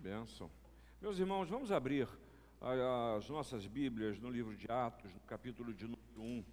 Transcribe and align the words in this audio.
bênção. 0.00 0.50
Meus 1.00 1.18
irmãos, 1.18 1.50
vamos 1.50 1.70
abrir 1.70 2.08
as 2.58 3.28
nossas 3.28 3.66
Bíblias 3.66 4.18
no 4.18 4.30
livro 4.30 4.56
de 4.56 4.66
Atos, 4.70 5.12
no 5.12 5.20
capítulo 5.20 5.74
de 5.74 5.84
número 5.84 6.22
1. 6.22 6.44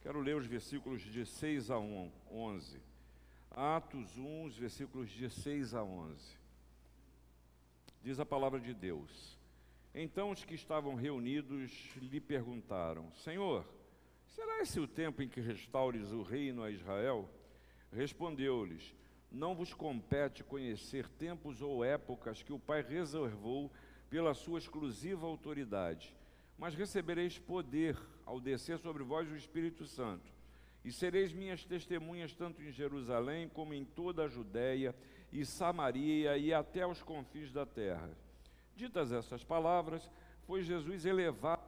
Quero 0.00 0.20
ler 0.20 0.36
os 0.36 0.46
versículos 0.46 1.00
de 1.00 1.24
6 1.24 1.70
a 1.70 1.78
11. 1.78 2.80
Atos 3.52 4.18
1, 4.18 4.44
os 4.44 4.56
versículos 4.56 5.08
de 5.08 5.30
6 5.30 5.74
a 5.74 5.84
11. 5.84 6.36
Diz 8.02 8.18
a 8.18 8.26
palavra 8.26 8.58
de 8.58 8.74
Deus. 8.74 9.38
Então 9.94 10.30
os 10.32 10.44
que 10.44 10.54
estavam 10.54 10.96
reunidos 10.96 11.70
lhe 11.96 12.20
perguntaram: 12.20 13.12
Senhor, 13.14 13.64
será 14.26 14.62
esse 14.62 14.80
o 14.80 14.88
tempo 14.88 15.22
em 15.22 15.28
que 15.28 15.40
restaures 15.40 16.10
o 16.10 16.22
reino 16.22 16.64
a 16.64 16.72
Israel? 16.72 17.30
Respondeu-lhes: 17.92 18.94
Não 19.30 19.54
vos 19.54 19.72
compete 19.72 20.42
conhecer 20.42 21.08
tempos 21.08 21.62
ou 21.62 21.84
épocas 21.84 22.42
que 22.42 22.52
o 22.52 22.58
Pai 22.58 22.82
reservou 22.82 23.70
pela 24.08 24.34
sua 24.34 24.58
exclusiva 24.58 25.26
autoridade, 25.26 26.12
mas 26.58 26.74
recebereis 26.74 27.38
poder 27.38 27.96
ao 28.26 28.40
descer 28.40 28.78
sobre 28.78 29.04
vós 29.04 29.30
o 29.30 29.36
Espírito 29.36 29.86
Santo, 29.86 30.32
e 30.84 30.90
sereis 30.90 31.32
minhas 31.32 31.64
testemunhas 31.64 32.34
tanto 32.34 32.60
em 32.60 32.72
Jerusalém 32.72 33.48
como 33.48 33.72
em 33.72 33.84
toda 33.84 34.24
a 34.24 34.28
Judéia 34.28 34.94
e 35.32 35.44
Samaria 35.44 36.36
e 36.36 36.52
até 36.52 36.84
os 36.84 37.02
confins 37.02 37.52
da 37.52 37.64
terra. 37.64 38.10
Ditas 38.74 39.12
essas 39.12 39.44
palavras, 39.44 40.10
foi 40.46 40.62
Jesus 40.62 41.04
elevado 41.04 41.62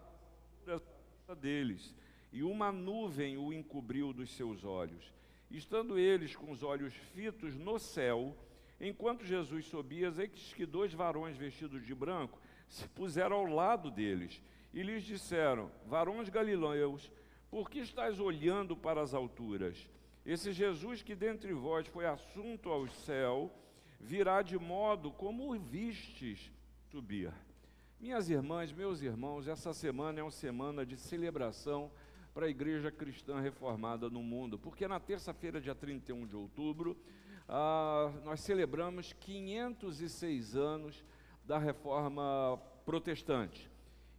deles, 1.41 1.95
e 2.33 2.43
uma 2.43 2.73
nuvem 2.73 3.37
o 3.37 3.53
encobriu 3.53 4.13
dos 4.13 4.31
seus 4.35 4.65
olhos. 4.65 5.13
Estando 5.53 5.99
eles 5.99 6.35
com 6.35 6.51
os 6.51 6.63
olhos 6.63 6.93
fitos 7.15 7.55
no 7.55 7.79
céu, 7.79 8.37
Enquanto 8.85 9.25
Jesus 9.25 9.67
subia, 9.67 10.13
eis 10.19 10.53
que 10.55 10.67
dois 10.67 10.93
varões 10.93 11.37
vestidos 11.37 11.87
de 11.87 11.95
branco 11.95 12.41
se 12.69 12.89
puseram 12.89 13.37
ao 13.37 13.47
lado 13.47 13.93
deles 13.93 14.43
e 14.75 14.83
lhes 14.83 15.05
disseram: 15.05 15.71
Varões 15.87 16.29
galileus, 16.29 17.09
por 17.49 17.71
que 17.71 17.79
estáis 17.79 18.19
olhando 18.19 18.77
para 18.77 19.01
as 19.01 19.15
alturas? 19.15 19.89
Esse 20.27 20.51
Jesus 20.51 21.01
que 21.01 21.15
dentre 21.15 21.53
vós 21.53 21.87
foi 21.87 22.07
assunto 22.07 22.71
ao 22.71 22.89
céu, 22.89 23.55
virá 24.01 24.43
de 24.43 24.59
modo 24.59 25.13
como 25.13 25.55
o 25.55 25.59
vistes 25.61 26.51
subir. 26.91 27.33
Minhas 28.01 28.29
irmãs, 28.29 28.73
meus 28.73 29.01
irmãos, 29.01 29.47
essa 29.47 29.73
semana 29.73 30.19
é 30.19 30.23
uma 30.25 30.31
semana 30.33 30.85
de 30.85 30.97
celebração 30.97 31.89
para 32.35 32.47
a 32.47 32.49
Igreja 32.49 32.91
Cristã 32.91 33.41
Reformada 33.41 34.09
no 34.09 34.23
mundo, 34.23 34.59
porque 34.59 34.89
na 34.89 34.99
terça-feira, 34.99 35.61
dia 35.61 35.75
31 35.75 36.27
de 36.27 36.35
outubro, 36.35 36.97
ah, 37.49 38.11
nós 38.25 38.41
celebramos 38.41 39.13
506 39.13 40.57
anos 40.57 41.05
da 41.45 41.59
reforma 41.59 42.59
protestante. 42.85 43.71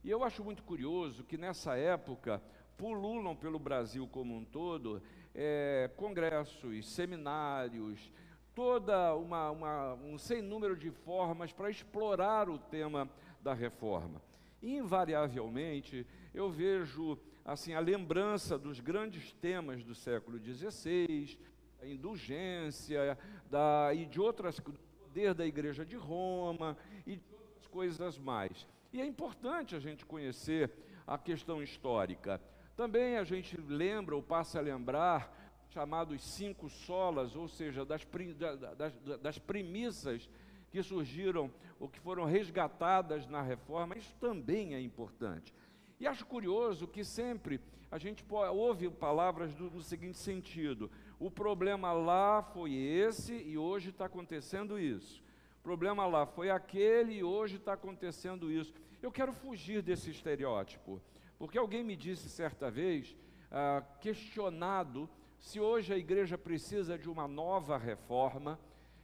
E 0.03 0.09
eu 0.09 0.23
acho 0.23 0.43
muito 0.43 0.63
curioso 0.63 1.23
que 1.23 1.37
nessa 1.37 1.75
época 1.75 2.41
pululam 2.77 3.35
pelo 3.35 3.57
Brasil 3.57 4.07
como 4.07 4.35
um 4.35 4.43
todo 4.43 5.01
é, 5.33 5.89
congressos, 5.95 6.93
seminários, 6.93 8.11
toda 8.53 9.15
uma, 9.15 9.49
uma, 9.49 9.93
um 9.95 10.17
sem 10.17 10.41
número 10.41 10.75
de 10.75 10.91
formas 10.91 11.51
para 11.51 11.69
explorar 11.69 12.49
o 12.49 12.59
tema 12.59 13.09
da 13.41 13.53
reforma. 13.53 14.21
Invariavelmente, 14.61 16.05
eu 16.33 16.49
vejo 16.51 17.17
assim 17.45 17.73
a 17.73 17.79
lembrança 17.79 18.57
dos 18.57 18.79
grandes 18.79 19.33
temas 19.33 19.83
do 19.83 19.93
século 19.93 20.39
XVI, 20.39 21.37
da 21.79 21.87
indulgência 21.87 23.17
da, 23.49 23.93
e 23.93 24.05
de 24.05 24.19
outras, 24.19 24.59
do 24.59 24.73
poder 24.99 25.33
da 25.33 25.45
Igreja 25.45 25.85
de 25.85 25.95
Roma 25.95 26.77
e 27.05 27.17
de 27.17 27.33
outras 27.33 27.67
coisas 27.67 28.17
mais. 28.17 28.65
E 28.91 29.01
é 29.01 29.05
importante 29.05 29.75
a 29.75 29.79
gente 29.79 30.05
conhecer 30.05 30.71
a 31.05 31.17
questão 31.17 31.61
histórica. 31.61 32.41
Também 32.75 33.17
a 33.17 33.23
gente 33.23 33.59
lembra 33.59 34.15
ou 34.15 34.23
passa 34.23 34.59
a 34.59 34.61
lembrar 34.61 35.41
chamados 35.69 36.23
cinco 36.23 36.69
solas, 36.69 37.35
ou 37.35 37.47
seja, 37.47 37.83
das, 37.83 38.05
das, 38.77 38.93
das 39.19 39.39
premissas 39.39 40.29
que 40.71 40.81
surgiram 40.81 41.51
ou 41.79 41.89
que 41.89 41.99
foram 41.99 42.25
resgatadas 42.25 43.27
na 43.27 43.41
reforma, 43.41 43.97
isso 43.97 44.15
também 44.19 44.73
é 44.75 44.81
importante. 44.81 45.53
E 46.03 46.07
acho 46.07 46.25
curioso 46.25 46.85
que 46.85 47.01
sempre 47.01 47.61
a 47.89 47.97
gente 47.97 48.25
ouve 48.29 48.89
palavras 48.89 49.53
do, 49.55 49.71
no 49.71 49.81
seguinte 49.81 50.17
sentido: 50.17 50.91
o 51.17 51.31
problema 51.31 51.93
lá 51.93 52.43
foi 52.43 52.73
esse 52.73 53.33
e 53.33 53.57
hoje 53.57 53.91
está 53.91 54.07
acontecendo 54.07 54.77
isso. 54.77 55.23
O 55.59 55.63
problema 55.63 56.05
lá 56.05 56.25
foi 56.25 56.49
aquele 56.49 57.13
e 57.13 57.23
hoje 57.23 57.55
está 57.55 57.71
acontecendo 57.71 58.51
isso. 58.51 58.73
Eu 59.01 59.13
quero 59.13 59.31
fugir 59.31 59.81
desse 59.81 60.11
estereótipo, 60.11 61.01
porque 61.39 61.57
alguém 61.57 61.85
me 61.85 61.95
disse 61.95 62.27
certa 62.27 62.69
vez, 62.69 63.15
ah, 63.49 63.81
questionado, 64.01 65.09
se 65.39 65.57
hoje 65.57 65.93
a 65.93 65.97
igreja 65.97 66.37
precisa 66.37 66.97
de 66.97 67.09
uma 67.09 67.29
nova 67.29 67.77
reforma, 67.77 68.59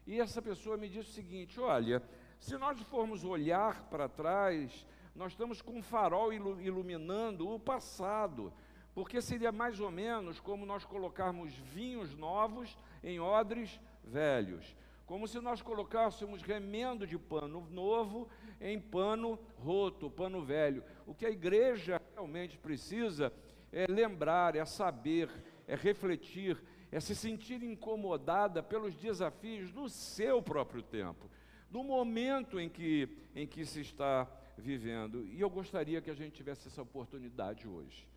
e 0.05 0.19
essa 0.19 0.41
pessoa 0.41 0.75
me 0.75 0.89
disse 0.89 1.11
o 1.11 1.13
seguinte: 1.13 1.61
olha, 1.61 2.03
se 2.41 2.57
nós 2.57 2.77
formos 2.81 3.23
olhar 3.23 3.87
para 3.89 4.09
trás, 4.09 4.85
nós 5.19 5.33
estamos 5.33 5.61
com 5.61 5.73
um 5.73 5.83
farol 5.83 6.31
iluminando 6.31 7.49
o 7.49 7.59
passado, 7.59 8.53
porque 8.95 9.21
seria 9.21 9.51
mais 9.51 9.81
ou 9.81 9.91
menos 9.91 10.39
como 10.39 10.65
nós 10.65 10.85
colocarmos 10.85 11.53
vinhos 11.53 12.15
novos 12.15 12.77
em 13.03 13.19
odres 13.19 13.81
velhos, 14.01 14.73
como 15.05 15.27
se 15.27 15.41
nós 15.41 15.61
colocássemos 15.61 16.41
remendo 16.41 17.05
de 17.05 17.19
pano 17.19 17.67
novo 17.69 18.29
em 18.61 18.79
pano 18.79 19.37
roto, 19.57 20.09
pano 20.09 20.41
velho. 20.41 20.85
O 21.05 21.13
que 21.13 21.25
a 21.25 21.29
igreja 21.29 22.01
realmente 22.13 22.57
precisa 22.57 23.33
é 23.73 23.87
lembrar, 23.87 24.55
é 24.55 24.63
saber, 24.63 25.29
é 25.67 25.75
refletir, 25.75 26.57
é 26.93 27.01
se 27.01 27.13
sentir 27.13 27.61
incomodada 27.61 28.63
pelos 28.63 28.95
desafios 28.95 29.69
do 29.69 29.89
seu 29.89 30.41
próprio 30.41 30.81
tempo, 30.81 31.29
do 31.69 31.83
momento 31.83 32.57
em 32.57 32.69
que, 32.69 33.09
em 33.35 33.45
que 33.45 33.65
se 33.65 33.81
está 33.81 34.25
vivendo. 34.59 35.25
E 35.25 35.39
eu 35.39 35.49
gostaria 35.49 36.01
que 36.01 36.11
a 36.11 36.13
gente 36.13 36.33
tivesse 36.33 36.67
essa 36.67 36.81
oportunidade 36.81 37.67
hoje, 37.67 38.07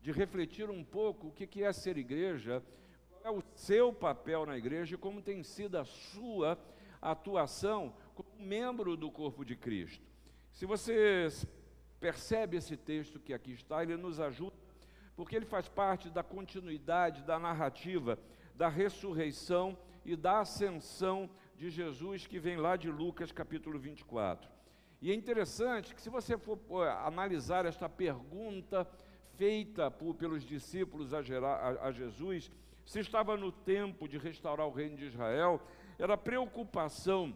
de 0.00 0.10
refletir 0.10 0.68
um 0.70 0.82
pouco 0.84 1.28
o 1.28 1.32
que 1.32 1.62
é 1.62 1.72
ser 1.72 1.96
igreja, 1.96 2.62
qual 3.10 3.22
é 3.24 3.38
o 3.38 3.42
seu 3.54 3.92
papel 3.92 4.44
na 4.46 4.56
igreja 4.56 4.94
e 4.94 4.98
como 4.98 5.22
tem 5.22 5.42
sido 5.42 5.78
a 5.78 5.84
sua 5.84 6.58
atuação 7.00 7.94
como 8.14 8.28
membro 8.38 8.96
do 8.96 9.10
corpo 9.10 9.44
de 9.44 9.54
Cristo. 9.56 10.04
Se 10.50 10.66
você 10.66 11.28
percebe 12.00 12.56
esse 12.56 12.76
texto 12.76 13.20
que 13.20 13.32
aqui 13.32 13.52
está, 13.52 13.82
ele 13.82 13.96
nos 13.96 14.20
ajuda, 14.20 14.56
porque 15.16 15.36
ele 15.36 15.46
faz 15.46 15.68
parte 15.68 16.10
da 16.10 16.22
continuidade 16.22 17.22
da 17.22 17.38
narrativa 17.38 18.18
da 18.54 18.68
ressurreição 18.68 19.76
e 20.04 20.14
da 20.14 20.40
ascensão 20.40 21.28
de 21.56 21.70
Jesus, 21.70 22.26
que 22.26 22.38
vem 22.38 22.56
lá 22.56 22.76
de 22.76 22.90
Lucas 22.90 23.32
capítulo 23.32 23.78
24. 23.78 24.53
E 25.00 25.10
é 25.10 25.14
interessante 25.14 25.94
que, 25.94 26.00
se 26.00 26.08
você 26.08 26.38
for 26.38 26.58
analisar 27.04 27.66
esta 27.66 27.88
pergunta 27.88 28.86
feita 29.36 29.90
por, 29.90 30.14
pelos 30.14 30.44
discípulos 30.44 31.12
a, 31.12 31.18
a, 31.18 31.88
a 31.88 31.92
Jesus, 31.92 32.50
se 32.84 33.00
estava 33.00 33.36
no 33.36 33.50
tempo 33.50 34.08
de 34.08 34.18
restaurar 34.18 34.66
o 34.66 34.72
reino 34.72 34.96
de 34.96 35.06
Israel, 35.06 35.60
era 35.98 36.16
preocupação 36.16 37.34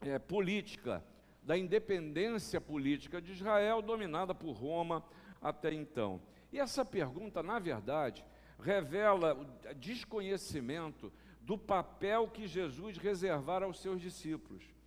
é, 0.00 0.18
política, 0.18 1.04
da 1.42 1.56
independência 1.56 2.60
política 2.60 3.22
de 3.22 3.32
Israel, 3.32 3.80
dominada 3.80 4.34
por 4.34 4.52
Roma 4.52 5.02
até 5.40 5.72
então. 5.72 6.20
E 6.52 6.58
essa 6.58 6.84
pergunta, 6.84 7.42
na 7.42 7.58
verdade, 7.58 8.24
revela 8.58 9.34
o 9.34 9.74
desconhecimento 9.74 11.12
do 11.40 11.56
papel 11.56 12.28
que 12.28 12.46
Jesus 12.46 12.98
reservara 12.98 13.64
aos 13.64 13.80
seus 13.80 14.00
discípulos 14.00 14.77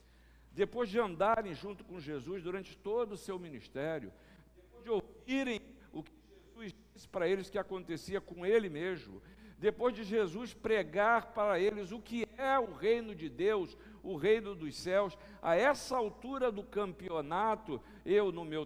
depois 0.52 0.90
de 0.90 1.00
andarem 1.00 1.54
junto 1.54 1.84
com 1.84 2.00
Jesus 2.00 2.44
durante 2.44 2.78
todo 2.78 3.14
o 3.14 3.18
seu 3.18 3.40
ministério, 3.40 4.12
depois 4.56 4.84
de 4.84 4.90
ouvirem 4.90 5.62
o 5.94 6.04
que 6.04 6.12
Jesus 6.36 6.76
disse 6.94 7.08
para 7.08 7.28
eles 7.28 7.50
que 7.50 7.58
acontecia 7.58 8.20
com 8.20 8.46
ele 8.46 8.70
mesmo, 8.70 9.22
depois 9.58 9.94
de 9.94 10.04
Jesus 10.04 10.54
pregar 10.54 11.34
para 11.34 11.60
eles 11.60 11.92
o 11.92 12.00
que 12.00 12.28
é 12.36 12.58
o 12.58 12.74
reino 12.74 13.14
de 13.14 13.30
Deus, 13.30 13.78
o 14.02 14.16
reino 14.16 14.56
dos 14.56 14.76
céus, 14.76 15.16
a 15.40 15.56
essa 15.56 15.96
altura 15.96 16.52
do 16.52 16.64
campeonato, 16.64 17.80
eu, 18.04 18.32
no 18.32 18.44
meu 18.44 18.66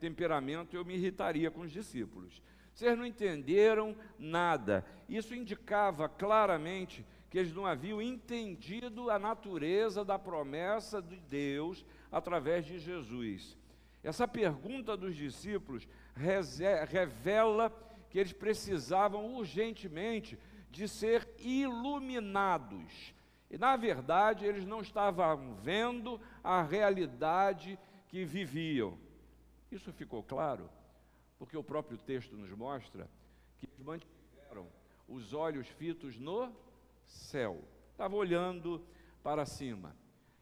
temperamento, 0.00 0.74
eu 0.74 0.84
me 0.84 0.94
irritaria 0.94 1.48
com 1.50 1.60
os 1.60 1.70
discípulos. 1.70 2.42
Vocês 2.74 2.98
não 2.98 3.06
entenderam 3.06 3.94
nada. 4.18 4.84
Isso 5.08 5.34
indicava 5.34 6.08
claramente 6.08 7.06
que 7.30 7.38
eles 7.38 7.54
não 7.54 7.64
haviam 7.64 8.02
entendido 8.02 9.08
a 9.08 9.18
natureza 9.18 10.04
da 10.04 10.18
promessa 10.18 11.00
de 11.00 11.16
Deus 11.16 11.86
através 12.10 12.66
de 12.66 12.80
Jesus. 12.80 13.56
Essa 14.02 14.26
pergunta 14.26 14.96
dos 14.96 15.14
discípulos 15.14 15.86
revela 16.14 17.72
que 18.10 18.18
eles 18.18 18.32
precisavam 18.32 19.36
urgentemente 19.36 20.36
de 20.70 20.88
ser 20.88 21.28
iluminados. 21.38 23.14
E 23.48 23.56
na 23.56 23.76
verdade, 23.76 24.44
eles 24.44 24.66
não 24.66 24.80
estavam 24.80 25.54
vendo 25.54 26.20
a 26.42 26.62
realidade 26.62 27.78
que 28.08 28.24
viviam. 28.24 28.98
Isso 29.70 29.92
ficou 29.92 30.22
claro, 30.22 30.68
porque 31.38 31.56
o 31.56 31.62
próprio 31.62 31.96
texto 31.96 32.36
nos 32.36 32.50
mostra 32.50 33.08
que 33.58 33.66
eles 33.66 33.78
mantiveram 33.78 34.66
os 35.08 35.32
olhos 35.32 35.68
fitos 35.68 36.18
no 36.18 36.52
céu, 37.10 37.64
estavam 37.90 38.18
olhando 38.18 38.84
para 39.22 39.44
cima, 39.44 39.96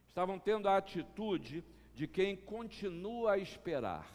estavam 0.06 0.38
tendo 0.38 0.68
a 0.68 0.76
atitude 0.76 1.64
de 1.94 2.06
quem 2.06 2.36
continua 2.36 3.32
a 3.32 3.38
esperar, 3.38 4.08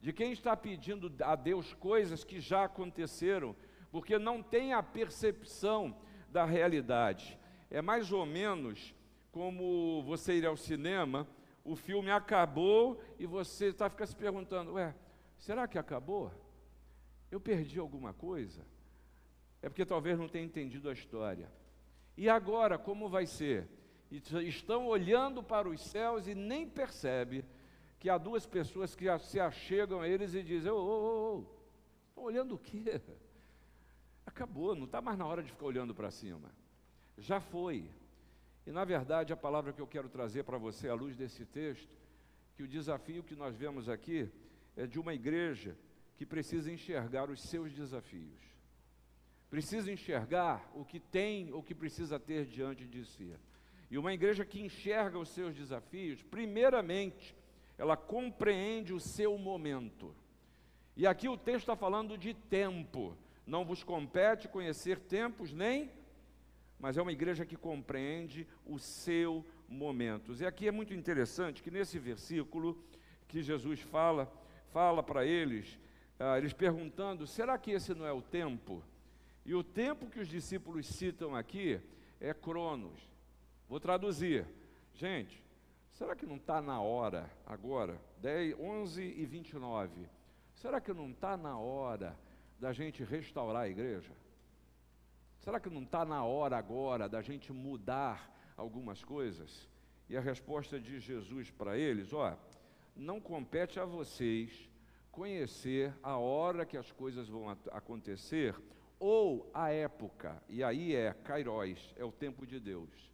de 0.00 0.12
quem 0.12 0.32
está 0.32 0.56
pedindo 0.56 1.12
a 1.22 1.36
Deus 1.36 1.72
coisas 1.74 2.24
que 2.24 2.40
já 2.40 2.64
aconteceram, 2.64 3.54
porque 3.90 4.18
não 4.18 4.42
tem 4.42 4.72
a 4.72 4.82
percepção 4.82 5.96
da 6.30 6.44
realidade. 6.44 7.38
É 7.70 7.80
mais 7.80 8.12
ou 8.12 8.26
menos 8.26 8.94
como 9.30 10.02
você 10.02 10.34
ir 10.34 10.46
ao 10.46 10.56
cinema, 10.56 11.28
o 11.64 11.76
filme 11.76 12.10
acabou 12.10 13.00
e 13.18 13.26
você 13.26 13.66
está 13.66 13.90
fica 13.90 14.06
se 14.06 14.16
perguntando: 14.16 14.74
ué, 14.74 14.94
será 15.36 15.68
que 15.68 15.78
acabou? 15.78 16.32
Eu 17.30 17.40
perdi 17.40 17.78
alguma 17.78 18.12
coisa? 18.12 18.66
É 19.60 19.68
porque 19.68 19.84
talvez 19.84 20.18
não 20.18 20.28
tenha 20.28 20.44
entendido 20.44 20.88
a 20.88 20.92
história. 20.92 21.50
E 22.16 22.28
agora, 22.28 22.78
como 22.78 23.08
vai 23.08 23.26
ser? 23.26 23.68
Estão 24.10 24.86
olhando 24.86 25.42
para 25.42 25.68
os 25.68 25.80
céus 25.80 26.26
e 26.26 26.34
nem 26.34 26.68
percebe 26.68 27.44
que 27.98 28.08
há 28.08 28.16
duas 28.16 28.46
pessoas 28.46 28.94
que 28.94 29.06
se 29.18 29.40
achegam 29.40 30.00
a 30.00 30.08
eles 30.08 30.34
e 30.34 30.42
dizem: 30.42 30.70
Ô, 30.70 30.76
ô, 30.76 31.36
ô, 31.38 31.46
estão 32.08 32.24
olhando 32.24 32.54
o 32.54 32.58
quê? 32.58 33.00
Acabou, 34.24 34.74
não 34.74 34.84
está 34.84 35.00
mais 35.00 35.18
na 35.18 35.26
hora 35.26 35.42
de 35.42 35.50
ficar 35.50 35.66
olhando 35.66 35.94
para 35.94 36.10
cima. 36.10 36.50
Já 37.18 37.40
foi. 37.40 37.90
E 38.66 38.72
na 38.72 38.84
verdade, 38.84 39.32
a 39.32 39.36
palavra 39.36 39.72
que 39.72 39.80
eu 39.80 39.86
quero 39.86 40.08
trazer 40.08 40.44
para 40.44 40.58
você 40.58 40.88
à 40.88 40.94
luz 40.94 41.16
desse 41.16 41.44
texto, 41.44 41.96
que 42.54 42.62
o 42.62 42.68
desafio 42.68 43.22
que 43.22 43.36
nós 43.36 43.54
vemos 43.56 43.88
aqui 43.88 44.30
é 44.76 44.86
de 44.86 44.98
uma 44.98 45.14
igreja 45.14 45.76
que 46.16 46.24
precisa 46.26 46.72
enxergar 46.72 47.30
os 47.30 47.40
seus 47.40 47.72
desafios. 47.72 48.55
Precisa 49.56 49.90
enxergar 49.90 50.70
o 50.74 50.84
que 50.84 51.00
tem 51.00 51.50
ou 51.50 51.62
que 51.62 51.74
precisa 51.74 52.20
ter 52.20 52.44
diante 52.44 52.86
de 52.86 53.06
si. 53.06 53.34
E 53.90 53.96
uma 53.96 54.12
igreja 54.12 54.44
que 54.44 54.60
enxerga 54.60 55.18
os 55.18 55.30
seus 55.30 55.54
desafios, 55.54 56.22
primeiramente, 56.22 57.34
ela 57.78 57.96
compreende 57.96 58.92
o 58.92 59.00
seu 59.00 59.38
momento. 59.38 60.14
E 60.94 61.06
aqui 61.06 61.26
o 61.26 61.38
texto 61.38 61.60
está 61.60 61.74
falando 61.74 62.18
de 62.18 62.34
tempo. 62.34 63.16
Não 63.46 63.64
vos 63.64 63.82
compete 63.82 64.46
conhecer 64.46 64.98
tempos 64.98 65.54
nem, 65.54 65.90
mas 66.78 66.98
é 66.98 67.00
uma 67.00 67.12
igreja 67.12 67.46
que 67.46 67.56
compreende 67.56 68.46
o 68.66 68.78
seu 68.78 69.42
momento. 69.66 70.34
E 70.38 70.44
aqui 70.44 70.68
é 70.68 70.70
muito 70.70 70.92
interessante 70.92 71.62
que 71.62 71.70
nesse 71.70 71.98
versículo 71.98 72.78
que 73.26 73.42
Jesus 73.42 73.80
fala, 73.80 74.30
fala 74.70 75.02
para 75.02 75.24
eles, 75.24 75.78
ah, 76.20 76.36
eles 76.36 76.52
perguntando: 76.52 77.26
será 77.26 77.56
que 77.56 77.70
esse 77.70 77.94
não 77.94 78.04
é 78.04 78.12
o 78.12 78.20
tempo? 78.20 78.84
E 79.46 79.54
o 79.54 79.62
tempo 79.62 80.10
que 80.10 80.18
os 80.18 80.26
discípulos 80.26 80.88
citam 80.88 81.36
aqui 81.36 81.80
é 82.20 82.34
Cronos. 82.34 83.00
Vou 83.68 83.78
traduzir. 83.78 84.44
Gente, 84.92 85.40
será 85.92 86.16
que 86.16 86.26
não 86.26 86.34
está 86.34 86.60
na 86.60 86.80
hora 86.80 87.30
agora? 87.46 88.00
10, 88.20 88.58
11 88.58 89.02
e 89.02 89.24
29. 89.24 90.08
Será 90.52 90.80
que 90.80 90.92
não 90.92 91.10
está 91.10 91.36
na 91.36 91.56
hora 91.56 92.18
da 92.58 92.72
gente 92.72 93.04
restaurar 93.04 93.62
a 93.62 93.68
igreja? 93.68 94.10
Será 95.38 95.60
que 95.60 95.70
não 95.70 95.84
está 95.84 96.04
na 96.04 96.24
hora 96.24 96.58
agora 96.58 97.08
da 97.08 97.22
gente 97.22 97.52
mudar 97.52 98.28
algumas 98.56 99.04
coisas? 99.04 99.68
E 100.08 100.16
a 100.16 100.20
resposta 100.20 100.80
de 100.80 100.98
Jesus 100.98 101.52
para 101.52 101.78
eles: 101.78 102.12
ó, 102.12 102.36
não 102.96 103.20
compete 103.20 103.78
a 103.78 103.84
vocês 103.84 104.68
conhecer 105.12 105.94
a 106.02 106.16
hora 106.16 106.66
que 106.66 106.76
as 106.76 106.90
coisas 106.90 107.28
vão 107.28 107.48
acontecer 107.70 108.56
ou 108.98 109.50
a 109.52 109.70
época, 109.70 110.42
e 110.48 110.62
aí 110.62 110.94
é 110.94 111.12
Kairos, 111.12 111.94
é 111.96 112.04
o 112.04 112.12
tempo 112.12 112.46
de 112.46 112.58
Deus. 112.58 113.10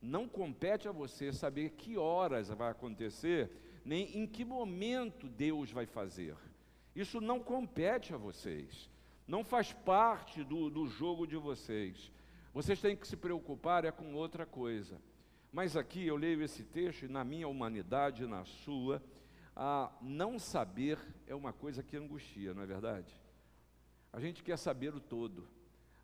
Não 0.00 0.28
compete 0.28 0.88
a 0.88 0.92
você 0.92 1.32
saber 1.32 1.70
que 1.70 1.96
horas 1.96 2.48
vai 2.48 2.70
acontecer, 2.70 3.50
nem 3.84 4.18
em 4.18 4.26
que 4.26 4.44
momento 4.44 5.28
Deus 5.28 5.70
vai 5.70 5.86
fazer. 5.86 6.36
Isso 6.94 7.20
não 7.20 7.40
compete 7.40 8.14
a 8.14 8.16
vocês. 8.16 8.88
Não 9.26 9.44
faz 9.44 9.72
parte 9.72 10.42
do, 10.42 10.70
do 10.70 10.86
jogo 10.86 11.26
de 11.26 11.36
vocês. 11.36 12.10
Vocês 12.52 12.80
têm 12.80 12.96
que 12.96 13.06
se 13.06 13.16
preocupar 13.16 13.84
é 13.84 13.90
com 13.90 14.14
outra 14.14 14.46
coisa. 14.46 15.00
Mas 15.52 15.76
aqui 15.76 16.06
eu 16.06 16.16
leio 16.16 16.42
esse 16.42 16.62
texto 16.62 17.04
e 17.04 17.08
na 17.08 17.24
minha 17.24 17.48
humanidade, 17.48 18.26
na 18.26 18.44
sua, 18.44 19.02
a 19.54 19.90
não 20.00 20.38
saber 20.38 20.98
é 21.26 21.34
uma 21.34 21.52
coisa 21.52 21.82
que 21.82 21.96
angustia, 21.96 22.54
não 22.54 22.62
é 22.62 22.66
verdade? 22.66 23.12
A 24.12 24.20
gente 24.20 24.42
quer 24.42 24.56
saber 24.56 24.94
o 24.94 25.00
todo, 25.00 25.48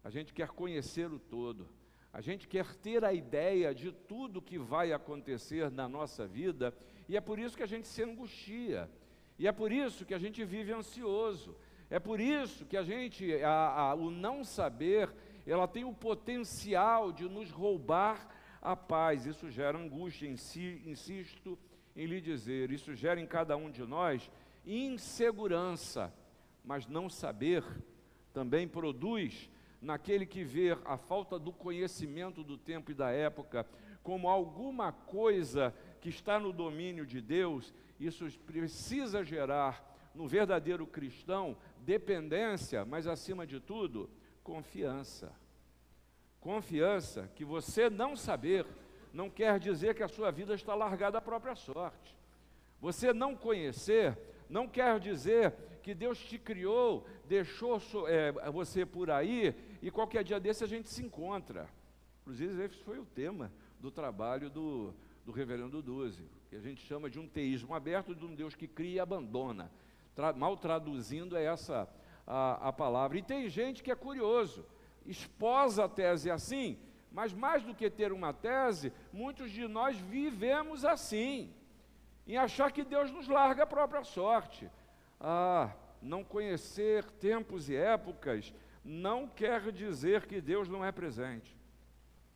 a 0.03 0.11
gente 0.11 0.33
quer 0.33 0.49
conhecer 0.49 1.11
o 1.11 1.19
todo, 1.19 1.69
a 2.13 2.21
gente 2.21 2.47
quer 2.47 2.75
ter 2.77 3.05
a 3.05 3.13
ideia 3.13 3.75
de 3.75 3.91
tudo 3.91 4.43
que 4.43 4.59
vai 4.59 4.93
acontecer 4.93 5.71
na 5.71 5.89
nossa 5.89 6.27
vida, 6.27 6.73
e 7.09 7.17
é 7.17 7.21
por 7.21 7.39
isso 7.39 7.57
que 7.57 7.63
a 7.63 7.67
gente 7.67 7.89
se 7.89 8.03
angustia, 8.03 8.91
e 9.39 9.49
é 9.49 9.53
por 9.53 9.73
isso 9.73 10.05
que 10.05 10.15
a 10.15 10.19
gente 10.19 10.45
vive 10.45 10.73
ansioso, 10.73 11.57
é 11.91 11.99
por 11.99 12.21
isso 12.21 12.65
que 12.67 12.77
a 12.77 12.83
gente, 12.83 13.35
a, 13.43 13.91
a, 13.91 13.95
o 13.95 14.11
não 14.11 14.45
saber, 14.45 15.13
ela 15.47 15.67
tem 15.67 15.85
o 15.85 15.93
potencial 15.93 17.11
de 17.13 17.29
nos 17.29 17.51
roubar 17.51 18.29
a 18.61 18.77
paz, 18.77 19.27
isso 19.27 19.51
gera 19.51 19.77
angústia 19.79 20.27
insisto 20.27 21.59
em 21.97 22.07
lhe 22.07 22.21
dizer, 22.21 22.71
isso 22.71 22.95
gera 22.95 23.21
em 23.21 23.27
cada 23.27 23.57
um 23.57 23.71
de 23.71 23.83
nós 23.83 24.31
insegurança, 24.67 26.13
mas 26.65 26.87
não 26.87 27.11
saber 27.11 27.63
também 28.35 28.69
produz 28.69 29.49
naquele 29.81 30.27
que 30.27 30.45
vê 30.45 30.77
a 30.85 30.99
falta 30.99 31.39
do 31.39 31.53
conhecimento 31.53 32.43
do 32.43 32.59
tempo 32.59 32.91
e 32.91 32.95
da 32.95 33.11
época 33.11 33.67
como 34.03 34.29
alguma 34.29 34.93
coisa 34.93 35.75
que 36.03 36.11
está 36.11 36.39
no 36.39 36.53
domínio 36.53 37.07
de 37.07 37.23
Deus, 37.23 37.73
isso 37.99 38.27
precisa 38.41 39.25
gerar 39.25 39.83
no 40.15 40.29
verdadeiro 40.29 40.87
cristão 40.87 41.57
dependência, 41.79 42.85
mas 42.85 43.07
acima 43.07 43.47
de 43.47 43.61
tudo, 43.61 44.11
confiança. 44.43 45.33
Confiança 46.39 47.31
que 47.35 47.45
você 47.45 47.89
não 47.89 48.15
saber 48.15 48.67
não 49.11 49.31
quer 49.31 49.59
dizer 49.59 49.95
que 49.95 50.03
a 50.03 50.09
sua 50.09 50.31
vida 50.31 50.55
está 50.55 50.75
largada 50.75 51.17
à 51.17 51.23
própria 51.23 51.55
sorte. 51.55 52.15
Você 52.81 53.15
não 53.15 53.35
conhecer 53.35 54.19
não 54.55 54.69
quer 54.69 55.01
dizer 55.01 55.53
que 55.83 55.93
Deus 55.93 56.17
te 56.17 56.39
criou, 56.39 57.05
deixou 57.27 57.81
é, 58.07 58.31
você 58.53 58.87
por 58.87 59.11
aí 59.11 59.53
e 59.83 59.91
qualquer 59.91 60.23
dia 60.23 60.39
desse 60.39 60.63
a 60.63 60.67
gente 60.69 60.89
se 60.89 61.03
encontra. 61.03 61.69
Inclusive, 62.21 62.63
esse 62.63 62.77
foi 62.85 63.01
o 63.01 63.05
tema 63.05 63.51
do 63.81 63.91
trabalho 63.91 64.49
do, 64.49 64.95
do 65.27 65.33
reverendo 65.33 65.83
Duze, 65.83 66.23
que 66.49 66.55
a 66.55 66.61
gente 66.61 66.87
chama 66.87 67.11
de 67.11 67.19
um 67.19 67.27
teísmo 67.27 67.75
aberto 67.75 68.15
de 68.15 68.25
um 68.25 68.33
Deus 68.33 68.55
que 68.55 68.69
cria 68.69 68.95
e 68.95 69.01
abandona. 69.01 69.73
Tra, 70.15 70.33
mal 70.33 70.57
traduzindo 70.57 71.37
é 71.37 71.45
essa 71.47 71.89
a, 72.25 72.69
a 72.69 72.73
palavra. 72.73 73.19
E 73.19 73.23
tem 73.23 73.49
gente 73.49 73.83
que 73.83 73.91
é 73.91 73.97
curioso, 73.97 74.65
esposa 75.05 75.87
a 75.87 75.89
tese 75.89 76.31
assim, 76.31 76.79
mas 77.11 77.35
mais 77.35 77.65
do 77.65 77.75
que 77.75 77.91
ter 77.91 78.13
uma 78.13 78.33
tese, 78.33 78.93
muitos 79.13 79.51
de 79.51 79.67
nós 79.67 79.99
vivemos 79.99 80.85
assim, 80.85 81.53
em 82.27 82.37
achar 82.37 82.73
que 82.73 82.85
Deus 82.85 83.11
nos 83.11 83.29
larga 83.29 83.65
a 83.65 83.67
própria 83.67 84.05
sorte. 84.05 84.71
Ah, 85.21 85.73
não 86.01 86.23
conhecer 86.23 87.05
tempos 87.13 87.69
e 87.69 87.77
épocas 87.77 88.53
não 88.85 89.27
quer 89.27 89.73
dizer 89.73 90.27
que 90.27 90.41
Deus 90.41 90.69
não 90.69 90.85
é 90.85 90.93
presente. 90.93 91.57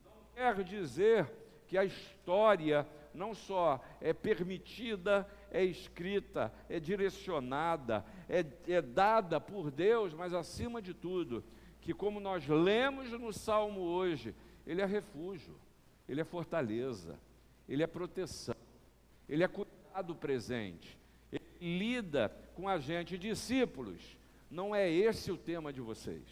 Não 0.05 0.13
quer 0.35 0.63
dizer 0.65 1.31
que 1.67 1.77
a 1.77 1.85
história 1.85 2.87
não 3.13 3.35
só 3.35 3.83
é 4.01 4.13
permitida, 4.13 5.29
é 5.51 5.63
escrita, 5.63 6.53
é 6.69 6.81
direcionada, 6.81 8.05
é, 8.29 8.45
é 8.67 8.81
dada 8.81 9.41
por 9.41 9.71
Deus, 9.71 10.15
mas 10.15 10.33
acima 10.33 10.81
de 10.81 10.95
tudo, 10.95 11.45
que 11.81 11.93
como 11.93 12.21
nós 12.21 12.47
lemos 12.47 13.11
no 13.13 13.33
Salmo 13.33 13.81
hoje, 13.81 14.35
ele 14.67 14.81
é 14.81 14.87
refúgio, 14.87 15.59
ele 16.09 16.21
é 16.21 16.25
fortaleza, 16.25 17.19
ele 17.69 17.83
é 17.83 17.87
proteção, 17.87 18.57
ele 19.29 19.43
é 19.43 19.49
cuidado 19.49 19.78
presente, 20.15 20.99
ele 21.33 21.79
lida 21.79 22.29
com 22.55 22.69
a 22.69 22.79
gente, 22.79 23.19
discípulos 23.19 24.17
não 24.51 24.75
é 24.75 24.91
esse 24.91 25.31
o 25.31 25.37
tema 25.37 25.73
de 25.73 25.81
vocês. 25.81 26.25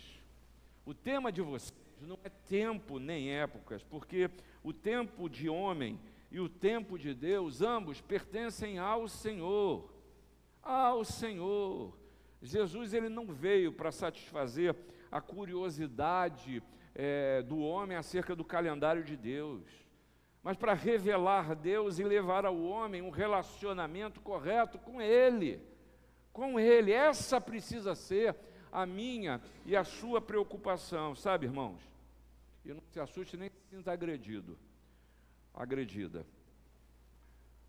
O 0.84 0.94
tema 0.94 1.30
de 1.30 1.42
vocês 1.42 1.74
não 2.00 2.18
é 2.24 2.28
tempo 2.28 2.98
nem 2.98 3.30
épocas, 3.30 3.82
porque 3.82 4.30
o 4.62 4.72
tempo 4.72 5.28
de 5.28 5.48
homem 5.48 5.98
e 6.30 6.40
o 6.40 6.48
tempo 6.48 6.98
de 6.98 7.14
Deus, 7.14 7.60
ambos 7.62 8.00
pertencem 8.00 8.78
ao 8.78 9.08
Senhor. 9.08 9.92
Ao 10.62 11.04
Senhor. 11.04 11.96
Jesus 12.42 12.94
ele 12.94 13.08
não 13.08 13.26
veio 13.26 13.72
para 13.72 13.92
satisfazer 13.92 14.74
a 15.10 15.20
curiosidade 15.20 16.62
é, 16.94 17.42
do 17.42 17.58
homem 17.58 17.96
acerca 17.96 18.34
do 18.34 18.44
calendário 18.44 19.04
de 19.04 19.16
Deus, 19.16 19.62
mas 20.46 20.56
para 20.56 20.74
revelar 20.74 21.56
Deus 21.56 21.98
e 21.98 22.04
levar 22.04 22.46
ao 22.46 22.62
homem 22.62 23.02
um 23.02 23.10
relacionamento 23.10 24.20
correto 24.20 24.78
com 24.78 25.02
Ele. 25.02 25.60
Com 26.32 26.60
Ele. 26.60 26.92
Essa 26.92 27.40
precisa 27.40 27.96
ser 27.96 28.36
a 28.70 28.86
minha 28.86 29.42
e 29.64 29.74
a 29.74 29.82
sua 29.82 30.20
preocupação, 30.20 31.16
sabe, 31.16 31.46
irmãos? 31.46 31.80
E 32.64 32.72
não 32.72 32.80
se 32.92 33.00
assuste 33.00 33.36
nem 33.36 33.50
se 33.50 33.56
sinta 33.68 33.90
agredido, 33.90 34.56
agredida. 35.52 36.24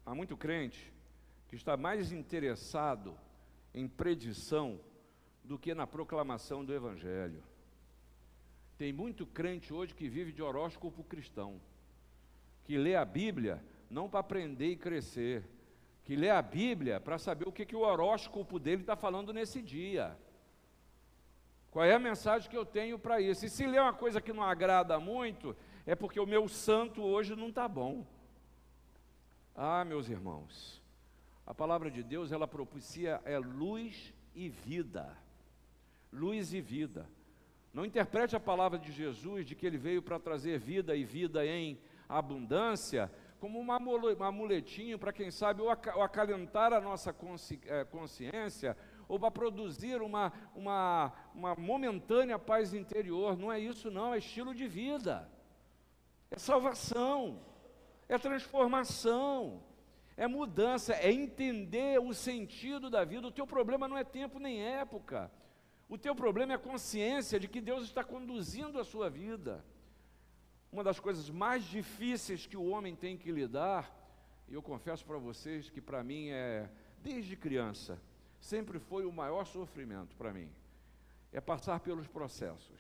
Há 0.06 0.14
muito 0.14 0.38
crente 0.38 0.94
que 1.48 1.56
está 1.56 1.76
mais 1.76 2.12
interessado 2.12 3.18
em 3.74 3.88
predição 3.88 4.80
do 5.44 5.58
que 5.58 5.74
na 5.74 5.88
proclamação 5.88 6.64
do 6.64 6.76
Evangelho. 6.76 7.44
Tem 8.78 8.94
muito 8.94 9.26
crente 9.26 9.74
hoje 9.74 9.96
que 9.96 10.08
vive 10.08 10.32
de 10.32 10.44
horóscopo 10.44 11.04
cristão, 11.04 11.60
que 12.68 12.78
lê 12.78 12.98
a 12.98 13.06
Bíblia 13.06 13.64
não 13.90 14.10
para 14.10 14.20
aprender 14.20 14.68
e 14.68 14.76
crescer, 14.76 15.42
que 16.04 16.18
lê 16.18 16.30
a 16.30 16.42
Bíblia 16.42 17.00
para 17.00 17.18
saber 17.18 17.48
o 17.48 17.52
que, 17.52 17.66
que 17.66 17.78
o 17.78 17.80
horóscopo 17.80 18.60
dele 18.60 18.82
está 18.82 18.98
falando 18.98 19.32
nesse 19.32 19.62
dia. 19.62 20.18
Qual 21.72 21.86
é 21.86 21.94
a 21.94 22.00
mensagem 22.00 22.50
que 22.50 22.58
eu 22.58 22.66
tenho 22.66 23.00
para 23.00 23.22
isso? 23.22 23.46
E 23.46 23.50
se 23.50 23.66
lê 23.66 23.80
uma 23.80 23.94
coisa 23.94 24.20
que 24.20 24.34
não 24.34 24.44
agrada 24.44 25.00
muito, 25.00 25.56
é 25.86 25.96
porque 25.96 26.20
o 26.20 26.26
meu 26.26 26.50
santo 26.50 27.02
hoje 27.02 27.38
não 27.38 27.48
está 27.48 27.70
bom. 27.70 28.06
Ah, 29.56 29.86
meus 29.86 30.10
irmãos, 30.10 30.84
a 31.46 31.54
palavra 31.54 31.90
de 31.90 32.04
Deus, 32.04 32.34
ela 32.34 32.50
propicia 32.50 33.22
é 33.24 33.40
luz 33.40 34.14
e 34.36 34.50
vida. 34.50 35.18
Luz 36.12 36.54
e 36.54 36.60
vida. 36.60 37.10
Não 37.74 37.86
interprete 37.86 38.36
a 38.36 38.42
palavra 38.42 38.78
de 38.78 38.92
Jesus 38.92 39.46
de 39.46 39.56
que 39.56 39.66
ele 39.66 39.78
veio 39.78 40.02
para 40.02 40.20
trazer 40.20 40.60
vida 40.60 40.98
e 40.98 41.06
vida 41.06 41.46
em 41.46 41.80
abundância 42.08 43.12
como 43.40 43.60
uma, 43.60 43.80
muletinha 44.32 44.98
para 44.98 45.14
quem 45.14 45.30
sabe 45.30 45.62
ou 45.62 45.70
acalentar 45.70 46.74
a 46.74 46.82
nossa 46.82 47.16
é, 47.66 47.84
consciência 47.86 48.76
ou 49.08 49.20
para 49.20 49.30
produzir 49.30 50.02
uma, 50.02 50.34
uma, 50.56 51.14
uma 51.36 51.56
momentânea 51.56 52.40
paz 52.40 52.74
interior. 52.74 53.38
Não 53.38 53.52
é 53.52 53.60
isso, 53.60 53.92
não, 53.92 54.14
é 54.14 54.18
estilo 54.18 54.56
de 54.56 54.68
vida, 54.68 55.30
é 56.32 56.40
salvação 56.40 57.40
é 58.10 58.18
transformação, 58.18 59.62
é 60.16 60.28
mudança, 60.28 60.94
é 60.94 61.12
entender 61.12 62.00
o 62.00 62.14
sentido 62.14 62.90
da 62.90 63.04
vida. 63.04 63.28
O 63.28 63.32
teu 63.32 63.46
problema 63.46 63.88
não 63.88 63.98
é 63.98 64.04
tempo 64.04 64.40
nem 64.40 64.64
época. 64.64 65.32
O 65.90 65.98
teu 65.98 66.16
problema 66.16 66.54
é 66.54 66.56
a 66.56 66.60
consciência 66.60 67.40
de 67.40 67.48
que 67.48 67.62
Deus 67.62 67.84
está 67.84 68.04
conduzindo 68.04 68.80
a 68.80 68.84
sua 68.84 69.10
vida. 69.10 69.64
Uma 70.72 70.84
das 70.84 71.00
coisas 71.00 71.30
mais 71.30 71.64
difíceis 71.64 72.46
que 72.46 72.58
o 72.58 72.66
homem 72.70 72.96
tem 72.96 73.18
que 73.18 73.32
lidar, 73.32 73.94
e 74.48 74.54
eu 74.54 74.62
confesso 74.62 75.06
para 75.06 75.18
vocês 75.18 75.70
que 75.70 75.82
para 75.82 76.04
mim 76.04 76.30
é, 76.30 76.70
desde 77.02 77.36
criança, 77.36 78.00
sempre 78.40 78.80
foi 78.80 79.06
o 79.06 79.12
maior 79.12 79.46
sofrimento 79.46 80.16
para 80.16 80.34
mim, 80.34 80.50
é 81.32 81.40
passar 81.40 81.80
pelos 81.80 82.08
processos. 82.08 82.80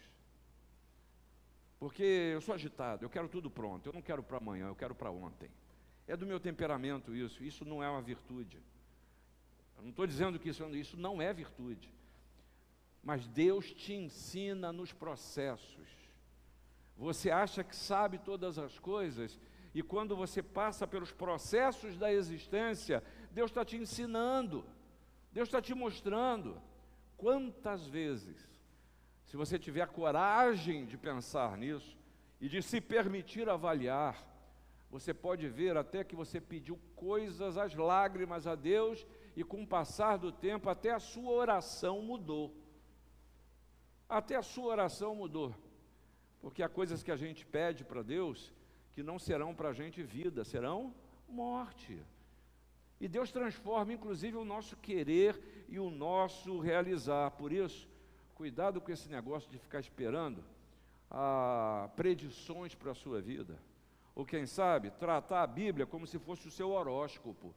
Porque 1.79 2.03
eu 2.03 2.41
sou 2.41 2.55
agitado, 2.55 3.05
eu 3.05 3.09
quero 3.09 3.29
tudo 3.29 3.49
pronto, 3.49 3.87
eu 3.87 3.93
não 3.93 4.01
quero 4.01 4.23
para 4.23 4.37
amanhã, 4.37 4.67
eu 4.67 4.75
quero 4.75 4.95
para 4.95 5.11
ontem. 5.11 5.49
É 6.07 6.15
do 6.15 6.25
meu 6.25 6.39
temperamento 6.39 7.13
isso, 7.13 7.43
isso 7.43 7.65
não 7.65 7.83
é 7.83 7.89
uma 7.89 8.01
virtude. 8.01 8.61
Eu 9.77 9.83
não 9.83 9.89
estou 9.89 10.07
dizendo 10.07 10.39
que 10.39 10.49
isso, 10.49 10.65
isso 10.75 10.97
não 10.97 11.21
é 11.21 11.31
virtude. 11.31 11.93
Mas 13.03 13.27
Deus 13.27 13.71
te 13.71 13.93
ensina 13.93 14.73
nos 14.73 14.91
processos. 14.91 15.87
Você 16.97 17.29
acha 17.29 17.63
que 17.63 17.75
sabe 17.75 18.17
todas 18.17 18.57
as 18.57 18.79
coisas, 18.79 19.39
e 19.73 19.83
quando 19.83 20.15
você 20.15 20.41
passa 20.41 20.87
pelos 20.87 21.11
processos 21.11 21.97
da 21.97 22.11
existência, 22.11 23.03
Deus 23.31 23.51
está 23.51 23.63
te 23.63 23.77
ensinando, 23.77 24.65
Deus 25.31 25.47
está 25.47 25.61
te 25.61 25.75
mostrando. 25.75 26.59
Quantas 27.15 27.85
vezes 27.87 28.57
se 29.27 29.35
você 29.35 29.59
tiver 29.59 29.81
a 29.81 29.87
coragem 29.87 30.85
de 30.85 30.97
pensar 30.97 31.57
nisso 31.57 31.97
e 32.39 32.47
de 32.47 32.61
se 32.61 32.79
permitir 32.79 33.49
avaliar, 33.49 34.25
você 34.89 35.13
pode 35.13 35.49
ver 35.49 35.75
até 35.75 36.03
que 36.03 36.15
você 36.15 36.39
pediu 36.39 36.79
coisas 36.95 37.57
às 37.57 37.75
lágrimas 37.75 38.47
a 38.47 38.55
Deus 38.55 39.05
e 39.35 39.43
com 39.43 39.63
o 39.63 39.67
passar 39.67 40.17
do 40.17 40.31
tempo 40.31 40.69
até 40.69 40.91
a 40.91 40.99
sua 40.99 41.29
oração 41.31 42.01
mudou. 42.01 42.55
Até 44.07 44.37
a 44.37 44.41
sua 44.41 44.67
oração 44.67 45.13
mudou. 45.13 45.53
Porque 46.47 46.63
há 46.63 46.69
coisas 46.69 47.03
que 47.03 47.11
a 47.11 47.17
gente 47.17 47.45
pede 47.45 47.83
para 47.83 48.01
Deus 48.01 48.53
que 48.93 49.03
não 49.03 49.19
serão 49.19 49.53
para 49.53 49.69
a 49.69 49.73
gente 49.73 50.01
vida, 50.01 50.43
serão 50.43 50.93
morte. 51.27 52.01
E 53.01 53.07
Deus 53.07 53.31
transforma 53.31 53.91
inclusive 53.93 54.37
o 54.37 54.45
nosso 54.45 54.77
querer 54.77 55.65
e 55.67 55.77
o 55.77 55.89
nosso 55.89 56.59
realizar. 56.59 57.31
Por 57.31 57.51
isso, 57.51 57.87
Cuidado 58.37 58.79
com 58.79 58.91
esse 58.91 59.09
negócio 59.09 59.49
de 59.49 59.57
ficar 59.57 59.79
esperando 59.79 60.43
ah, 61.09 61.89
predições 61.95 62.75
para 62.75 62.91
a 62.91 62.93
sua 62.93 63.19
vida. 63.19 63.57
Ou 64.13 64.23
quem 64.23 64.45
sabe, 64.45 64.91
tratar 64.91 65.41
a 65.41 65.47
Bíblia 65.47 65.87
como 65.87 66.05
se 66.05 66.19
fosse 66.19 66.47
o 66.47 66.51
seu 66.51 66.69
horóscopo, 66.69 67.51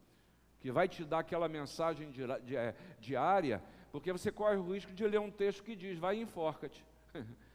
que 0.59 0.73
vai 0.73 0.89
te 0.89 1.05
dar 1.05 1.19
aquela 1.19 1.51
mensagem 1.51 2.11
di 2.11 2.23
di 2.47 2.57
é, 2.57 2.75
diária, 2.99 3.63
porque 3.93 4.11
você 4.11 4.33
corre 4.33 4.57
o 4.57 4.73
risco 4.73 4.95
de 4.95 5.07
ler 5.07 5.21
um 5.21 5.31
texto 5.31 5.63
que 5.63 5.77
diz, 5.77 5.99
vai 5.99 6.17
e 6.17 6.23
enforca-te. 6.23 6.83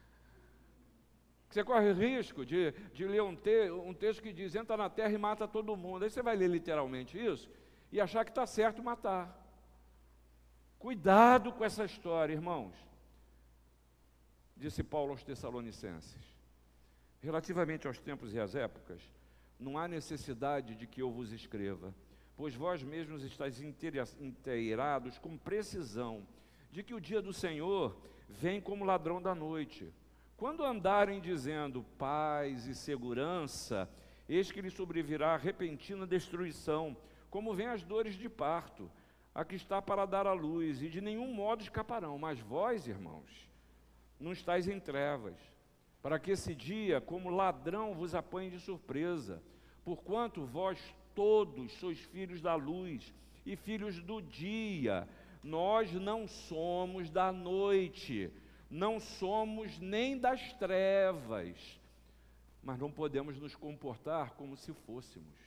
Você 1.56 1.64
corre 1.64 1.94
risco 1.94 2.46
de, 2.46 2.74
de 2.94 3.06
ler 3.06 3.22
um, 3.24 3.34
te, 3.34 3.72
um 3.72 3.94
texto 3.94 4.22
que 4.22 4.34
diz, 4.34 4.56
entra 4.56 4.76
na 4.76 4.90
terra 4.90 5.14
e 5.14 5.18
mata 5.18 5.48
todo 5.48 5.78
mundo. 5.78 6.04
Aí 6.04 6.10
você 6.10 6.22
vai 6.22 6.36
ler 6.36 6.50
literalmente 6.50 7.18
isso 7.18 7.50
e 7.94 8.02
achar 8.02 8.26
que 8.26 8.32
está 8.32 8.46
certo 8.46 8.84
matar. 8.84 9.42
Cuidado 10.78 11.54
com 11.54 11.64
essa 11.64 11.86
história, 11.86 12.34
irmãos 12.34 12.76
disse 14.58 14.84
Paulo 14.84 15.12
aos 15.12 15.24
Tessalonicenses. 15.24 16.36
Relativamente 17.22 17.88
aos 17.88 18.00
tempos 18.00 18.34
e 18.34 18.40
às 18.40 18.54
épocas, 18.54 19.02
não 19.58 19.78
há 19.78 19.88
necessidade 19.88 20.76
de 20.76 20.86
que 20.86 21.02
eu 21.02 21.10
vos 21.10 21.32
escreva, 21.32 21.96
pois 22.36 22.54
vós 22.54 22.84
mesmos 22.84 23.24
estáis 23.24 23.62
inteirados 23.62 25.18
com 25.20 25.38
precisão 25.38 26.28
de 26.70 26.84
que 26.84 26.94
o 26.94 27.00
dia 27.00 27.22
do 27.22 27.32
Senhor 27.32 27.98
vem 28.28 28.60
como 28.60 28.84
ladrão 28.84 29.22
da 29.22 29.34
noite. 29.34 29.90
Quando 30.38 30.66
andarem 30.66 31.22
dizendo 31.22 31.86
paz 31.98 32.68
e 32.68 32.76
segurança, 32.76 33.90
eis 34.28 34.52
que 34.52 34.62
lhe 34.62 34.70
sobrevirá 34.70 35.38
repentina 35.38 36.06
destruição, 36.06 36.96
como 37.30 37.54
vem 37.54 37.68
as 37.68 37.84
dores 37.84 38.16
de 38.16 38.28
parto, 38.28 38.92
a 39.34 39.46
que 39.46 39.56
está 39.56 39.82
para 39.82 40.06
dar 40.06 40.28
a 40.28 40.34
luz, 40.34 40.82
e 40.82 40.90
de 40.90 41.00
nenhum 41.00 41.34
modo 41.34 41.64
escaparão. 41.64 42.18
Mas 42.18 42.40
vós, 42.40 42.86
irmãos, 42.86 43.50
não 44.20 44.34
estáis 44.34 44.68
em 44.68 44.80
trevas, 44.80 45.38
para 46.02 46.20
que 46.20 46.32
esse 46.32 46.54
dia, 46.54 47.00
como 47.00 47.30
ladrão, 47.30 47.94
vos 47.94 48.14
apanhe 48.14 48.50
de 48.50 48.60
surpresa, 48.60 49.42
porquanto 49.86 50.46
vós 50.46 50.80
todos 51.14 51.72
sois 51.74 52.00
filhos 52.00 52.42
da 52.42 52.56
luz 52.56 53.14
e 53.46 53.56
filhos 53.56 54.02
do 54.02 54.22
dia. 54.22 55.08
Nós 55.42 55.94
não 55.94 56.28
somos 56.28 57.10
da 57.10 57.32
noite, 57.32 58.32
não 58.70 59.00
somos 59.00 59.78
nem 59.80 60.18
das 60.18 60.54
trevas, 60.54 61.80
mas 62.64 62.80
não 62.80 62.92
podemos 62.92 63.38
nos 63.38 63.56
comportar 63.56 64.32
como 64.32 64.58
se 64.58 64.74
fôssemos. 64.74 65.38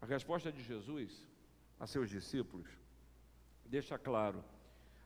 A 0.00 0.06
resposta 0.06 0.50
de 0.50 0.62
Jesus 0.62 1.26
a 1.78 1.86
seus 1.86 2.10
discípulos 2.10 2.68
deixa 3.64 3.98
claro 3.98 4.44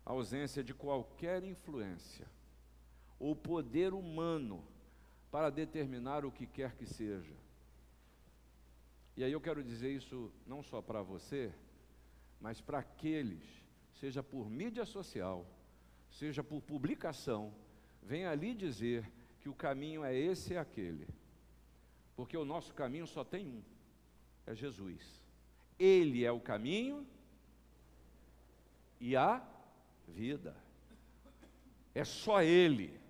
a 0.05 0.13
ausência 0.13 0.63
de 0.63 0.73
qualquer 0.73 1.45
influência 1.45 2.27
ou 3.19 3.37
poder 3.37 3.93
humano 3.93 4.65
para 5.31 5.51
determinar 5.51 6.25
o 6.25 6.33
que 6.33 6.47
quer 6.47 6.75
que 6.75 6.87
seja. 6.87 7.35
E 9.17 9.23
aí 9.23 9.33
eu 9.33 9.41
quero 9.41 9.63
dizer 9.63 9.91
isso 9.91 10.33
não 10.47 10.63
só 10.63 10.81
para 10.81 11.03
você, 11.03 11.53
mas 12.41 12.61
para 12.61 12.79
aqueles, 12.79 13.43
seja 14.01 14.23
por 14.23 14.51
mídia 14.51 14.85
social, 14.85 15.47
seja 16.13 16.43
por 16.43 16.61
publicação, 16.63 17.53
vem 18.03 18.27
ali 18.27 18.55
dizer 18.55 19.11
que 19.41 19.49
o 19.49 19.55
caminho 19.55 20.05
é 20.05 20.17
esse 20.17 20.55
e 20.55 20.57
aquele. 20.57 21.07
Porque 22.15 22.37
o 22.37 22.45
nosso 22.45 22.73
caminho 22.75 23.07
só 23.07 23.25
tem 23.25 23.47
um: 23.47 23.63
é 24.47 24.55
Jesus. 24.55 25.23
Ele 25.79 26.25
é 26.25 26.31
o 26.31 26.41
caminho 26.41 27.07
e 29.01 29.17
a 29.17 29.43
vida. 30.07 30.57
É 31.95 32.05
só 32.05 32.43
Ele. 32.43 33.01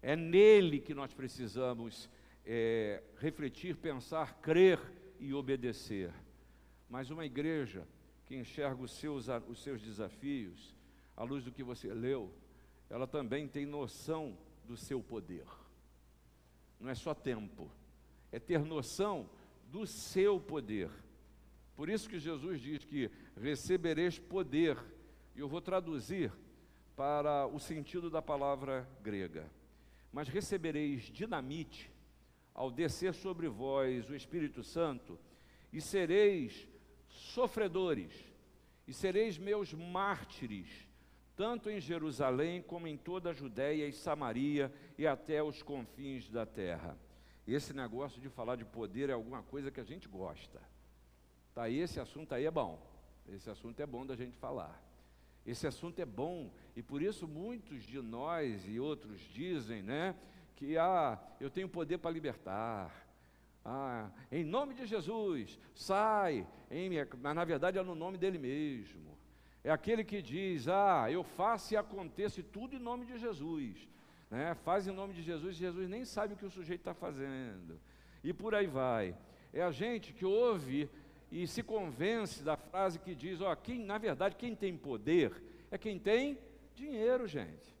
É 0.00 0.14
nele 0.16 0.80
que 0.80 0.94
nós 0.94 1.12
precisamos 1.12 2.08
é, 2.44 3.02
refletir, 3.18 3.76
pensar, 3.76 4.40
crer 4.40 4.80
e 5.18 5.32
obedecer. 5.32 6.12
Mas 6.88 7.10
uma 7.10 7.24
igreja 7.24 7.86
que 8.26 8.36
enxerga 8.36 8.82
os 8.82 8.92
seus, 8.92 9.26
os 9.48 9.62
seus 9.62 9.80
desafios, 9.80 10.74
à 11.16 11.24
luz 11.24 11.44
do 11.44 11.52
que 11.52 11.62
você 11.62 11.92
leu, 11.92 12.32
ela 12.88 13.06
também 13.06 13.48
tem 13.48 13.64
noção 13.64 14.36
do 14.64 14.76
seu 14.76 15.02
poder. 15.02 15.46
não 16.78 16.90
é 16.90 16.94
só 16.94 17.14
tempo, 17.14 17.70
é 18.30 18.38
ter 18.38 18.60
noção 18.64 19.28
do 19.70 19.86
seu 19.86 20.40
poder. 20.40 20.90
Por 21.74 21.88
isso 21.88 22.08
que 22.08 22.18
Jesus 22.18 22.60
diz 22.60 22.84
que 22.84 23.10
recebereis 23.40 24.18
poder, 24.18 24.76
e 25.34 25.40
eu 25.40 25.48
vou 25.48 25.60
traduzir 25.60 26.32
para 26.94 27.46
o 27.46 27.58
sentido 27.58 28.10
da 28.10 28.20
palavra 28.20 28.88
grega. 29.02 29.50
Mas 30.12 30.28
recebereis 30.28 31.04
dinamite 31.04 31.90
ao 32.54 32.70
descer 32.70 33.14
sobre 33.14 33.48
vós 33.48 34.08
o 34.10 34.14
Espírito 34.14 34.62
Santo, 34.62 35.18
e 35.72 35.80
sereis 35.80 36.68
sofredores, 37.08 38.12
e 38.86 38.92
sereis 38.92 39.38
meus 39.38 39.72
mártires, 39.72 40.68
tanto 41.36 41.70
em 41.70 41.80
Jerusalém 41.80 42.62
como 42.62 42.86
em 42.86 42.96
toda 42.96 43.30
a 43.30 43.32
Judéia 43.32 43.86
e 43.86 43.92
Samaria 43.92 44.72
e 44.98 45.06
até 45.06 45.42
os 45.42 45.62
confins 45.62 46.28
da 46.28 46.44
terra. 46.44 46.96
Esse 47.46 47.72
negócio 47.72 48.20
de 48.20 48.28
falar 48.28 48.56
de 48.56 48.64
poder 48.64 49.10
é 49.10 49.12
alguma 49.12 49.42
coisa 49.42 49.70
que 49.70 49.80
a 49.80 49.84
gente 49.84 50.08
gosta. 50.08 50.60
Tá, 51.54 51.68
esse 51.68 51.98
assunto 51.98 52.34
aí 52.34 52.46
é 52.46 52.50
bom. 52.50 52.80
Esse 53.28 53.50
assunto 53.50 53.80
é 53.80 53.86
bom 53.86 54.06
da 54.06 54.16
gente 54.16 54.36
falar. 54.36 54.80
Esse 55.44 55.66
assunto 55.66 55.98
é 55.98 56.04
bom 56.04 56.52
e 56.76 56.82
por 56.82 57.02
isso 57.02 57.26
muitos 57.26 57.82
de 57.82 58.00
nós 58.00 58.64
e 58.68 58.78
outros 58.78 59.20
dizem, 59.20 59.82
né, 59.82 60.14
que 60.54 60.78
ah, 60.78 61.18
eu 61.40 61.50
tenho 61.50 61.68
poder 61.68 61.98
para 61.98 62.10
libertar. 62.10 63.08
Ah, 63.64 64.10
em 64.30 64.44
nome 64.44 64.74
de 64.74 64.86
Jesus, 64.86 65.58
sai. 65.74 66.46
Em, 66.70 66.90
mas 67.20 67.34
na 67.34 67.44
verdade 67.44 67.78
é 67.78 67.82
no 67.82 67.94
nome 67.94 68.18
dele 68.18 68.38
mesmo. 68.38 69.16
É 69.64 69.70
aquele 69.70 70.04
que 70.04 70.20
diz: 70.20 70.68
Ah, 70.68 71.06
eu 71.10 71.22
faço 71.22 71.74
e 71.74 71.76
acontece 71.76 72.42
tudo 72.42 72.76
em 72.76 72.80
nome 72.80 73.06
de 73.06 73.18
Jesus. 73.18 73.88
Né? 74.30 74.54
Faz 74.64 74.86
em 74.86 74.92
nome 74.92 75.12
de 75.14 75.22
Jesus, 75.22 75.56
Jesus 75.56 75.88
nem 75.88 76.04
sabe 76.04 76.34
o 76.34 76.36
que 76.36 76.46
o 76.46 76.50
sujeito 76.50 76.80
está 76.80 76.94
fazendo. 76.94 77.78
E 78.24 78.32
por 78.32 78.54
aí 78.54 78.66
vai. 78.66 79.16
É 79.52 79.62
a 79.62 79.70
gente 79.70 80.12
que 80.12 80.24
ouve 80.24 80.88
e 81.30 81.46
se 81.46 81.62
convence 81.62 82.42
da 82.42 82.56
frase 82.56 82.98
que 82.98 83.14
diz: 83.14 83.40
Ó, 83.40 83.54
quem, 83.54 83.78
na 83.78 83.98
verdade, 83.98 84.36
quem 84.36 84.54
tem 84.54 84.76
poder 84.76 85.32
é 85.70 85.78
quem 85.78 85.98
tem 85.98 86.38
dinheiro, 86.74 87.26
gente. 87.26 87.74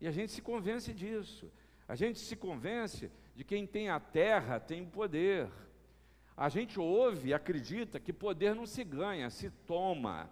E 0.00 0.06
a 0.06 0.10
gente 0.10 0.32
se 0.32 0.42
convence 0.42 0.92
disso. 0.92 1.50
A 1.86 1.94
gente 1.94 2.18
se 2.18 2.36
convence 2.36 3.10
de 3.34 3.44
quem 3.44 3.66
tem 3.66 3.88
a 3.88 3.98
terra 3.98 4.60
tem 4.60 4.84
poder. 4.84 5.48
A 6.36 6.48
gente 6.48 6.78
ouve 6.78 7.30
e 7.30 7.34
acredita 7.34 8.00
que 8.00 8.12
poder 8.12 8.54
não 8.54 8.66
se 8.66 8.82
ganha, 8.84 9.28
se 9.30 9.50
toma. 9.66 10.30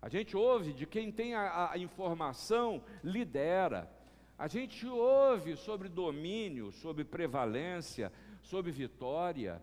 A 0.00 0.08
gente 0.08 0.36
ouve 0.36 0.72
de 0.72 0.86
quem 0.86 1.10
tem 1.10 1.34
a, 1.34 1.72
a 1.72 1.78
informação, 1.78 2.82
lidera. 3.02 3.90
A 4.38 4.46
gente 4.46 4.86
ouve 4.86 5.56
sobre 5.56 5.88
domínio, 5.88 6.70
sobre 6.70 7.04
prevalência, 7.04 8.12
sobre 8.40 8.70
vitória. 8.70 9.60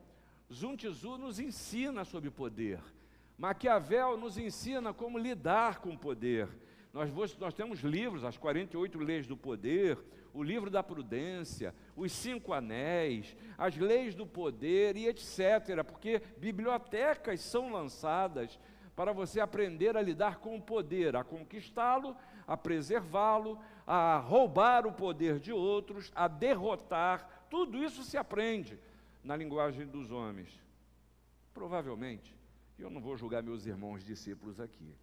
Zuntizu 0.54 1.18
nos 1.18 1.40
ensina 1.40 2.04
sobre 2.04 2.30
poder. 2.30 2.80
Maquiavel 3.38 4.18
nos 4.18 4.38
ensina 4.38 4.94
como 4.94 5.18
lidar 5.18 5.80
com 5.80 5.92
o 5.92 5.98
poder. 5.98 6.50
Nós, 6.94 7.38
nós 7.38 7.54
temos 7.54 7.82
livros, 7.82 8.24
as 8.24 8.38
48 8.38 9.00
leis 9.00 9.28
do 9.28 9.36
poder, 9.36 9.98
o 10.34 10.42
livro 10.42 10.70
da 10.70 10.82
prudência, 10.82 11.76
os 11.96 12.12
cinco 12.12 12.54
anéis, 12.54 13.36
as 13.58 13.76
leis 13.78 14.16
do 14.16 14.26
poder 14.26 14.96
e 14.96 15.08
etc. 15.08 15.84
Porque 15.86 16.22
bibliotecas 16.38 17.42
são 17.42 17.72
lançadas 17.72 18.60
para 18.96 19.12
você 19.12 19.40
aprender 19.40 19.98
a 19.98 20.02
lidar 20.02 20.38
com 20.38 20.56
o 20.56 20.62
poder, 20.62 21.16
a 21.16 21.24
conquistá-lo, 21.24 22.16
a 22.48 22.56
preservá-lo, 22.56 23.60
a 23.86 24.18
roubar 24.18 24.88
o 24.88 24.94
poder 24.94 25.40
de 25.40 25.52
outros, 25.52 26.12
a 26.16 26.28
derrotar. 26.28 27.46
Tudo 27.50 27.84
isso 27.84 28.04
se 28.04 28.18
aprende 28.18 28.80
na 29.24 29.36
linguagem 29.36 29.86
dos 29.86 30.12
homens. 30.12 30.60
Provavelmente, 31.54 32.36
eu 32.80 32.90
não 32.90 33.02
vou 33.02 33.18
julgar 33.18 33.44
meus 33.44 33.66
irmãos 33.66 34.04
discípulos 34.04 34.60
aqui, 34.60 34.96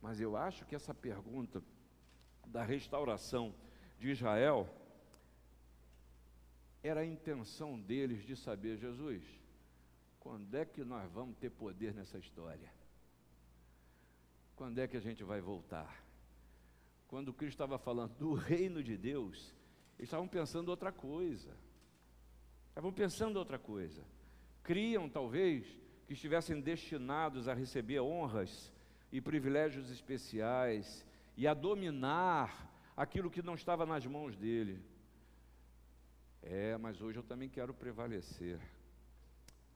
mas 0.00 0.20
eu 0.20 0.36
acho 0.36 0.64
que 0.64 0.74
essa 0.74 0.94
pergunta 0.94 1.62
da 2.46 2.62
restauração 2.62 3.54
de 3.98 4.10
Israel, 4.10 4.68
era 6.82 7.00
a 7.00 7.06
intenção 7.06 7.80
deles 7.80 8.24
de 8.24 8.36
saber, 8.36 8.76
Jesus, 8.76 9.22
quando 10.20 10.54
é 10.54 10.64
que 10.64 10.84
nós 10.84 11.10
vamos 11.10 11.36
ter 11.36 11.50
poder 11.50 11.92
nessa 11.94 12.18
história? 12.18 12.70
Quando 14.56 14.78
é 14.78 14.88
que 14.88 14.96
a 14.96 15.00
gente 15.00 15.22
vai 15.22 15.40
voltar? 15.40 16.02
Quando 17.06 17.32
Cristo 17.32 17.54
estava 17.54 17.78
falando 17.78 18.14
do 18.14 18.32
reino 18.32 18.82
de 18.82 18.96
Deus, 18.96 19.54
eles 19.98 20.08
estavam 20.08 20.26
pensando 20.26 20.70
outra 20.70 20.90
coisa. 20.90 21.54
Estavam 22.70 22.92
pensando 22.92 23.36
outra 23.36 23.58
coisa. 23.58 24.02
Criam, 24.62 25.08
talvez, 25.08 25.66
que 26.06 26.14
estivessem 26.14 26.60
destinados 26.60 27.48
a 27.48 27.54
receber 27.54 28.00
honras 28.00 28.72
e 29.12 29.20
privilégios 29.20 29.90
especiais 29.90 31.06
e 31.36 31.46
a 31.46 31.54
dominar 31.54 32.72
aquilo 32.96 33.30
que 33.30 33.42
não 33.42 33.54
estava 33.54 33.84
nas 33.84 34.06
mãos 34.06 34.36
dele. 34.36 34.82
É, 36.42 36.76
mas 36.78 37.00
hoje 37.00 37.18
eu 37.18 37.22
também 37.22 37.48
quero 37.48 37.74
prevalecer. 37.74 38.58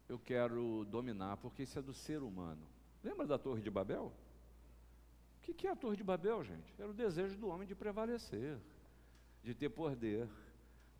Eu 0.08 0.18
quero 0.18 0.84
dominar, 0.86 1.36
porque 1.36 1.64
isso 1.64 1.78
é 1.78 1.82
do 1.82 1.92
ser 1.92 2.22
humano. 2.22 2.66
Lembra 3.04 3.26
da 3.26 3.38
Torre 3.38 3.60
de 3.60 3.70
Babel? 3.70 4.12
O 5.40 5.54
que 5.54 5.66
é 5.66 5.70
a 5.70 5.76
Torre 5.76 5.96
de 5.96 6.04
Babel, 6.04 6.44
gente? 6.44 6.74
Era 6.78 6.90
o 6.90 6.94
desejo 6.94 7.36
do 7.36 7.48
homem 7.48 7.66
de 7.66 7.74
prevalecer, 7.74 8.58
de 9.42 9.54
ter 9.54 9.68
poder. 9.68 10.28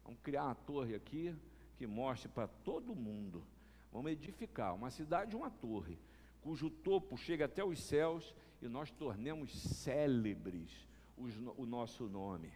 Vamos 0.03 0.21
criar 0.23 0.45
uma 0.45 0.55
torre 0.55 0.95
aqui 0.95 1.35
que 1.77 1.87
mostre 1.87 2.29
para 2.29 2.49
todo 2.49 2.95
mundo. 2.95 3.47
Vamos 3.93 4.11
edificar 4.11 4.75
uma 4.75 4.91
cidade, 4.91 5.37
uma 5.37 5.51
torre, 5.51 5.99
cujo 6.41 6.71
topo 6.71 7.17
chega 7.17 7.45
até 7.45 7.65
os 7.65 7.81
céus 7.83 8.35
e 8.61 8.69
nós 8.69 8.91
tornemos 8.91 9.53
célebres 9.53 10.89
o 11.17 11.67
nosso 11.67 12.09
nome. 12.09 12.53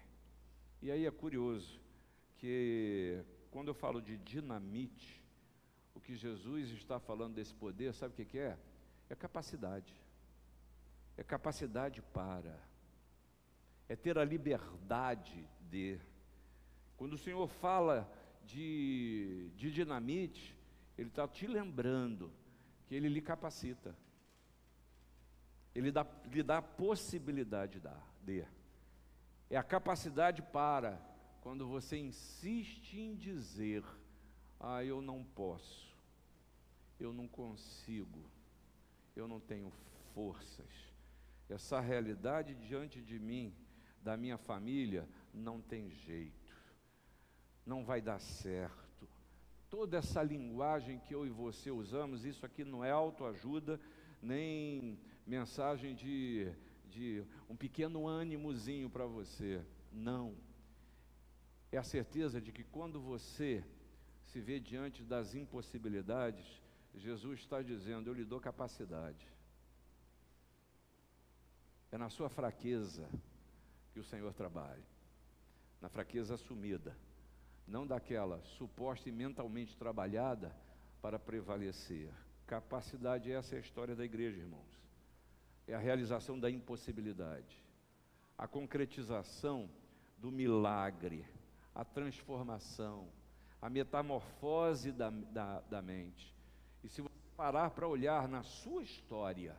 E 0.80 0.90
aí 0.90 1.06
é 1.06 1.10
curioso 1.10 1.80
que 2.36 3.22
quando 3.50 3.68
eu 3.68 3.74
falo 3.74 4.00
de 4.00 4.16
dinamite, 4.18 5.22
o 5.94 6.00
que 6.00 6.16
Jesus 6.16 6.70
está 6.70 6.98
falando 6.98 7.34
desse 7.34 7.54
poder, 7.54 7.94
sabe 7.94 8.20
o 8.20 8.26
que, 8.26 8.38
é? 8.38 8.58
É 9.08 9.14
capacidade. 9.14 9.94
É 11.16 11.22
capacidade 11.22 12.02
para. 12.02 12.58
É 13.88 13.96
ter 13.96 14.18
a 14.18 14.24
liberdade 14.24 15.48
de. 15.70 15.98
Quando 16.96 17.14
o 17.14 17.18
Senhor 17.18 17.46
fala 17.48 18.10
de, 18.44 19.50
de 19.56 19.70
dinamite, 19.70 20.56
Ele 20.96 21.08
está 21.08 21.26
te 21.26 21.46
lembrando 21.46 22.32
que 22.86 22.94
Ele 22.94 23.08
lhe 23.08 23.20
capacita. 23.20 23.96
Ele 25.74 25.90
dá, 25.90 26.06
lhe 26.30 26.42
dá 26.42 26.58
a 26.58 26.62
possibilidade 26.62 27.80
de. 28.22 28.44
É 29.50 29.56
a 29.56 29.62
capacidade 29.62 30.40
para, 30.40 31.00
quando 31.40 31.68
você 31.68 31.98
insiste 31.98 32.98
em 32.98 33.14
dizer, 33.14 33.84
ah, 34.58 34.82
eu 34.82 35.02
não 35.02 35.22
posso, 35.22 35.94
eu 36.98 37.12
não 37.12 37.28
consigo, 37.28 38.24
eu 39.14 39.28
não 39.28 39.38
tenho 39.38 39.70
forças. 40.14 40.93
Essa 41.54 41.78
realidade 41.78 42.52
diante 42.56 43.00
de 43.00 43.16
mim, 43.16 43.54
da 44.02 44.16
minha 44.16 44.36
família, 44.36 45.08
não 45.32 45.60
tem 45.60 45.88
jeito, 45.88 46.52
não 47.64 47.84
vai 47.84 48.00
dar 48.00 48.18
certo. 48.18 49.08
Toda 49.70 49.96
essa 49.98 50.20
linguagem 50.20 50.98
que 50.98 51.14
eu 51.14 51.24
e 51.24 51.30
você 51.30 51.70
usamos, 51.70 52.24
isso 52.24 52.44
aqui 52.44 52.64
não 52.64 52.84
é 52.84 52.90
autoajuda, 52.90 53.80
nem 54.20 54.98
mensagem 55.24 55.94
de, 55.94 56.52
de 56.90 57.24
um 57.48 57.54
pequeno 57.54 58.08
ânimozinho 58.08 58.90
para 58.90 59.06
você. 59.06 59.64
Não. 59.92 60.34
É 61.70 61.78
a 61.78 61.84
certeza 61.84 62.40
de 62.40 62.50
que 62.50 62.64
quando 62.64 63.00
você 63.00 63.64
se 64.24 64.40
vê 64.40 64.58
diante 64.58 65.04
das 65.04 65.36
impossibilidades, 65.36 66.60
Jesus 66.96 67.38
está 67.38 67.62
dizendo: 67.62 68.10
Eu 68.10 68.14
lhe 68.14 68.24
dou 68.24 68.40
capacidade. 68.40 69.32
É 71.94 71.96
na 71.96 72.08
sua 72.08 72.28
fraqueza 72.28 73.08
que 73.92 74.00
o 74.00 74.04
Senhor 74.04 74.34
trabalha, 74.34 74.82
na 75.80 75.88
fraqueza 75.88 76.34
assumida, 76.34 76.98
não 77.68 77.86
daquela 77.86 78.42
suposta 78.58 79.08
e 79.08 79.12
mentalmente 79.12 79.76
trabalhada 79.76 80.52
para 81.00 81.20
prevalecer. 81.20 82.12
Capacidade, 82.48 83.30
essa 83.30 83.54
é 83.54 83.58
a 83.58 83.60
história 83.60 83.94
da 83.94 84.04
igreja, 84.04 84.40
irmãos. 84.40 84.82
É 85.68 85.74
a 85.74 85.78
realização 85.78 86.36
da 86.36 86.50
impossibilidade, 86.50 87.64
a 88.36 88.48
concretização 88.48 89.70
do 90.18 90.32
milagre, 90.32 91.24
a 91.72 91.84
transformação, 91.84 93.06
a 93.62 93.70
metamorfose 93.70 94.90
da, 94.90 95.10
da, 95.10 95.60
da 95.60 95.80
mente. 95.80 96.34
E 96.82 96.88
se 96.88 97.00
você 97.00 97.14
parar 97.36 97.70
para 97.70 97.86
olhar 97.86 98.26
na 98.26 98.42
sua 98.42 98.82
história 98.82 99.56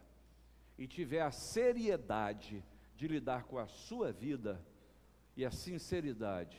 e 0.77 0.87
tiver 0.87 1.21
a 1.21 1.31
seriedade 1.31 2.63
de 2.95 3.07
lidar 3.07 3.43
com 3.43 3.57
a 3.57 3.67
sua 3.67 4.11
vida 4.11 4.63
e 5.35 5.45
a 5.45 5.51
sinceridade 5.51 6.57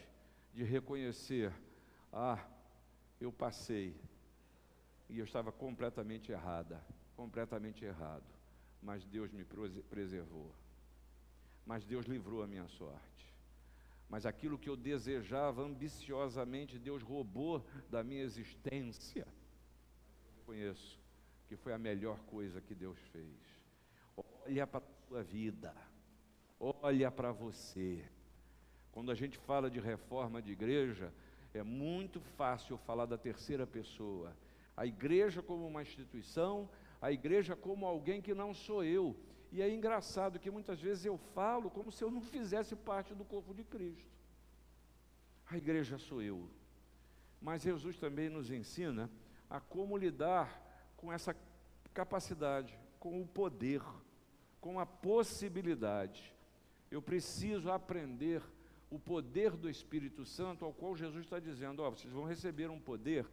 de 0.53 0.63
reconhecer 0.63 1.53
Ah, 2.13 2.43
eu 3.21 3.33
passei 3.33 3.95
e 5.09 5.19
eu 5.19 5.25
estava 5.25 5.53
completamente 5.53 6.33
errada, 6.33 6.85
completamente 7.15 7.85
errado, 7.85 8.25
mas 8.83 9.05
Deus 9.05 9.31
me 9.33 9.45
preservou. 9.45 10.53
Mas 11.65 11.85
Deus 11.85 12.07
livrou 12.07 12.43
a 12.43 12.47
minha 12.47 12.67
sorte. 12.69 13.35
Mas 14.09 14.25
aquilo 14.25 14.59
que 14.59 14.69
eu 14.69 14.77
desejava 14.77 15.63
ambiciosamente, 15.63 16.79
Deus 16.79 17.03
roubou 17.03 17.67
da 17.91 18.05
minha 18.05 18.23
existência. 18.23 19.27
Conheço 20.45 21.01
que 21.49 21.57
foi 21.57 21.73
a 21.73 21.79
melhor 21.79 22.19
coisa 22.21 22.61
que 22.61 22.75
Deus 22.75 22.99
fez. 23.13 23.56
Olha 24.49 24.65
para 24.65 24.79
a 24.79 25.09
sua 25.09 25.23
vida. 25.25 25.75
Olha 26.61 27.11
para 27.11 27.33
você. 27.33 28.05
Quando 28.93 29.11
a 29.11 29.15
gente 29.15 29.37
fala 29.39 29.69
de 29.69 29.81
reforma 29.81 30.41
de 30.41 30.53
igreja, 30.53 31.13
é 31.53 31.65
muito 31.65 32.21
fácil 32.21 32.79
falar 32.79 33.07
da 33.07 33.19
terceira 33.19 33.67
pessoa. 33.67 34.37
A 34.77 34.87
igreja 34.87 35.43
como 35.43 35.67
uma 35.67 35.83
instituição, 35.83 36.71
a 37.03 37.11
igreja 37.11 37.57
como 37.57 37.85
alguém 37.85 38.23
que 38.23 38.35
não 38.35 38.55
sou 38.55 38.85
eu. 38.85 39.17
E 39.51 39.61
é 39.61 39.69
engraçado 39.69 40.39
que 40.39 40.51
muitas 40.51 40.81
vezes 40.81 41.05
eu 41.05 41.19
falo 41.35 41.69
como 41.69 41.91
se 41.91 42.05
eu 42.05 42.11
não 42.11 42.21
fizesse 42.21 42.77
parte 42.77 43.15
do 43.15 43.25
corpo 43.25 43.53
de 43.53 43.65
Cristo. 43.65 44.07
A 45.51 45.57
igreja 45.57 45.99
sou 45.99 46.23
eu. 46.23 46.49
Mas 47.43 47.63
Jesus 47.63 47.99
também 47.99 48.29
nos 48.29 48.49
ensina 48.53 49.11
a 49.51 49.59
como 49.59 49.97
lidar 49.97 50.63
com 50.97 51.13
essa 51.13 51.37
capacidade, 51.93 52.79
com 53.01 53.21
o 53.21 53.27
poder, 53.27 53.83
com 54.61 54.79
a 54.81 54.87
possibilidade. 54.87 56.35
Eu 56.91 57.03
preciso 57.03 57.71
aprender 57.71 58.43
o 58.91 58.99
poder 58.99 59.53
do 59.53 59.69
Espírito 59.69 60.25
Santo, 60.25 60.65
ao 60.65 60.73
qual 60.73 60.97
Jesus 60.97 61.25
está 61.25 61.39
dizendo: 61.39 61.83
ó, 61.83 61.91
vocês 61.91 62.13
vão 62.13 62.25
receber 62.25 62.71
um 62.71 62.81
poder, 62.81 63.27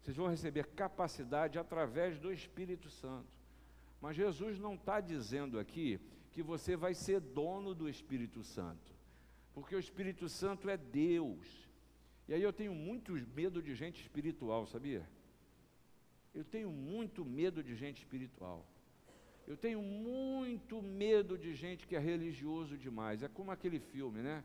vocês 0.00 0.16
vão 0.16 0.28
receber 0.28 0.66
capacidade 0.68 1.58
através 1.58 2.18
do 2.18 2.32
Espírito 2.32 2.88
Santo. 2.90 3.28
Mas 4.00 4.16
Jesus 4.16 4.58
não 4.58 4.74
está 4.74 5.00
dizendo 5.00 5.58
aqui 5.58 6.00
que 6.32 6.42
você 6.42 6.76
vai 6.76 6.94
ser 6.94 7.20
dono 7.20 7.74
do 7.74 7.88
Espírito 7.88 8.42
Santo, 8.42 8.92
porque 9.54 9.76
o 9.76 9.78
Espírito 9.78 10.28
Santo 10.28 10.68
é 10.68 10.76
Deus. 10.76 11.68
E 12.26 12.34
aí 12.34 12.42
eu 12.42 12.52
tenho 12.52 12.74
muito 12.74 13.12
medo 13.34 13.62
de 13.62 13.74
gente 13.74 14.00
espiritual, 14.00 14.66
sabia? 14.66 15.06
Eu 16.34 16.44
tenho 16.44 16.70
muito 16.70 17.24
medo 17.24 17.62
de 17.62 17.74
gente 17.76 17.98
espiritual. 17.98 18.66
Eu 19.52 19.58
tenho 19.58 19.82
muito 19.82 20.80
medo 20.80 21.36
de 21.36 21.54
gente 21.54 21.86
que 21.86 21.94
é 21.94 21.98
religioso 21.98 22.74
demais. 22.74 23.22
É 23.22 23.28
como 23.28 23.50
aquele 23.50 23.78
filme, 23.78 24.22
né? 24.22 24.42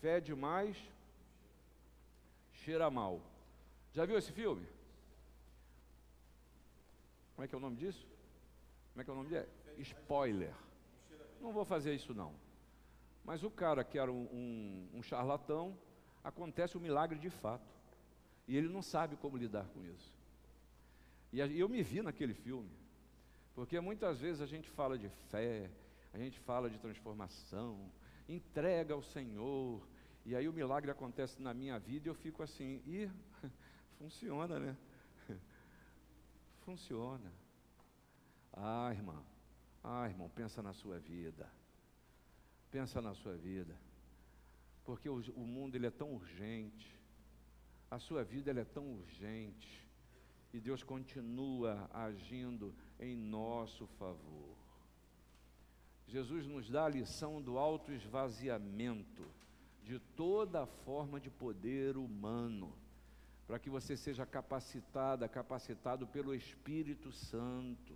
Fede 0.00 0.34
mais, 0.34 0.76
cheira 2.52 2.90
mal. 2.90 3.22
Já 3.92 4.04
viu 4.04 4.18
esse 4.18 4.32
filme? 4.32 4.66
Como 7.36 7.44
é 7.44 7.48
que 7.48 7.54
é 7.54 7.58
o 7.58 7.60
nome 7.60 7.76
disso? 7.76 8.04
Como 8.90 9.00
é 9.00 9.04
que 9.04 9.10
é 9.10 9.12
o 9.12 9.16
nome 9.16 9.28
dele? 9.28 9.46
Spoiler. 9.78 10.52
Não 11.40 11.52
vou 11.52 11.64
fazer 11.64 11.94
isso 11.94 12.12
não. 12.12 12.34
Mas 13.24 13.44
o 13.44 13.50
cara 13.52 13.84
que 13.84 14.00
era 14.00 14.10
um, 14.10 14.24
um, 14.32 14.98
um 14.98 15.02
charlatão, 15.04 15.78
acontece 16.24 16.76
um 16.76 16.80
milagre 16.80 17.20
de 17.20 17.30
fato. 17.30 17.72
E 18.48 18.56
ele 18.56 18.68
não 18.68 18.82
sabe 18.82 19.14
como 19.14 19.36
lidar 19.36 19.68
com 19.68 19.84
isso. 19.84 20.12
E 21.32 21.38
eu 21.38 21.68
me 21.68 21.84
vi 21.84 22.02
naquele 22.02 22.34
filme. 22.34 22.80
Porque 23.54 23.78
muitas 23.80 24.20
vezes 24.20 24.40
a 24.40 24.46
gente 24.46 24.68
fala 24.70 24.98
de 24.98 25.08
fé, 25.30 25.70
a 26.12 26.18
gente 26.18 26.38
fala 26.40 26.70
de 26.70 26.78
transformação, 26.78 27.90
entrega 28.28 28.94
ao 28.94 29.02
Senhor, 29.02 29.86
e 30.24 30.34
aí 30.36 30.48
o 30.48 30.52
milagre 30.52 30.90
acontece 30.90 31.40
na 31.40 31.52
minha 31.52 31.78
vida 31.78 32.08
e 32.08 32.10
eu 32.10 32.14
fico 32.14 32.42
assim, 32.42 32.82
e 32.86 33.10
funciona, 33.98 34.58
né? 34.58 34.76
Funciona. 36.64 37.32
Ah, 38.52 38.90
irmão, 38.92 39.24
ah, 39.82 40.08
irmão, 40.08 40.28
pensa 40.28 40.62
na 40.62 40.72
sua 40.72 40.98
vida. 40.98 41.50
Pensa 42.70 43.00
na 43.00 43.14
sua 43.14 43.36
vida. 43.36 43.76
Porque 44.84 45.08
o, 45.08 45.20
o 45.34 45.46
mundo 45.46 45.74
ele 45.74 45.86
é 45.86 45.90
tão 45.90 46.12
urgente. 46.12 46.98
A 47.90 47.98
sua 47.98 48.22
vida 48.22 48.50
ele 48.50 48.60
é 48.60 48.64
tão 48.64 48.86
urgente. 48.92 49.88
E 50.52 50.60
Deus 50.60 50.82
continua 50.82 51.88
agindo 51.92 52.74
em 53.00 53.16
nosso 53.16 53.86
favor. 53.98 54.56
Jesus 56.06 56.46
nos 56.46 56.68
dá 56.68 56.84
a 56.84 56.88
lição 56.88 57.40
do 57.40 57.58
autoesvaziamento 57.58 59.24
de 59.82 59.98
toda 59.98 60.66
forma 60.66 61.18
de 61.18 61.30
poder 61.30 61.96
humano, 61.96 62.72
para 63.46 63.58
que 63.58 63.70
você 63.70 63.96
seja 63.96 64.26
capacitada, 64.26 65.28
capacitado 65.28 66.06
pelo 66.06 66.34
Espírito 66.34 67.10
Santo. 67.10 67.94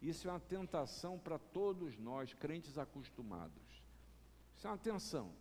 Isso 0.00 0.28
é 0.28 0.30
uma 0.30 0.40
tentação 0.40 1.18
para 1.18 1.38
todos 1.38 1.96
nós, 1.96 2.34
crentes 2.34 2.76
acostumados. 2.76 3.82
Isso 4.56 4.66
é 4.66 4.70
uma 4.70 4.78
tensão. 4.78 5.32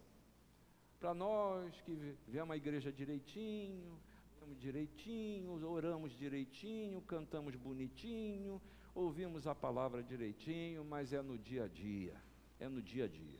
Para 1.00 1.14
nós 1.14 1.82
que 1.82 2.16
viemos 2.28 2.54
à 2.54 2.58
igreja 2.58 2.92
direitinho, 2.92 4.00
direitinho, 4.60 5.68
oramos 5.68 6.12
direitinho, 6.18 7.02
cantamos 7.02 7.56
bonitinho, 7.56 8.62
ouvimos 8.94 9.48
a 9.48 9.56
palavra 9.56 10.04
direitinho, 10.04 10.84
mas 10.84 11.14
é 11.14 11.22
no 11.22 11.38
dia 11.38 11.66
a 11.66 11.68
dia, 11.68 12.16
é 12.60 12.68
no 12.68 12.82
dia 12.82 13.06
a 13.06 13.08
dia. 13.08 13.40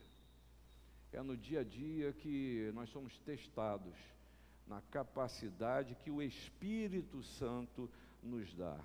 É 1.12 1.20
no 1.20 1.36
dia 1.36 1.60
a 1.60 1.64
dia 1.64 2.12
que 2.14 2.70
nós 2.74 2.88
somos 2.88 3.18
testados 3.18 3.94
na 4.66 4.80
capacidade 4.90 5.94
que 5.96 6.10
o 6.10 6.22
Espírito 6.22 7.22
Santo 7.22 7.90
nos 8.22 8.54
dá. 8.54 8.80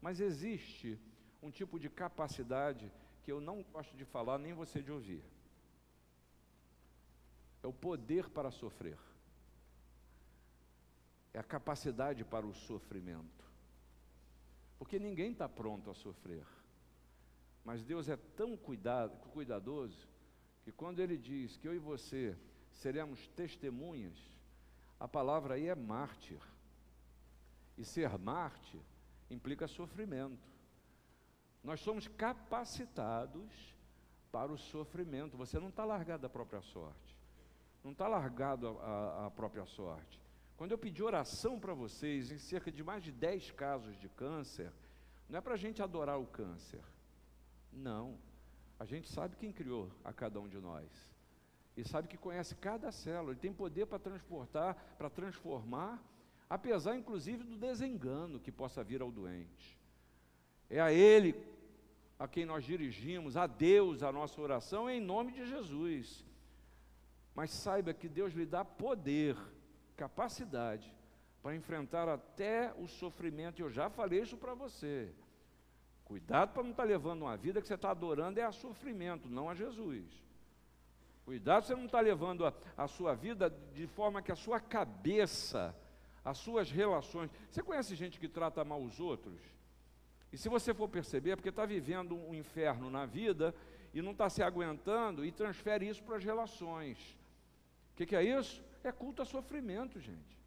Mas 0.00 0.20
existe 0.20 0.98
um 1.42 1.50
tipo 1.50 1.78
de 1.78 1.88
capacidade 1.88 2.92
que 3.22 3.32
eu 3.32 3.40
não 3.40 3.62
gosto 3.62 3.96
de 3.96 4.04
falar, 4.04 4.38
nem 4.38 4.52
você 4.52 4.82
de 4.82 4.92
ouvir. 4.92 5.22
É 7.62 7.66
o 7.66 7.72
poder 7.72 8.28
para 8.28 8.50
sofrer. 8.50 8.98
É 11.32 11.38
a 11.38 11.42
capacidade 11.42 12.24
para 12.24 12.46
o 12.46 12.52
sofrimento. 12.52 13.49
Porque 14.80 14.98
ninguém 14.98 15.32
está 15.32 15.46
pronto 15.46 15.90
a 15.90 15.94
sofrer. 15.94 16.46
Mas 17.62 17.84
Deus 17.84 18.08
é 18.08 18.16
tão 18.16 18.56
cuidado, 18.56 19.14
cuidadoso 19.28 20.08
que 20.62 20.72
quando 20.72 21.00
Ele 21.00 21.18
diz 21.18 21.58
que 21.58 21.68
eu 21.68 21.74
e 21.74 21.78
você 21.78 22.34
seremos 22.72 23.28
testemunhas, 23.28 24.16
a 24.98 25.06
palavra 25.06 25.54
aí 25.54 25.68
é 25.68 25.74
mártir. 25.74 26.40
E 27.76 27.84
ser 27.84 28.18
mártir 28.18 28.80
implica 29.30 29.68
sofrimento. 29.68 30.48
Nós 31.62 31.80
somos 31.80 32.08
capacitados 32.08 33.76
para 34.32 34.50
o 34.50 34.56
sofrimento. 34.56 35.36
Você 35.36 35.60
não 35.60 35.68
está 35.68 35.84
largado 35.84 36.22
da 36.22 36.28
própria 36.30 36.62
sorte. 36.62 37.14
Não 37.84 37.92
está 37.92 38.08
largado 38.08 38.78
a, 38.80 39.26
a, 39.26 39.30
própria 39.30 39.66
sorte. 39.66 40.18
Quando 40.60 40.72
eu 40.72 40.78
pedi 40.78 41.02
oração 41.02 41.58
para 41.58 41.72
vocês 41.72 42.30
em 42.30 42.36
cerca 42.36 42.70
de 42.70 42.84
mais 42.84 43.02
de 43.02 43.10
10 43.10 43.50
casos 43.52 43.98
de 43.98 44.10
câncer, 44.10 44.70
não 45.26 45.38
é 45.38 45.40
para 45.40 45.54
a 45.54 45.56
gente 45.56 45.82
adorar 45.82 46.20
o 46.20 46.26
câncer. 46.26 46.82
Não. 47.72 48.18
A 48.78 48.84
gente 48.84 49.08
sabe 49.08 49.36
quem 49.36 49.50
criou 49.50 49.90
a 50.04 50.12
cada 50.12 50.38
um 50.38 50.46
de 50.46 50.58
nós. 50.58 50.86
E 51.74 51.82
sabe 51.82 52.08
que 52.08 52.18
conhece 52.18 52.54
cada 52.56 52.92
célula. 52.92 53.32
Ele 53.32 53.40
tem 53.40 53.54
poder 53.54 53.86
para 53.86 53.98
transportar, 53.98 54.74
para 54.98 55.08
transformar, 55.08 55.98
apesar 56.46 56.94
inclusive 56.94 57.42
do 57.42 57.56
desengano 57.56 58.38
que 58.38 58.52
possa 58.52 58.84
vir 58.84 59.00
ao 59.00 59.10
doente. 59.10 59.80
É 60.68 60.78
a 60.78 60.92
Ele 60.92 61.34
a 62.18 62.28
quem 62.28 62.44
nós 62.44 62.66
dirigimos, 62.66 63.34
a 63.34 63.46
Deus 63.46 64.02
a 64.02 64.12
nossa 64.12 64.38
oração 64.38 64.90
em 64.90 65.00
nome 65.00 65.32
de 65.32 65.46
Jesus. 65.46 66.22
Mas 67.34 67.50
saiba 67.50 67.94
que 67.94 68.10
Deus 68.10 68.34
lhe 68.34 68.44
dá 68.44 68.62
poder 68.62 69.38
capacidade 70.00 70.90
para 71.42 71.54
enfrentar 71.54 72.08
até 72.08 72.72
o 72.78 72.88
sofrimento. 72.88 73.60
Eu 73.60 73.70
já 73.70 73.90
falei 73.90 74.22
isso 74.22 74.36
para 74.36 74.54
você. 74.54 75.12
Cuidado 76.04 76.52
para 76.54 76.62
não 76.62 76.70
estar 76.70 76.84
tá 76.84 76.88
levando 76.88 77.22
uma 77.22 77.36
vida 77.36 77.60
que 77.60 77.66
você 77.68 77.74
está 77.74 77.90
adorando 77.90 78.40
é 78.40 78.42
a 78.42 78.50
sofrimento, 78.50 79.28
não 79.28 79.50
a 79.50 79.54
Jesus. 79.54 80.06
Cuidado 81.24 81.66
você 81.66 81.74
não 81.74 81.84
está 81.84 82.00
levando 82.00 82.46
a, 82.46 82.52
a 82.76 82.88
sua 82.88 83.14
vida 83.14 83.50
de 83.74 83.86
forma 83.86 84.22
que 84.22 84.32
a 84.32 84.36
sua 84.36 84.58
cabeça, 84.58 85.76
as 86.24 86.38
suas 86.38 86.70
relações. 86.70 87.30
Você 87.50 87.62
conhece 87.62 87.94
gente 87.94 88.18
que 88.18 88.28
trata 88.28 88.64
mal 88.64 88.82
os 88.82 88.98
outros? 88.98 89.38
E 90.32 90.38
se 90.38 90.48
você 90.48 90.72
for 90.72 90.88
perceber, 90.88 91.32
é 91.32 91.36
porque 91.36 91.50
está 91.50 91.66
vivendo 91.66 92.16
um 92.16 92.34
inferno 92.34 92.88
na 92.90 93.04
vida 93.04 93.54
e 93.92 94.00
não 94.00 94.12
está 94.12 94.30
se 94.30 94.42
aguentando 94.42 95.24
e 95.26 95.30
transfere 95.30 95.86
isso 95.86 96.02
para 96.02 96.16
as 96.16 96.24
relações. 96.24 96.98
O 97.92 97.96
que, 97.96 98.06
que 98.06 98.16
é 98.16 98.22
isso? 98.22 98.62
É 98.88 98.92
culto 98.92 99.22
a 99.22 99.24
sofrimento, 99.24 100.00
gente. 100.00 100.38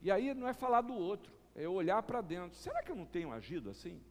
E 0.00 0.10
aí 0.10 0.32
não 0.34 0.48
é 0.48 0.52
falar 0.52 0.80
do 0.80 0.94
outro, 0.94 1.32
é 1.54 1.68
olhar 1.68 2.02
para 2.02 2.20
dentro. 2.20 2.56
Será 2.56 2.82
que 2.82 2.90
eu 2.90 2.96
não 2.96 3.06
tenho 3.06 3.32
agido 3.32 3.70
assim? 3.70 4.02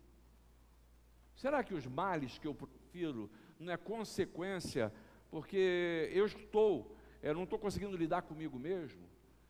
Será 1.36 1.64
que 1.64 1.74
os 1.74 1.86
males 1.86 2.38
que 2.38 2.48
eu 2.48 2.54
profiro 2.54 3.30
não 3.60 3.72
é 3.72 3.78
consequência 3.78 4.94
porque 5.32 6.10
eu 6.12 6.26
estou, 6.26 6.96
eu 7.22 7.34
não 7.34 7.44
estou 7.44 7.58
conseguindo 7.58 7.96
lidar 7.96 8.24
comigo 8.24 8.60
mesmo? 8.60 9.10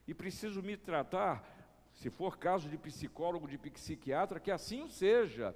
e 0.09 0.13
preciso 0.15 0.63
me 0.63 0.75
tratar, 0.75 1.47
se 1.93 2.09
for 2.09 2.35
caso 2.35 2.67
de 2.67 2.79
psicólogo, 2.79 3.47
de 3.47 3.59
psiquiatra, 3.59 4.39
que 4.39 4.49
assim 4.49 4.89
seja, 4.89 5.55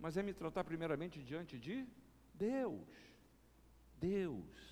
mas 0.00 0.16
é 0.16 0.22
me 0.22 0.32
tratar 0.32 0.64
primeiramente 0.64 1.22
diante 1.22 1.58
de 1.58 1.86
Deus. 2.32 2.88
Deus. 4.00 4.71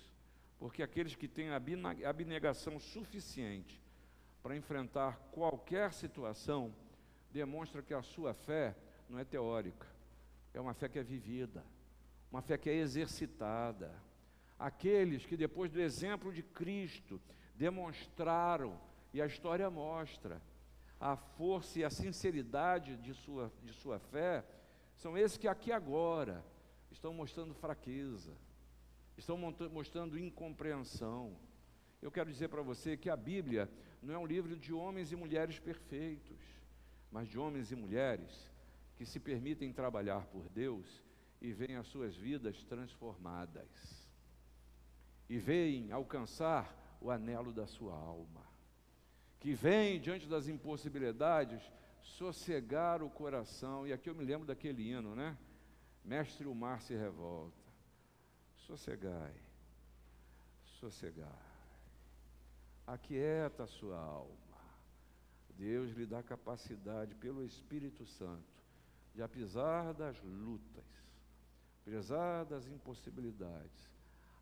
Porque 0.61 0.83
aqueles 0.83 1.15
que 1.15 1.27
têm 1.27 1.49
abnegação 2.05 2.79
suficiente 2.79 3.81
para 4.43 4.55
enfrentar 4.55 5.17
qualquer 5.31 5.91
situação, 5.91 6.71
demonstra 7.31 7.81
que 7.81 7.95
a 7.95 8.03
sua 8.03 8.35
fé 8.35 8.75
não 9.09 9.17
é 9.17 9.25
teórica, 9.25 9.87
é 10.53 10.61
uma 10.61 10.75
fé 10.75 10.87
que 10.87 10.99
é 10.99 11.03
vivida, 11.03 11.65
uma 12.31 12.43
fé 12.43 12.59
que 12.59 12.69
é 12.69 12.75
exercitada. 12.75 13.91
Aqueles 14.59 15.25
que, 15.25 15.35
depois 15.35 15.71
do 15.71 15.81
exemplo 15.81 16.31
de 16.31 16.43
Cristo, 16.43 17.19
demonstraram, 17.55 18.79
e 19.11 19.19
a 19.19 19.25
história 19.25 19.67
mostra, 19.67 20.39
a 20.99 21.15
força 21.17 21.79
e 21.79 21.83
a 21.83 21.89
sinceridade 21.89 22.97
de 22.97 23.15
sua, 23.15 23.51
de 23.63 23.73
sua 23.73 23.97
fé, 23.97 24.45
são 24.95 25.17
esses 25.17 25.39
que 25.39 25.47
aqui 25.47 25.71
agora 25.71 26.45
estão 26.91 27.11
mostrando 27.15 27.55
fraqueza, 27.55 28.31
estão 29.21 29.37
mostrando 29.69 30.17
incompreensão. 30.17 31.37
Eu 32.01 32.11
quero 32.11 32.31
dizer 32.31 32.49
para 32.49 32.61
você 32.61 32.97
que 32.97 33.09
a 33.09 33.15
Bíblia 33.15 33.69
não 34.01 34.15
é 34.15 34.17
um 34.17 34.25
livro 34.25 34.57
de 34.57 34.73
homens 34.73 35.11
e 35.11 35.15
mulheres 35.15 35.59
perfeitos, 35.59 36.39
mas 37.11 37.27
de 37.27 37.37
homens 37.37 37.71
e 37.71 37.75
mulheres 37.75 38.49
que 38.97 39.05
se 39.05 39.19
permitem 39.19 39.71
trabalhar 39.71 40.25
por 40.25 40.49
Deus 40.49 41.03
e 41.39 41.51
veem 41.51 41.75
as 41.75 41.87
suas 41.87 42.15
vidas 42.15 42.63
transformadas, 42.63 44.07
e 45.29 45.37
veem 45.37 45.91
alcançar 45.91 46.97
o 46.99 47.09
anelo 47.09 47.51
da 47.51 47.65
sua 47.65 47.93
alma, 47.93 48.45
que 49.39 49.53
vem 49.53 49.99
diante 49.99 50.27
das 50.27 50.47
impossibilidades 50.47 51.61
sossegar 52.01 53.01
o 53.01 53.09
coração, 53.09 53.87
e 53.87 53.93
aqui 53.93 54.09
eu 54.09 54.15
me 54.15 54.23
lembro 54.23 54.45
daquele 54.45 54.91
hino, 54.91 55.15
né? 55.15 55.37
Mestre, 56.03 56.47
o 56.47 56.55
mar 56.55 56.81
se 56.81 56.95
revolta, 56.95 57.60
sossegai, 58.71 59.33
sossegai 60.79 61.51
aquieta 62.87 63.63
a 63.63 63.67
sua 63.67 63.97
alma. 63.97 64.37
Deus 65.57 65.91
lhe 65.91 66.05
dá 66.05 66.23
capacidade 66.23 67.13
pelo 67.15 67.43
Espírito 67.43 68.05
Santo 68.05 68.61
de, 69.13 69.21
apesar 69.21 69.93
das 69.93 70.19
lutas, 70.23 70.85
apesar 71.81 72.45
das 72.45 72.65
impossibilidades, 72.67 73.89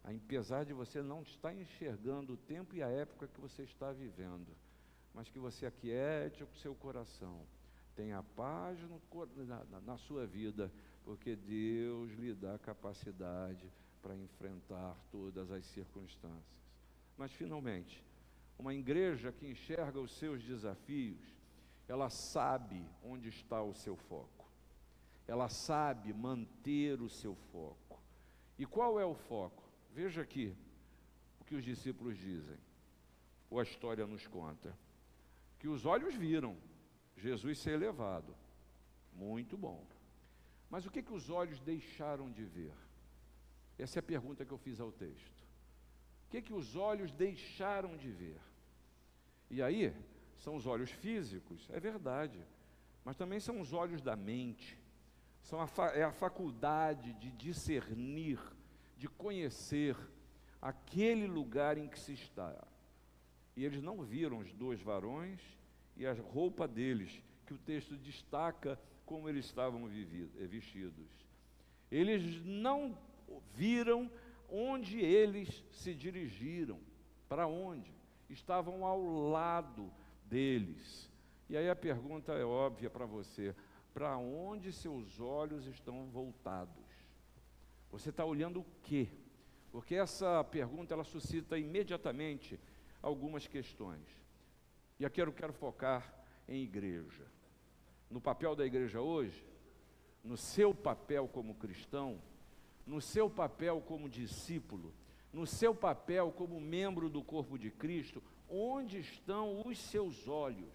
apesar 0.03 0.63
de 0.63 0.73
você 0.73 1.01
não 1.01 1.23
estar 1.23 1.53
enxergando 1.53 2.33
o 2.33 2.37
tempo 2.37 2.75
e 2.75 2.83
a 2.83 2.87
época 2.87 3.27
que 3.27 3.41
você 3.41 3.63
está 3.63 3.91
vivendo, 3.91 4.55
mas 5.13 5.27
que 5.27 5.39
você 5.39 5.65
aquiete 5.65 6.43
o 6.43 6.55
seu 6.61 6.75
coração, 6.75 7.45
tenha 7.95 8.21
paz 8.35 8.79
no, 8.81 9.01
na, 9.45 9.81
na 9.81 9.97
sua 9.97 10.25
vida, 10.27 10.71
porque 11.03 11.35
Deus 11.35 12.11
lhe 12.11 12.33
dá 12.33 12.57
capacidade 12.59 13.67
para 14.01 14.15
enfrentar 14.15 14.95
todas 15.12 15.51
as 15.51 15.65
circunstâncias. 15.65 16.59
Mas, 17.17 17.31
finalmente, 17.31 18.03
uma 18.57 18.73
igreja 18.73 19.31
que 19.31 19.47
enxerga 19.47 19.99
os 19.99 20.12
seus 20.17 20.43
desafios, 20.43 21.21
ela 21.88 22.09
sabe 22.09 22.85
onde 23.03 23.29
está 23.29 23.62
o 23.62 23.73
seu 23.73 23.95
foco. 23.95 24.47
Ela 25.27 25.47
sabe 25.49 26.13
manter 26.13 27.01
o 27.01 27.09
seu 27.09 27.35
foco. 27.51 28.01
E 28.57 28.65
qual 28.65 28.99
é 28.99 29.05
o 29.05 29.15
foco? 29.15 29.63
Veja 29.91 30.21
aqui 30.21 30.55
o 31.39 31.45
que 31.45 31.55
os 31.55 31.63
discípulos 31.63 32.17
dizem, 32.17 32.57
ou 33.49 33.59
a 33.59 33.63
história 33.63 34.05
nos 34.05 34.27
conta. 34.27 34.77
Que 35.57 35.67
os 35.67 35.85
olhos 35.85 36.15
viram 36.15 36.57
Jesus 37.15 37.59
ser 37.59 37.71
elevado. 37.71 38.35
Muito 39.13 39.57
bom. 39.57 39.85
Mas 40.69 40.85
o 40.85 40.91
que, 40.91 41.01
que 41.01 41.13
os 41.13 41.29
olhos 41.29 41.59
deixaram 41.62 42.31
de 42.31 42.43
ver? 42.43 42.73
Essa 43.79 43.99
é 43.99 44.01
a 44.01 44.03
pergunta 44.03 44.45
que 44.45 44.51
eu 44.51 44.57
fiz 44.57 44.79
ao 44.79 44.91
texto. 44.91 45.39
O 46.27 46.29
que, 46.29 46.41
que 46.41 46.53
os 46.53 46.75
olhos 46.75 47.11
deixaram 47.13 47.95
de 47.97 48.11
ver? 48.11 48.39
E 49.49 49.63
aí, 49.63 49.93
são 50.37 50.55
os 50.55 50.67
olhos 50.67 50.91
físicos, 50.91 51.67
é 51.71 51.79
verdade, 51.79 52.39
mas 53.03 53.17
também 53.17 53.39
são 53.39 53.59
os 53.59 53.73
olhos 53.73 54.01
da 54.01 54.15
mente, 54.15 54.77
são 55.41 55.59
a 55.61 55.67
é 55.95 56.03
a 56.03 56.11
faculdade 56.11 57.13
de 57.13 57.31
discernir, 57.31 58.39
de 58.97 59.07
conhecer 59.07 59.97
aquele 60.61 61.25
lugar 61.25 61.77
em 61.77 61.87
que 61.87 61.99
se 61.99 62.13
está. 62.13 62.67
E 63.55 63.65
eles 63.65 63.81
não 63.81 64.03
viram 64.03 64.39
os 64.39 64.53
dois 64.53 64.81
varões 64.81 65.41
e 65.95 66.05
a 66.05 66.13
roupa 66.13 66.67
deles, 66.67 67.21
que 67.45 67.53
o 67.53 67.57
texto 67.57 67.97
destaca 67.97 68.79
como 69.05 69.27
eles 69.27 69.45
estavam 69.45 69.87
vividos, 69.87 70.31
vestidos. 70.49 71.09
Eles 71.89 72.45
não 72.45 72.95
viram 73.53 74.09
onde 74.49 74.99
eles 74.99 75.63
se 75.71 75.93
dirigiram, 75.93 76.79
para 77.27 77.47
onde 77.47 77.93
estavam 78.29 78.85
ao 78.85 79.01
lado 79.29 79.91
deles. 80.25 81.09
E 81.49 81.57
aí 81.57 81.69
a 81.69 81.75
pergunta 81.75 82.33
é 82.33 82.43
óbvia 82.43 82.89
para 82.89 83.05
você: 83.05 83.55
para 83.93 84.17
onde 84.17 84.71
seus 84.71 85.19
olhos 85.19 85.65
estão 85.67 86.07
voltados? 86.07 86.85
Você 87.91 88.09
está 88.09 88.23
olhando 88.23 88.61
o 88.61 88.65
quê? 88.83 89.07
Porque 89.71 89.95
essa 89.95 90.43
pergunta 90.43 90.93
ela 90.93 91.03
suscita 91.03 91.57
imediatamente 91.57 92.59
algumas 93.01 93.47
questões. 93.47 94.07
E 94.99 95.05
aqui 95.05 95.21
eu 95.21 95.31
quero 95.31 95.53
focar 95.53 96.13
em 96.47 96.63
igreja. 96.63 97.25
No 98.09 98.19
papel 98.19 98.55
da 98.55 98.65
igreja 98.65 98.99
hoje, 98.99 99.45
no 100.23 100.35
seu 100.35 100.73
papel 100.73 101.27
como 101.27 101.55
cristão, 101.55 102.21
no 102.89 102.99
seu 102.99 103.30
papel 103.30 103.82
como 103.82 104.10
discípulo, 104.10 104.91
no 105.32 105.45
seu 105.45 105.75
papel 105.75 106.32
como 106.32 106.60
membro 106.60 107.08
do 107.08 107.23
corpo 107.23 107.56
de 107.56 107.69
Cristo, 107.69 108.21
onde 108.49 108.97
estão 108.97 109.62
os 109.63 109.78
seus 109.78 110.28
olhos? 110.28 110.73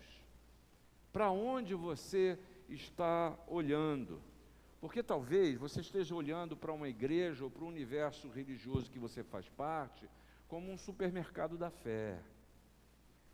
Para 1.12 1.32
onde 1.32 1.74
você 1.74 2.38
está 2.68 3.36
olhando? 3.48 4.22
Porque 4.80 5.02
talvez 5.02 5.58
você 5.58 5.80
esteja 5.80 6.14
olhando 6.14 6.56
para 6.56 6.72
uma 6.72 6.88
igreja 6.88 7.42
ou 7.42 7.50
para 7.50 7.64
o 7.64 7.68
universo 7.68 8.28
religioso 8.28 8.90
que 8.90 8.98
você 8.98 9.24
faz 9.24 9.48
parte 9.48 10.08
como 10.46 10.70
um 10.70 10.78
supermercado 10.78 11.58
da 11.58 11.70
fé, 11.70 12.20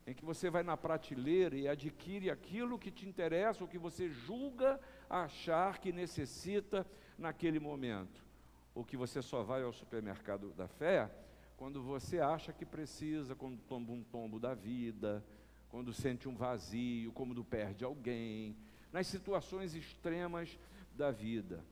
em 0.07 0.15
que 0.15 0.25
você 0.25 0.49
vai 0.49 0.63
na 0.63 0.77
prateleira 0.77 1.55
e 1.55 1.69
adquire 1.69 2.31
aquilo 2.31 2.79
que 2.79 2.91
te 2.91 3.07
interessa 3.07 3.63
ou 3.63 3.69
que 3.69 3.77
você 3.77 4.09
julga 4.09 4.81
achar 5.09 5.81
que 5.81 5.93
necessita 5.93 6.87
naquele 7.19 7.61
momento 7.61 8.30
ou 8.75 8.85
que 8.85 8.97
você 8.97 9.21
só 9.23 9.43
vai 9.43 9.63
ao 9.63 9.73
supermercado 9.73 10.51
da 10.53 10.69
fé 10.69 11.11
quando 11.57 11.83
você 11.83 12.21
acha 12.21 12.55
que 12.55 12.65
precisa, 12.65 13.35
quando 13.35 13.61
toma 13.69 13.93
um 13.93 14.03
tombo 14.03 14.41
da 14.41 14.55
vida, 14.55 15.23
quando 15.69 15.93
sente 15.93 16.27
um 16.27 16.35
vazio, 16.35 17.13
quando 17.13 17.45
perde 17.45 17.85
alguém, 17.85 18.57
nas 18.91 19.07
situações 19.07 19.75
extremas 19.75 20.59
da 20.97 21.11
vida. 21.11 21.63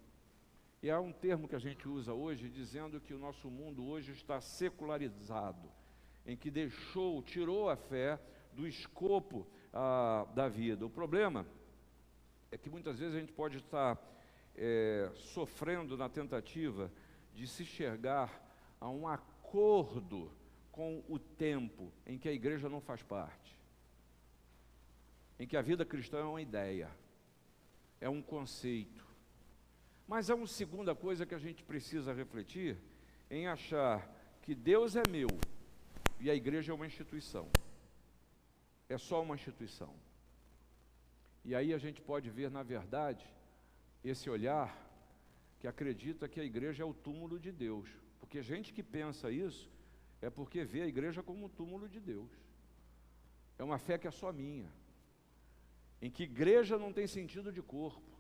E 0.83 0.91
há 0.91 1.01
um 1.01 1.11
termo 1.11 1.49
que 1.49 1.57
a 1.57 1.59
gente 1.59 1.89
usa 1.89 2.13
hoje 2.13 2.51
dizendo 2.51 3.01
que 3.01 3.15
o 3.15 3.19
nosso 3.19 3.51
mundo 3.51 3.85
hoje 3.87 4.13
está 4.13 4.43
secularizado, 4.43 5.69
em 6.27 6.37
que 6.37 6.51
deixou, 6.51 7.23
tirou 7.23 7.71
a 7.71 7.77
fé 7.77 8.21
do 8.53 8.67
escopo 8.69 9.47
ah, 9.73 10.27
da 10.35 10.49
vida. 10.49 10.85
O 10.85 10.91
problema 10.91 11.47
é 12.53 12.59
que 12.59 12.69
muitas 12.69 12.99
vezes 12.99 13.17
a 13.17 13.21
gente 13.21 13.33
pode 13.33 13.57
estar 13.57 13.99
é, 14.59 15.11
sofrendo 15.15 15.97
na 15.97 16.09
tentativa 16.09 16.91
de 17.33 17.47
se 17.47 17.63
enxergar 17.63 18.45
a 18.81 18.89
um 18.89 19.07
acordo 19.07 20.31
com 20.73 21.03
o 21.09 21.19
tempo 21.19 21.93
em 22.05 22.19
que 22.19 22.29
a 22.29 22.33
igreja 22.33 22.69
não 22.69 22.81
faz 22.81 23.03
parte, 23.03 23.57
em 25.39 25.47
que 25.47 25.57
a 25.57 25.63
vida 25.63 25.85
cristã 25.85 26.19
é 26.19 26.25
uma 26.25 26.43
ideia, 26.43 26.91
é 28.01 28.09
um 28.09 28.21
conceito. 28.21 29.07
Mas 30.07 30.31
há 30.31 30.35
uma 30.35 30.47
segunda 30.47 30.95
coisa 30.95 31.25
que 31.25 31.35
a 31.35 31.39
gente 31.39 31.63
precisa 31.63 32.13
refletir 32.13 32.77
em 33.31 33.47
achar 33.47 34.09
que 34.43 34.55
Deus 34.55 34.97
é 34.97 35.03
meu 35.09 35.29
e 36.19 36.31
a 36.31 36.35
igreja 36.35 36.73
é 36.73 36.75
uma 36.75 36.87
instituição. 36.87 37.49
É 38.89 38.99
só 38.99 39.23
uma 39.23 39.35
instituição. 39.35 39.95
E 41.45 41.55
aí 41.55 41.73
a 41.73 41.79
gente 41.79 42.01
pode 42.01 42.29
ver, 42.31 42.51
na 42.51 42.63
verdade, 42.63 43.25
esse 44.05 44.31
olhar 44.31 44.87
que 45.59 45.67
acredita 45.67 46.29
que 46.29 46.41
a 46.41 46.45
igreja 46.45 46.83
é 46.83 46.87
o 46.87 46.95
túmulo 46.95 47.39
de 47.39 47.51
Deus. 47.51 47.89
Porque 48.21 48.43
gente 48.43 48.73
que 48.73 48.83
pensa 48.83 49.31
isso 49.31 49.71
é 50.21 50.31
porque 50.31 50.65
vê 50.65 50.83
a 50.83 50.87
igreja 50.87 51.23
como 51.23 51.47
um 51.47 51.49
túmulo 51.49 51.89
de 51.89 52.01
Deus. 52.01 52.31
É 53.59 53.65
uma 53.65 53.79
fé 53.79 53.99
que 53.99 54.07
é 54.07 54.11
só 54.11 54.33
minha. 54.33 54.73
Em 56.01 56.11
que 56.11 56.23
igreja 56.23 56.79
não 56.79 56.93
tem 56.93 57.07
sentido 57.07 57.53
de 57.53 57.61
corpo, 57.61 58.17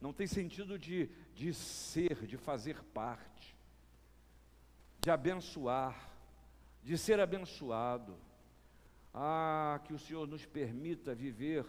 não 0.00 0.12
tem 0.12 0.26
sentido 0.26 0.78
de, 0.78 1.08
de 1.34 1.54
ser, 1.54 2.26
de 2.26 2.36
fazer 2.36 2.82
parte, 2.82 3.56
de 5.00 5.10
abençoar, 5.10 6.10
de 6.82 6.98
ser 6.98 7.20
abençoado. 7.20 8.16
Ah, 9.14 9.80
que 9.84 9.92
o 9.92 9.98
Senhor 9.98 10.26
nos 10.26 10.46
permita 10.46 11.14
viver 11.14 11.64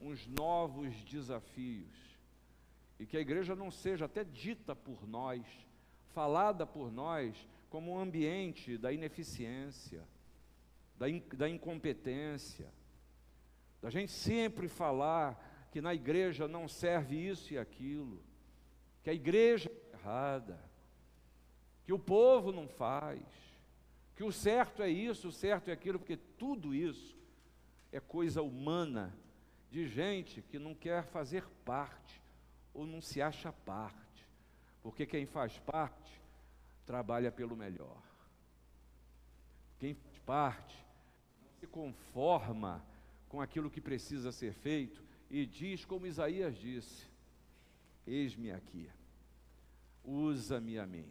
uns 0.00 0.26
novos 0.26 0.92
desafios 1.04 2.13
e 2.98 3.06
que 3.06 3.16
a 3.16 3.20
igreja 3.20 3.54
não 3.54 3.70
seja 3.70 4.04
até 4.04 4.24
dita 4.24 4.74
por 4.74 5.06
nós, 5.06 5.44
falada 6.12 6.66
por 6.66 6.92
nós, 6.92 7.36
como 7.68 7.92
um 7.92 7.98
ambiente 7.98 8.78
da 8.78 8.92
ineficiência, 8.92 10.06
da, 10.96 11.08
in, 11.08 11.22
da 11.32 11.48
incompetência, 11.48 12.72
da 13.82 13.90
gente 13.90 14.12
sempre 14.12 14.68
falar 14.68 15.68
que 15.72 15.80
na 15.80 15.92
igreja 15.92 16.46
não 16.46 16.68
serve 16.68 17.16
isso 17.16 17.52
e 17.52 17.58
aquilo, 17.58 18.22
que 19.02 19.10
a 19.10 19.14
igreja 19.14 19.70
é 19.70 19.96
errada, 19.96 20.58
que 21.84 21.92
o 21.92 21.98
povo 21.98 22.52
não 22.52 22.68
faz, 22.68 23.20
que 24.14 24.22
o 24.22 24.30
certo 24.30 24.82
é 24.82 24.88
isso, 24.88 25.28
o 25.28 25.32
certo 25.32 25.68
é 25.68 25.72
aquilo, 25.72 25.98
porque 25.98 26.16
tudo 26.16 26.72
isso 26.72 27.18
é 27.90 27.98
coisa 27.98 28.40
humana 28.40 29.12
de 29.70 29.88
gente 29.88 30.40
que 30.42 30.58
não 30.58 30.74
quer 30.74 31.02
fazer 31.04 31.44
parte 31.64 32.23
ou 32.74 32.84
não 32.84 33.00
se 33.00 33.22
acha 33.22 33.52
parte, 33.52 34.26
porque 34.82 35.06
quem 35.06 35.24
faz 35.24 35.58
parte 35.60 36.20
trabalha 36.84 37.30
pelo 37.30 37.56
melhor. 37.56 38.02
Quem 39.78 39.94
faz 39.94 40.18
parte 40.18 40.86
não 41.40 41.50
se 41.60 41.66
conforma 41.66 42.84
com 43.28 43.40
aquilo 43.40 43.70
que 43.70 43.80
precisa 43.80 44.32
ser 44.32 44.52
feito 44.52 45.02
e 45.30 45.46
diz 45.46 45.84
como 45.84 46.06
Isaías 46.06 46.56
disse: 46.56 47.06
Eis-me 48.06 48.50
aqui, 48.50 48.90
usa-me 50.04 50.78
a 50.78 50.86
mim. 50.86 51.10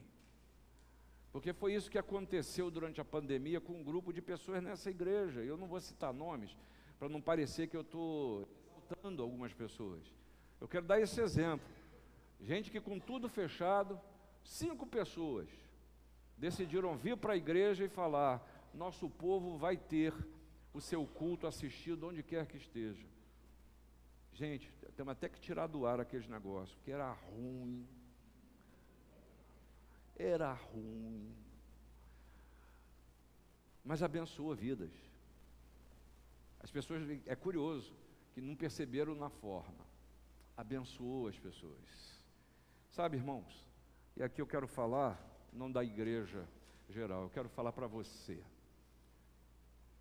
Porque 1.31 1.51
foi 1.51 1.73
isso 1.73 1.89
que 1.89 1.97
aconteceu 1.97 2.69
durante 2.69 3.01
a 3.01 3.05
pandemia 3.05 3.59
com 3.59 3.73
um 3.73 3.83
grupo 3.83 4.13
de 4.13 4.21
pessoas 4.21 4.61
nessa 4.61 4.91
igreja. 4.91 5.41
Eu 5.41 5.57
não 5.57 5.67
vou 5.67 5.79
citar 5.79 6.13
nomes, 6.13 6.55
para 6.99 7.09
não 7.09 7.19
parecer 7.19 7.67
que 7.67 7.75
eu 7.75 7.81
estou 7.81 8.47
exaltando 8.83 9.23
algumas 9.23 9.51
pessoas. 9.51 10.03
Eu 10.63 10.67
quero 10.69 10.85
dar 10.85 10.97
esse 11.01 11.19
exemplo. 11.19 11.67
Gente 12.39 12.71
que 12.71 12.79
com 12.79 12.97
tudo 12.97 13.27
fechado, 13.27 13.99
cinco 14.45 14.87
pessoas 14.87 15.49
decidiram 16.37 16.95
vir 16.95 17.17
para 17.17 17.33
a 17.33 17.35
igreja 17.35 17.83
e 17.83 17.89
falar: 17.89 18.41
nosso 18.73 19.09
povo 19.09 19.57
vai 19.57 19.75
ter 19.75 20.13
o 20.73 20.79
seu 20.79 21.05
culto 21.05 21.47
assistido 21.47 22.07
onde 22.07 22.23
quer 22.23 22.47
que 22.47 22.55
esteja. 22.55 23.05
Gente, 24.31 24.71
temos 24.95 25.11
até 25.11 25.27
que 25.27 25.37
tirar 25.37 25.67
do 25.67 25.85
ar 25.85 25.99
aqueles 25.99 26.29
negócios, 26.29 26.73
porque 26.75 26.93
era 26.93 27.11
ruim. 27.11 27.85
Era 30.15 30.53
ruim. 30.53 31.35
Mas 33.83 34.01
abençoou 34.01 34.55
vidas. 34.55 34.93
As 36.61 36.71
pessoas, 36.71 37.03
é 37.25 37.35
curioso, 37.35 37.93
que 38.33 38.39
não 38.39 38.55
perceberam 38.55 39.13
na 39.13 39.29
forma. 39.29 39.91
Abençoou 40.55 41.27
as 41.27 41.37
pessoas. 41.37 42.23
Sabe, 42.91 43.17
irmãos, 43.17 43.65
e 44.15 44.21
aqui 44.21 44.39
eu 44.39 44.47
quero 44.47 44.67
falar, 44.67 45.19
não 45.51 45.71
da 45.71 45.83
igreja 45.83 46.47
geral, 46.89 47.23
eu 47.23 47.29
quero 47.29 47.49
falar 47.49 47.71
para 47.71 47.87
você, 47.87 48.43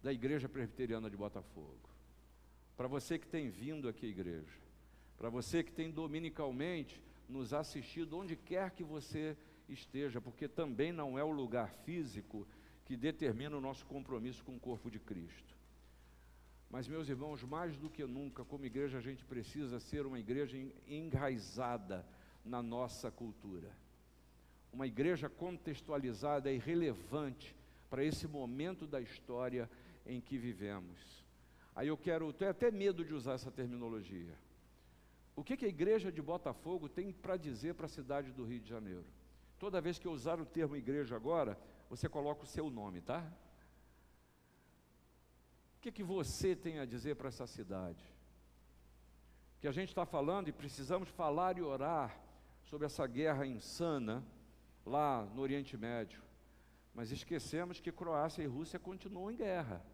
da 0.02 0.12
igreja 0.12 0.48
presbiteriana 0.48 1.08
de 1.08 1.16
Botafogo. 1.16 1.88
Para 2.76 2.88
você 2.88 3.18
que 3.18 3.26
tem 3.26 3.48
vindo 3.48 3.88
aqui 3.88 4.06
à 4.06 4.08
igreja, 4.08 4.58
para 5.16 5.30
você 5.30 5.62
que 5.62 5.72
tem 5.72 5.90
dominicalmente 5.90 7.02
nos 7.28 7.54
assistido 7.54 8.18
onde 8.18 8.36
quer 8.36 8.72
que 8.72 8.84
você 8.84 9.36
esteja, 9.68 10.20
porque 10.20 10.48
também 10.48 10.92
não 10.92 11.18
é 11.18 11.24
o 11.24 11.30
lugar 11.30 11.72
físico 11.84 12.46
que 12.84 12.96
determina 12.96 13.56
o 13.56 13.60
nosso 13.60 13.86
compromisso 13.86 14.44
com 14.44 14.56
o 14.56 14.60
corpo 14.60 14.90
de 14.90 14.98
Cristo. 14.98 15.56
Mas, 16.72 16.88
meus 16.88 17.06
irmãos, 17.06 17.44
mais 17.44 17.76
do 17.76 17.90
que 17.90 18.02
nunca, 18.06 18.46
como 18.46 18.64
igreja, 18.64 18.96
a 18.96 19.00
gente 19.02 19.22
precisa 19.26 19.78
ser 19.78 20.06
uma 20.06 20.18
igreja 20.18 20.56
enraizada 20.88 22.02
na 22.42 22.62
nossa 22.62 23.10
cultura. 23.10 23.70
Uma 24.72 24.86
igreja 24.86 25.28
contextualizada 25.28 26.50
e 26.50 26.56
relevante 26.56 27.54
para 27.90 28.02
esse 28.02 28.26
momento 28.26 28.86
da 28.86 29.02
história 29.02 29.68
em 30.06 30.18
que 30.18 30.38
vivemos. 30.38 31.22
Aí 31.76 31.88
eu 31.88 31.96
quero, 31.98 32.32
tenho 32.32 32.50
até 32.50 32.70
medo 32.70 33.04
de 33.04 33.12
usar 33.12 33.34
essa 33.34 33.50
terminologia. 33.50 34.34
O 35.36 35.44
que, 35.44 35.58
que 35.58 35.66
a 35.66 35.68
igreja 35.68 36.10
de 36.10 36.22
Botafogo 36.22 36.88
tem 36.88 37.12
para 37.12 37.36
dizer 37.36 37.74
para 37.74 37.84
a 37.84 37.90
cidade 37.90 38.32
do 38.32 38.44
Rio 38.44 38.60
de 38.60 38.70
Janeiro? 38.70 39.04
Toda 39.58 39.78
vez 39.78 39.98
que 39.98 40.06
eu 40.06 40.12
usar 40.12 40.40
o 40.40 40.46
termo 40.46 40.74
igreja 40.74 41.16
agora, 41.16 41.58
você 41.90 42.08
coloca 42.08 42.44
o 42.44 42.46
seu 42.46 42.70
nome, 42.70 43.02
tá? 43.02 43.30
Que, 45.82 45.90
que 45.90 46.04
você 46.04 46.54
tem 46.54 46.78
a 46.78 46.84
dizer 46.84 47.16
para 47.16 47.26
essa 47.26 47.44
cidade? 47.44 48.04
Que 49.60 49.66
a 49.66 49.72
gente 49.72 49.88
está 49.88 50.06
falando 50.06 50.46
e 50.46 50.52
precisamos 50.52 51.08
falar 51.08 51.58
e 51.58 51.60
orar 51.60 52.16
sobre 52.62 52.86
essa 52.86 53.04
guerra 53.04 53.44
insana 53.44 54.24
lá 54.86 55.24
no 55.34 55.42
Oriente 55.42 55.76
Médio. 55.76 56.22
Mas 56.94 57.10
esquecemos 57.10 57.80
que 57.80 57.90
Croácia 57.90 58.44
e 58.44 58.46
Rússia 58.46 58.78
continuam 58.78 59.32
em 59.32 59.36
guerra. 59.36 59.84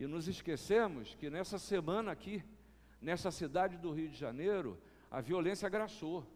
E 0.00 0.08
nos 0.08 0.26
esquecemos 0.26 1.14
que 1.14 1.30
nessa 1.30 1.56
semana 1.56 2.10
aqui, 2.10 2.42
nessa 3.00 3.30
cidade 3.30 3.78
do 3.78 3.92
Rio 3.92 4.08
de 4.08 4.16
Janeiro, 4.16 4.76
a 5.08 5.20
violência 5.20 5.66
agraçou. 5.66 6.26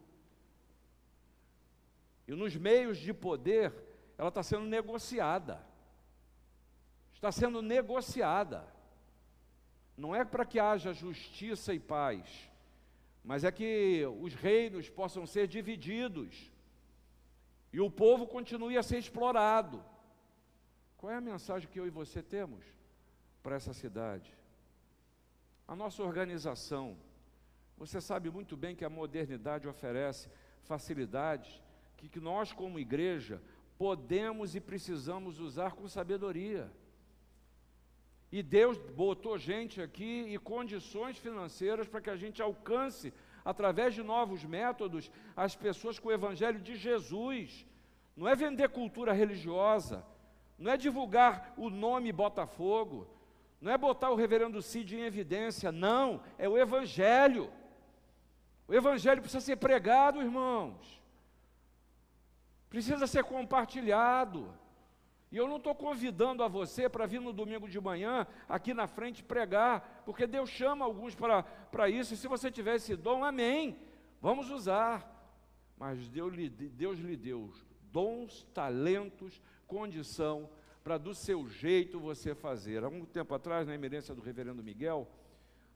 E 2.29 2.33
nos 2.37 2.55
meios 2.55 2.99
de 2.99 3.13
poder, 3.13 3.75
ela 4.17 4.29
está 4.29 4.45
sendo 4.45 4.65
negociada 4.65 5.74
está 7.25 7.33
sendo 7.33 7.63
negociada. 7.63 8.67
Não 9.97 10.15
é 10.15 10.25
para 10.25 10.45
que 10.45 10.61
haja 10.61 10.93
justiça 10.93 11.73
e 11.73 11.81
paz, 11.81 12.51
mas 13.25 13.45
é 13.45 13.51
que 13.51 14.05
os 14.21 14.35
reinos 14.35 14.91
possam 14.91 15.27
ser 15.27 15.49
divididos 15.49 16.53
e 17.73 17.81
o 17.81 17.91
povo 17.91 18.27
continue 18.27 18.77
a 18.77 18.83
ser 18.83 18.99
explorado. 18.99 19.83
Qual 20.99 21.11
é 21.11 21.17
a 21.17 21.21
mensagem 21.21 21.69
que 21.69 21.81
eu 21.81 21.87
e 21.87 21.91
você 21.91 22.23
temos 22.23 22.63
para 23.43 23.57
essa 23.57 23.73
cidade? 23.73 24.37
A 25.67 25.75
nossa 25.75 26.03
organização, 26.03 26.95
você 27.79 28.03
sabe 28.03 28.29
muito 28.29 28.55
bem 28.55 28.77
que 28.77 28.85
a 28.85 28.91
modernidade 28.91 29.67
oferece 29.67 30.29
facilidades 30.65 31.63
que, 31.97 32.07
que 32.07 32.21
nós, 32.21 32.53
como 32.53 32.79
igreja, 32.79 33.41
podemos 33.79 34.55
e 34.55 34.61
precisamos 34.61 35.41
usar 35.41 35.73
com 35.73 35.89
sabedoria. 35.89 36.71
E 38.37 38.43
Deus 38.43 38.77
botou 38.77 39.39
gente 39.39 39.81
aqui 39.81 40.25
e 40.27 40.37
condições 40.41 41.17
financeiras 41.17 41.87
para 41.87 42.01
que 42.01 42.11
a 42.11 42.17
gente 42.17 42.43
alcance, 42.43 43.15
através 43.45 43.95
de 43.95 44.03
novos 44.03 44.43
métodos, 44.45 45.09
as 45.37 45.55
pessoas 45.55 46.01
com 46.01 46.09
o 46.09 46.13
Evangelho 46.13 46.59
de 46.59 46.75
Jesus. 46.75 47.65
Não 48.17 48.27
é 48.27 48.35
vender 48.35 48.71
cultura 48.71 49.13
religiosa, 49.13 50.05
não 50.59 50.73
é 50.73 50.77
divulgar 50.77 51.55
o 51.57 51.71
nome 51.71 52.11
Botafogo, 52.11 53.07
não 53.61 53.71
é 53.71 53.79
botar 53.79 54.11
o 54.11 54.17
reverendo 54.17 54.61
Cid 54.61 54.97
em 54.97 55.03
evidência, 55.03 55.71
não, 55.71 56.21
é 56.37 56.49
o 56.49 56.59
Evangelho. 56.59 57.53
O 58.67 58.75
Evangelho 58.75 59.23
precisa 59.23 59.43
ser 59.43 59.59
pregado, 59.59 60.21
irmãos, 60.21 61.01
precisa 62.69 63.07
ser 63.07 63.23
compartilhado. 63.23 64.53
E 65.35 65.37
eu 65.37 65.49
não 65.49 65.57
estou 65.57 65.75
convidando 65.75 66.45
a 66.45 66.49
você 66.49 66.89
para 66.89 67.07
vir 67.07 67.21
no 67.21 67.33
domingo 67.33 67.69
de 67.69 67.81
manhã 67.81 68.25
aqui 68.49 68.73
na 68.73 68.87
frente 68.87 69.21
pregar, 69.21 70.05
porque 70.05 70.29
Deus 70.29 70.49
chama 70.49 70.85
alguns 70.85 71.17
para 71.17 71.91
isso, 71.91 72.15
e 72.15 72.17
se 72.17 72.29
você 72.29 72.53
tiver 72.53 72.77
esse 72.77 72.95
dom, 72.95 73.25
amém, 73.25 73.77
vamos 74.21 74.49
usar. 74.49 75.05
Mas 75.77 76.09
Deus 76.09 76.33
lhe, 76.33 76.49
Deus 76.49 77.01
lhe 77.01 77.17
deu 77.17 77.53
dons, 77.91 78.47
talentos, 78.55 79.43
condição 79.67 80.49
para 80.85 80.99
do 80.99 81.13
seu 81.13 81.49
jeito 81.49 81.99
você 81.99 82.33
fazer. 82.33 82.85
Há 82.85 82.89
um 82.89 83.05
tempo 83.05 83.35
atrás, 83.35 83.67
na 83.67 83.75
emerência 83.75 84.15
do 84.15 84.23
reverendo 84.23 84.63
Miguel, 84.63 85.11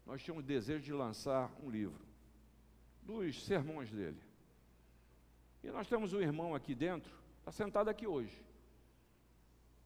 nós 0.07 0.23
tínhamos 0.23 0.45
desejo 0.45 0.85
de 0.85 0.93
lançar 0.93 1.53
um 1.61 1.69
livro 1.69 2.07
dos 3.03 3.45
sermões 3.45 3.91
dele. 3.91 4.23
E 5.65 5.71
nós 5.73 5.89
temos 5.89 6.13
um 6.13 6.21
irmão 6.21 6.55
aqui 6.55 6.77
dentro, 6.77 7.13
está 7.41 7.51
sentado 7.51 7.89
aqui 7.91 8.07
hoje 8.07 8.47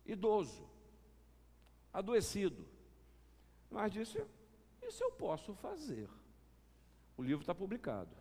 idoso, 0.05 0.69
adoecido. 1.93 2.67
Mas 3.71 3.93
disse: 3.93 4.25
Isso 4.83 5.03
eu 5.03 5.13
posso 5.13 5.55
fazer. 5.55 6.09
O 7.17 7.23
livro 7.23 7.43
está 7.43 7.55
publicado. 7.55 8.15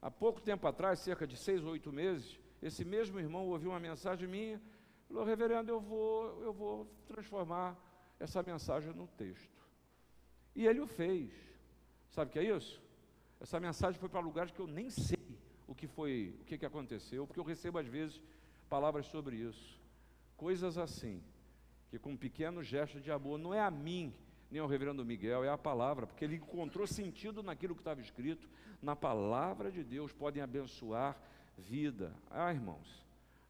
Há 0.00 0.10
pouco 0.10 0.40
tempo 0.40 0.66
atrás, 0.66 1.00
cerca 1.00 1.26
de 1.26 1.36
seis 1.36 1.62
ou 1.64 1.72
oito 1.72 1.92
meses, 1.92 2.38
esse 2.62 2.84
mesmo 2.84 3.18
irmão 3.18 3.46
ouviu 3.48 3.70
uma 3.70 3.80
mensagem 3.80 4.28
minha, 4.28 4.60
falou: 5.08 5.24
Reverendo, 5.24 5.70
eu 5.70 5.80
vou, 5.80 6.42
eu 6.42 6.52
vou 6.52 6.86
transformar 7.06 7.76
essa 8.18 8.42
mensagem 8.42 8.92
no 8.92 9.06
texto. 9.06 9.62
E 10.54 10.66
ele 10.66 10.80
o 10.80 10.86
fez. 10.86 11.32
Sabe 12.10 12.30
o 12.30 12.32
que 12.32 12.38
é 12.38 12.56
isso? 12.56 12.80
Essa 13.40 13.58
mensagem 13.58 13.98
foi 13.98 14.08
para 14.08 14.20
lugares 14.20 14.52
que 14.52 14.60
eu 14.60 14.66
nem 14.66 14.88
sei 14.88 15.38
o 15.66 15.74
que 15.74 15.88
foi, 15.88 16.38
o 16.40 16.44
que, 16.44 16.56
que 16.56 16.64
aconteceu, 16.64 17.26
porque 17.26 17.40
eu 17.40 17.44
recebo 17.44 17.78
às 17.78 17.86
vezes 17.86 18.22
palavras 18.68 19.06
sobre 19.06 19.36
isso 19.36 19.83
coisas 20.36 20.78
assim, 20.78 21.22
que 21.90 21.98
com 21.98 22.10
um 22.10 22.16
pequeno 22.16 22.62
gesto 22.62 23.00
de 23.00 23.10
amor, 23.10 23.38
não 23.38 23.54
é 23.54 23.60
a 23.60 23.70
mim, 23.70 24.12
nem 24.50 24.60
ao 24.60 24.68
reverendo 24.68 25.04
Miguel, 25.04 25.44
é 25.44 25.48
a 25.48 25.58
palavra, 25.58 26.06
porque 26.06 26.24
ele 26.24 26.36
encontrou 26.36 26.86
sentido 26.86 27.42
naquilo 27.42 27.74
que 27.74 27.80
estava 27.80 28.00
escrito, 28.00 28.48
na 28.82 28.94
palavra 28.94 29.70
de 29.70 29.82
Deus, 29.82 30.12
podem 30.12 30.42
abençoar 30.42 31.16
vida. 31.56 32.14
Ah, 32.30 32.52
irmãos, 32.52 33.04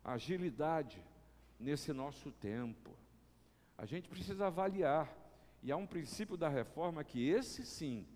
agilidade 0.04 1.02
nesse 1.58 1.92
nosso 1.92 2.30
tempo. 2.32 2.96
A 3.76 3.86
gente 3.86 4.08
precisa 4.08 4.46
avaliar, 4.46 5.12
e 5.62 5.72
há 5.72 5.76
um 5.76 5.86
princípio 5.86 6.36
da 6.36 6.48
reforma 6.48 7.02
que 7.02 7.28
esse 7.28 7.64
sim, 7.64 8.06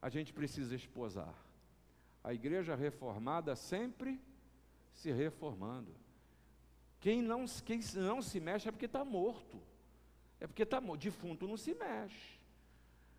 a 0.00 0.08
gente 0.08 0.32
precisa 0.32 0.74
esposar. 0.74 1.34
A 2.22 2.32
igreja 2.32 2.74
reformada 2.74 3.54
sempre 3.56 4.20
se 4.92 5.10
reformando. 5.10 5.94
Quem 7.00 7.22
não, 7.22 7.44
quem 7.64 7.80
não 7.94 8.20
se 8.20 8.40
mexe 8.40 8.68
é 8.68 8.72
porque 8.72 8.86
está 8.86 9.04
morto. 9.04 9.60
É 10.40 10.46
porque 10.46 10.62
está 10.62 10.80
morto. 10.80 11.02
Defunto 11.02 11.46
não 11.46 11.56
se 11.56 11.74
mexe. 11.74 12.38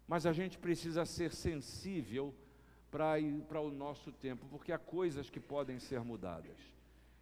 Mas 0.07 0.25
a 0.25 0.34
gente 0.34 0.57
precisa 0.57 1.05
ser 1.05 1.32
sensível 1.34 2.34
para 2.89 3.61
o 3.61 3.69
nosso 3.69 4.11
tempo, 4.11 4.47
porque 4.49 4.71
há 4.71 4.80
coisas 4.80 5.30
que 5.30 5.39
podem 5.39 5.80
ser 5.80 6.01
mudadas. 6.01 6.57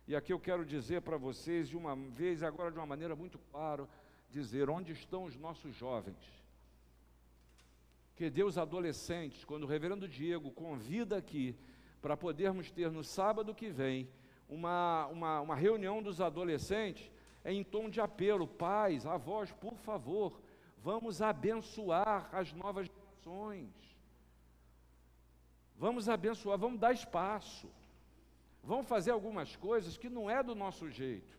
E 0.07 0.15
aqui 0.15 0.31
eu 0.31 0.39
quero 0.39 0.65
dizer 0.65 1.01
para 1.01 1.17
vocês, 1.17 1.67
de 1.67 1.75
uma 1.75 1.95
vez, 1.95 2.41
agora 2.41 2.71
de 2.71 2.77
uma 2.77 2.85
maneira 2.85 3.13
muito 3.15 3.37
clara, 3.51 3.87
dizer 4.29 4.69
onde 4.69 4.93
estão 4.93 5.25
os 5.25 5.35
nossos 5.35 5.75
jovens. 5.75 6.17
Que 8.15 8.29
Deus 8.29 8.57
adolescentes, 8.57 9.43
quando 9.43 9.63
o 9.63 9.67
reverendo 9.67 10.07
Diego 10.07 10.49
convida 10.51 11.17
aqui 11.17 11.55
para 12.01 12.15
podermos 12.15 12.71
ter 12.71 12.89
no 12.89 13.03
sábado 13.03 13.53
que 13.53 13.69
vem 13.69 14.09
uma, 14.47 15.07
uma, 15.07 15.41
uma 15.41 15.55
reunião 15.55 16.01
dos 16.01 16.21
adolescentes, 16.21 17.11
é 17.43 17.51
em 17.51 17.63
tom 17.63 17.89
de 17.89 17.99
apelo: 17.99 18.47
pais, 18.47 19.05
avós, 19.05 19.51
por 19.51 19.75
favor, 19.77 20.41
vamos 20.77 21.21
abençoar 21.21 22.29
as 22.33 22.53
novas 22.53 22.87
gerações. 22.87 23.73
Vamos 25.75 26.09
abençoar, 26.09 26.57
vamos 26.57 26.79
dar 26.79 26.93
espaço. 26.93 27.69
Vamos 28.63 28.87
fazer 28.87 29.11
algumas 29.11 29.55
coisas 29.55 29.97
que 29.97 30.09
não 30.09 30.29
é 30.29 30.41
do 30.43 30.55
nosso 30.55 30.89
jeito. 30.89 31.37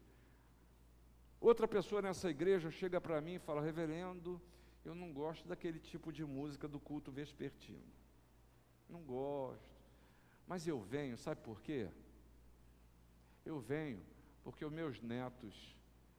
Outra 1.40 1.68
pessoa 1.68 2.00
nessa 2.00 2.30
igreja 2.30 2.70
chega 2.70 3.00
para 3.00 3.20
mim 3.20 3.34
e 3.34 3.38
fala: 3.38 3.61
Reverendo, 3.61 4.40
eu 4.84 4.94
não 4.94 5.12
gosto 5.12 5.46
daquele 5.46 5.78
tipo 5.78 6.12
de 6.12 6.24
música 6.24 6.66
do 6.66 6.80
culto 6.80 7.11
vespertino. 7.11 7.92
Não 8.88 9.02
gosto. 9.02 9.78
Mas 10.46 10.66
eu 10.66 10.80
venho, 10.80 11.18
sabe 11.18 11.42
por 11.42 11.61
quê? 11.61 11.88
Eu 13.49 13.59
venho 13.61 14.03
porque 14.44 14.62
os 14.64 14.72
meus 14.72 15.01
netos, 15.01 15.55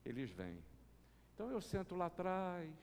eles 0.04 0.32
vêm. 0.32 0.58
Então 1.34 1.52
eu 1.52 1.62
sento 1.62 1.96
lá 1.96 2.08
atrás, 2.08 2.74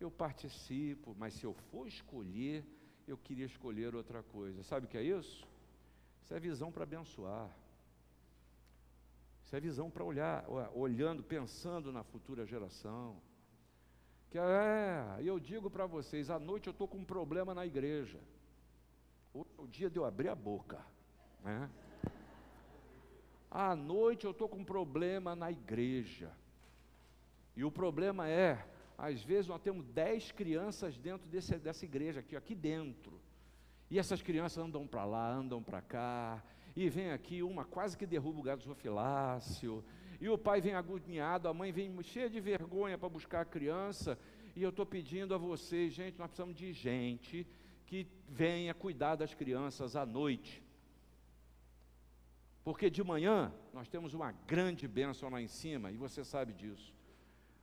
eu 0.00 0.10
participo, 0.10 1.14
mas 1.18 1.34
se 1.34 1.44
eu 1.44 1.52
for 1.70 1.86
escolher, 1.86 2.64
eu 3.06 3.18
queria 3.18 3.44
escolher 3.44 3.94
outra 3.94 4.22
coisa. 4.22 4.62
Sabe 4.62 4.86
o 4.86 4.88
que 4.88 4.96
é 4.96 5.02
isso? 5.02 5.46
Isso 6.22 6.32
é 6.34 6.40
visão 6.40 6.72
para 6.72 6.84
abençoar. 6.84 7.50
Isso 9.44 9.54
é 9.54 9.60
visão 9.60 9.90
para 9.90 10.04
olhar, 10.04 10.46
olhando, 10.74 11.22
pensando 11.22 11.92
na 11.92 12.02
futura 12.02 12.46
geração. 12.46 13.20
Que 14.30 14.38
é, 14.38 15.18
eu 15.22 15.38
digo 15.38 15.70
para 15.70 15.84
vocês, 15.84 16.30
à 16.30 16.38
noite 16.38 16.66
eu 16.66 16.72
estou 16.72 16.88
com 16.88 16.98
um 16.98 17.04
problema 17.04 17.54
na 17.54 17.66
igreja. 17.66 18.18
É 19.34 19.38
o 19.58 19.66
dia 19.66 19.90
de 19.90 19.98
eu 19.98 20.06
abrir 20.06 20.28
a 20.28 20.34
boca. 20.34 20.82
Né? 21.42 21.70
À 23.54 23.76
noite 23.76 24.24
eu 24.24 24.30
estou 24.30 24.48
com 24.48 24.60
um 24.60 24.64
problema 24.64 25.36
na 25.36 25.52
igreja. 25.52 26.32
E 27.54 27.62
o 27.62 27.70
problema 27.70 28.26
é, 28.26 28.64
às 28.96 29.22
vezes 29.22 29.46
nós 29.46 29.60
temos 29.60 29.84
dez 29.88 30.32
crianças 30.32 30.96
dentro 30.96 31.28
desse, 31.28 31.58
dessa 31.58 31.84
igreja 31.84 32.20
aqui, 32.20 32.34
aqui 32.34 32.54
dentro. 32.54 33.20
E 33.90 33.98
essas 33.98 34.22
crianças 34.22 34.64
andam 34.64 34.86
para 34.86 35.04
lá, 35.04 35.30
andam 35.30 35.62
para 35.62 35.82
cá, 35.82 36.42
e 36.74 36.88
vem 36.88 37.10
aqui, 37.10 37.42
uma 37.42 37.62
quase 37.62 37.94
que 37.94 38.06
derruba 38.06 38.40
o 38.40 38.42
gasofilácio, 38.42 39.84
e 40.18 40.30
o 40.30 40.38
pai 40.38 40.62
vem 40.62 40.72
agoniado, 40.72 41.46
a 41.46 41.52
mãe 41.52 41.70
vem 41.70 42.02
cheia 42.02 42.30
de 42.30 42.40
vergonha 42.40 42.96
para 42.96 43.10
buscar 43.10 43.42
a 43.42 43.44
criança, 43.44 44.18
e 44.56 44.62
eu 44.62 44.70
estou 44.70 44.86
pedindo 44.86 45.34
a 45.34 45.38
vocês, 45.38 45.92
gente, 45.92 46.18
nós 46.18 46.28
precisamos 46.28 46.56
de 46.56 46.72
gente 46.72 47.46
que 47.84 48.06
venha 48.26 48.72
cuidar 48.72 49.16
das 49.16 49.34
crianças 49.34 49.94
à 49.94 50.06
noite. 50.06 50.62
Porque 52.64 52.88
de 52.88 53.02
manhã 53.02 53.52
nós 53.72 53.88
temos 53.88 54.14
uma 54.14 54.32
grande 54.46 54.86
bênção 54.86 55.28
lá 55.28 55.40
em 55.40 55.48
cima, 55.48 55.90
e 55.90 55.96
você 55.96 56.24
sabe 56.24 56.52
disso. 56.52 56.94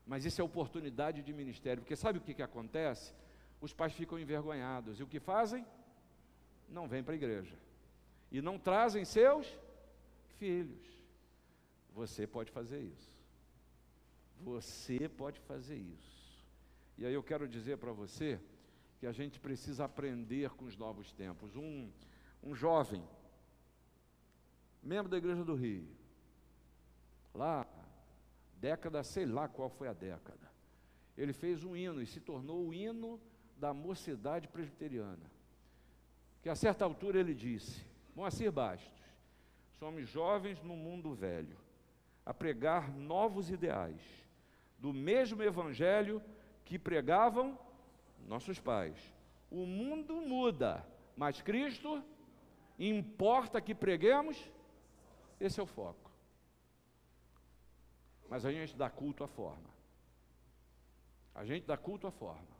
Mas 0.05 0.25
isso 0.25 0.41
é 0.41 0.43
oportunidade 0.43 1.21
de 1.21 1.33
ministério, 1.33 1.81
porque 1.81 1.95
sabe 1.95 2.19
o 2.19 2.21
que, 2.21 2.33
que 2.33 2.41
acontece? 2.41 3.13
Os 3.61 3.73
pais 3.73 3.93
ficam 3.93 4.19
envergonhados, 4.19 4.99
e 4.99 5.03
o 5.03 5.07
que 5.07 5.19
fazem? 5.19 5.65
Não 6.67 6.87
vêm 6.87 7.03
para 7.03 7.13
a 7.13 7.15
igreja 7.15 7.69
e 8.31 8.41
não 8.41 8.57
trazem 8.57 9.05
seus 9.05 9.47
filhos. 10.37 10.87
Você 11.93 12.27
pode 12.27 12.51
fazer 12.51 12.81
isso. 12.81 13.09
Você 14.41 15.09
pode 15.09 15.39
fazer 15.41 15.75
isso. 15.75 16.45
E 16.97 17.05
aí 17.05 17.13
eu 17.13 17.23
quero 17.23 17.47
dizer 17.47 17.77
para 17.77 17.91
você 17.91 18.39
que 18.99 19.07
a 19.07 19.11
gente 19.11 19.39
precisa 19.39 19.85
aprender 19.85 20.49
com 20.51 20.65
os 20.65 20.77
novos 20.77 21.11
tempos. 21.11 21.55
Um, 21.55 21.89
um 22.43 22.53
jovem, 22.53 23.03
membro 24.81 25.09
da 25.09 25.17
Igreja 25.17 25.43
do 25.43 25.55
Rio, 25.55 25.87
lá, 27.33 27.67
década, 28.55 29.03
sei 29.03 29.25
lá 29.25 29.47
qual 29.47 29.69
foi 29.69 29.87
a 29.87 29.93
década, 29.93 30.49
ele 31.17 31.33
fez 31.33 31.63
um 31.63 31.75
hino 31.75 32.01
e 32.01 32.05
se 32.05 32.19
tornou 32.19 32.67
o 32.67 32.73
hino 32.73 33.19
da 33.57 33.73
mocidade 33.73 34.47
presbiteriana. 34.47 35.29
Que 36.41 36.49
a 36.49 36.55
certa 36.55 36.85
altura 36.85 37.19
ele 37.19 37.33
disse: 37.33 37.85
Moacir 38.15 38.51
Bastos, 38.51 39.03
somos 39.77 40.07
jovens 40.09 40.61
no 40.61 40.75
mundo 40.75 41.13
velho, 41.13 41.57
a 42.25 42.33
pregar 42.33 42.89
novos 42.89 43.49
ideais, 43.49 44.01
do 44.77 44.93
mesmo 44.93 45.43
evangelho 45.43 46.21
que 46.63 46.79
pregavam 46.79 47.57
nossos 48.27 48.59
pais. 48.59 48.97
O 49.49 49.65
mundo 49.65 50.21
muda, 50.21 50.85
mas 51.17 51.41
Cristo 51.41 52.03
importa 52.77 53.59
que 53.59 53.75
preguemos, 53.75 54.37
esse 55.39 55.59
é 55.59 55.63
o 55.63 55.67
foco. 55.67 56.11
Mas 58.29 58.45
a 58.45 58.51
gente 58.51 58.75
dá 58.75 58.89
culto 58.89 59.23
à 59.23 59.27
forma. 59.27 59.69
A 61.33 61.45
gente 61.45 61.65
dá 61.65 61.77
culto 61.77 62.05
à 62.05 62.11
forma. 62.11 62.59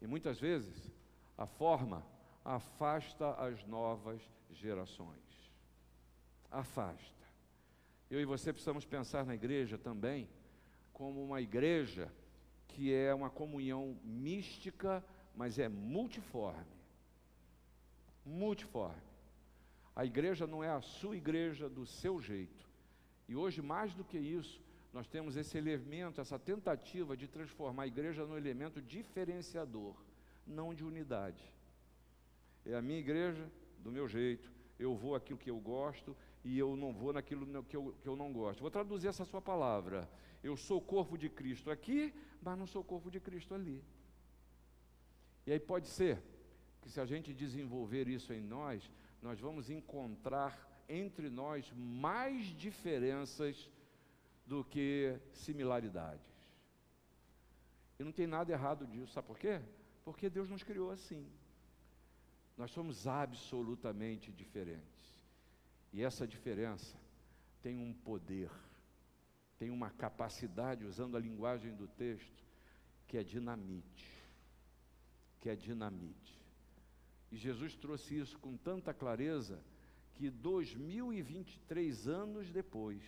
E 0.00 0.06
muitas 0.06 0.40
vezes 0.40 0.90
a 1.36 1.46
forma 1.46 2.04
afasta 2.44 3.34
as 3.34 3.64
novas 3.66 4.20
gerações. 4.50 5.52
Afasta. 6.50 7.22
Eu 8.10 8.20
e 8.20 8.24
você 8.24 8.52
precisamos 8.52 8.84
pensar 8.84 9.24
na 9.24 9.34
igreja 9.34 9.78
também 9.78 10.28
como 10.92 11.22
uma 11.22 11.40
igreja 11.40 12.12
que 12.68 12.92
é 12.92 13.14
uma 13.14 13.30
comunhão 13.30 13.98
mística, 14.02 15.04
mas 15.34 15.58
é 15.58 15.68
multiforme. 15.68 16.80
Multiforme. 18.24 19.11
A 19.94 20.04
igreja 20.04 20.46
não 20.46 20.64
é 20.64 20.70
a 20.70 20.80
sua 20.80 21.16
igreja 21.16 21.68
do 21.68 21.84
seu 21.84 22.20
jeito. 22.20 22.68
E 23.28 23.36
hoje, 23.36 23.60
mais 23.60 23.94
do 23.94 24.04
que 24.04 24.18
isso, 24.18 24.60
nós 24.92 25.06
temos 25.06 25.36
esse 25.36 25.56
elemento, 25.56 26.20
essa 26.20 26.38
tentativa 26.38 27.16
de 27.16 27.26
transformar 27.26 27.84
a 27.84 27.86
igreja 27.86 28.26
num 28.26 28.36
elemento 28.36 28.80
diferenciador, 28.80 29.94
não 30.46 30.74
de 30.74 30.84
unidade. 30.84 31.42
É 32.64 32.74
a 32.74 32.82
minha 32.82 32.98
igreja, 32.98 33.50
do 33.82 33.90
meu 33.90 34.08
jeito. 34.08 34.50
Eu 34.78 34.94
vou 34.96 35.14
aquilo 35.14 35.38
que 35.38 35.50
eu 35.50 35.58
gosto 35.58 36.16
e 36.44 36.58
eu 36.58 36.76
não 36.76 36.92
vou 36.92 37.12
naquilo 37.12 37.46
que 37.64 37.76
eu, 37.76 37.94
que 38.00 38.08
eu 38.08 38.16
não 38.16 38.32
gosto. 38.32 38.60
Vou 38.60 38.70
traduzir 38.70 39.08
essa 39.08 39.24
sua 39.24 39.40
palavra. 39.40 40.08
Eu 40.42 40.56
sou 40.56 40.80
corpo 40.80 41.16
de 41.16 41.28
Cristo 41.28 41.70
aqui, 41.70 42.12
mas 42.40 42.58
não 42.58 42.66
sou 42.66 42.82
corpo 42.82 43.10
de 43.10 43.20
Cristo 43.20 43.54
ali. 43.54 43.82
E 45.46 45.52
aí 45.52 45.60
pode 45.60 45.88
ser 45.88 46.22
que 46.80 46.90
se 46.90 47.00
a 47.00 47.04
gente 47.04 47.32
desenvolver 47.32 48.08
isso 48.08 48.32
em 48.32 48.40
nós, 48.40 48.90
nós 49.22 49.38
vamos 49.38 49.70
encontrar 49.70 50.68
entre 50.88 51.30
nós 51.30 51.72
mais 51.76 52.44
diferenças 52.46 53.70
do 54.44 54.64
que 54.64 55.16
similaridades. 55.32 56.26
E 57.98 58.04
não 58.04 58.12
tem 58.12 58.26
nada 58.26 58.52
errado 58.52 58.84
disso, 58.86 59.12
sabe 59.12 59.28
por 59.28 59.38
quê? 59.38 59.60
Porque 60.04 60.28
Deus 60.28 60.50
nos 60.50 60.64
criou 60.64 60.90
assim. 60.90 61.24
Nós 62.58 62.72
somos 62.72 63.06
absolutamente 63.06 64.32
diferentes. 64.32 65.22
E 65.92 66.02
essa 66.02 66.26
diferença 66.26 66.98
tem 67.62 67.78
um 67.78 67.94
poder, 67.94 68.50
tem 69.56 69.70
uma 69.70 69.90
capacidade, 69.90 70.84
usando 70.84 71.16
a 71.16 71.20
linguagem 71.20 71.72
do 71.74 71.86
texto, 71.86 72.44
que 73.06 73.16
é 73.16 73.22
dinamite. 73.22 74.10
Que 75.40 75.48
é 75.48 75.54
dinamite. 75.54 76.41
E 77.32 77.36
Jesus 77.36 77.74
trouxe 77.74 78.18
isso 78.18 78.38
com 78.38 78.58
tanta 78.58 78.92
clareza 78.92 79.58
que 80.14 80.28
2023 80.28 82.06
anos 82.06 82.52
depois, 82.52 83.02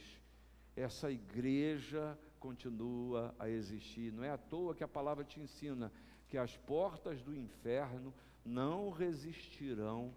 essa 0.74 1.10
igreja 1.12 2.18
continua 2.40 3.34
a 3.38 3.50
existir. 3.50 4.10
Não 4.10 4.24
é 4.24 4.30
à 4.30 4.38
toa 4.38 4.74
que 4.74 4.82
a 4.82 4.88
palavra 4.88 5.24
te 5.24 5.38
ensina 5.38 5.92
que 6.26 6.38
as 6.38 6.56
portas 6.56 7.22
do 7.22 7.36
inferno 7.36 8.14
não 8.42 8.90
resistirão 8.90 10.14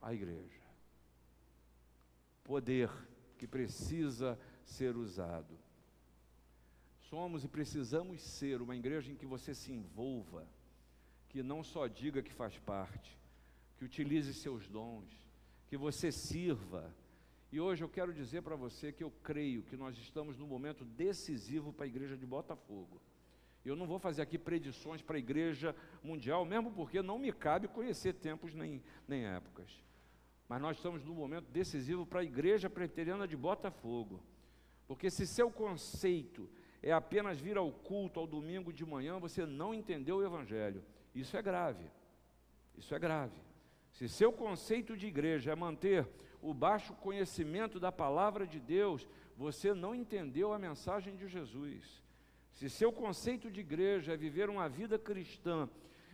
à 0.00 0.14
igreja. 0.14 0.62
Poder 2.44 2.88
que 3.36 3.48
precisa 3.48 4.38
ser 4.64 4.96
usado. 4.96 5.58
Somos 7.10 7.42
e 7.42 7.48
precisamos 7.48 8.22
ser 8.22 8.62
uma 8.62 8.76
igreja 8.76 9.10
em 9.10 9.16
que 9.16 9.26
você 9.26 9.54
se 9.54 9.72
envolva, 9.72 10.46
que 11.28 11.42
não 11.42 11.62
só 11.62 11.86
diga 11.86 12.22
que 12.22 12.32
faz 12.32 12.58
parte, 12.58 13.16
que 13.76 13.84
utilize 13.84 14.32
seus 14.34 14.66
dons, 14.68 15.08
que 15.68 15.76
você 15.76 16.10
sirva. 16.10 16.94
E 17.52 17.60
hoje 17.60 17.82
eu 17.82 17.88
quero 17.88 18.12
dizer 18.12 18.42
para 18.42 18.56
você 18.56 18.92
que 18.92 19.04
eu 19.04 19.10
creio 19.22 19.62
que 19.62 19.76
nós 19.76 19.96
estamos 19.98 20.36
num 20.36 20.46
momento 20.46 20.84
decisivo 20.84 21.72
para 21.72 21.84
a 21.84 21.88
igreja 21.88 22.16
de 22.16 22.26
Botafogo. 22.26 23.00
Eu 23.64 23.76
não 23.76 23.86
vou 23.86 23.98
fazer 23.98 24.22
aqui 24.22 24.38
predições 24.38 25.02
para 25.02 25.16
a 25.16 25.18
igreja 25.18 25.74
mundial, 26.02 26.44
mesmo 26.44 26.72
porque 26.72 27.02
não 27.02 27.18
me 27.18 27.32
cabe 27.32 27.68
conhecer 27.68 28.14
tempos 28.14 28.54
nem, 28.54 28.82
nem 29.06 29.26
épocas. 29.26 29.70
Mas 30.48 30.62
nós 30.62 30.76
estamos 30.78 31.04
num 31.04 31.14
momento 31.14 31.50
decisivo 31.50 32.06
para 32.06 32.20
a 32.20 32.24
igreja 32.24 32.70
preteriana 32.70 33.28
de 33.28 33.36
Botafogo. 33.36 34.22
Porque 34.86 35.10
se 35.10 35.26
seu 35.26 35.50
conceito 35.50 36.48
é 36.82 36.92
apenas 36.92 37.38
vir 37.38 37.58
ao 37.58 37.70
culto 37.70 38.18
ao 38.18 38.26
domingo 38.26 38.72
de 38.72 38.86
manhã, 38.86 39.18
você 39.18 39.44
não 39.44 39.74
entendeu 39.74 40.16
o 40.16 40.24
Evangelho. 40.24 40.82
Isso 41.20 41.36
é 41.36 41.42
grave. 41.42 41.84
Isso 42.76 42.94
é 42.94 42.98
grave. 42.98 43.36
Se 43.92 44.08
seu 44.08 44.32
conceito 44.32 44.96
de 44.96 45.06
igreja 45.06 45.52
é 45.52 45.54
manter 45.54 46.08
o 46.40 46.54
baixo 46.54 46.94
conhecimento 46.94 47.80
da 47.80 47.90
palavra 47.90 48.46
de 48.46 48.60
Deus, 48.60 49.08
você 49.36 49.74
não 49.74 49.94
entendeu 49.94 50.52
a 50.52 50.58
mensagem 50.58 51.16
de 51.16 51.26
Jesus. 51.26 52.02
Se 52.52 52.70
seu 52.70 52.92
conceito 52.92 53.50
de 53.50 53.60
igreja 53.60 54.14
é 54.14 54.16
viver 54.16 54.48
uma 54.48 54.68
vida 54.68 54.98
cristã 54.98 55.68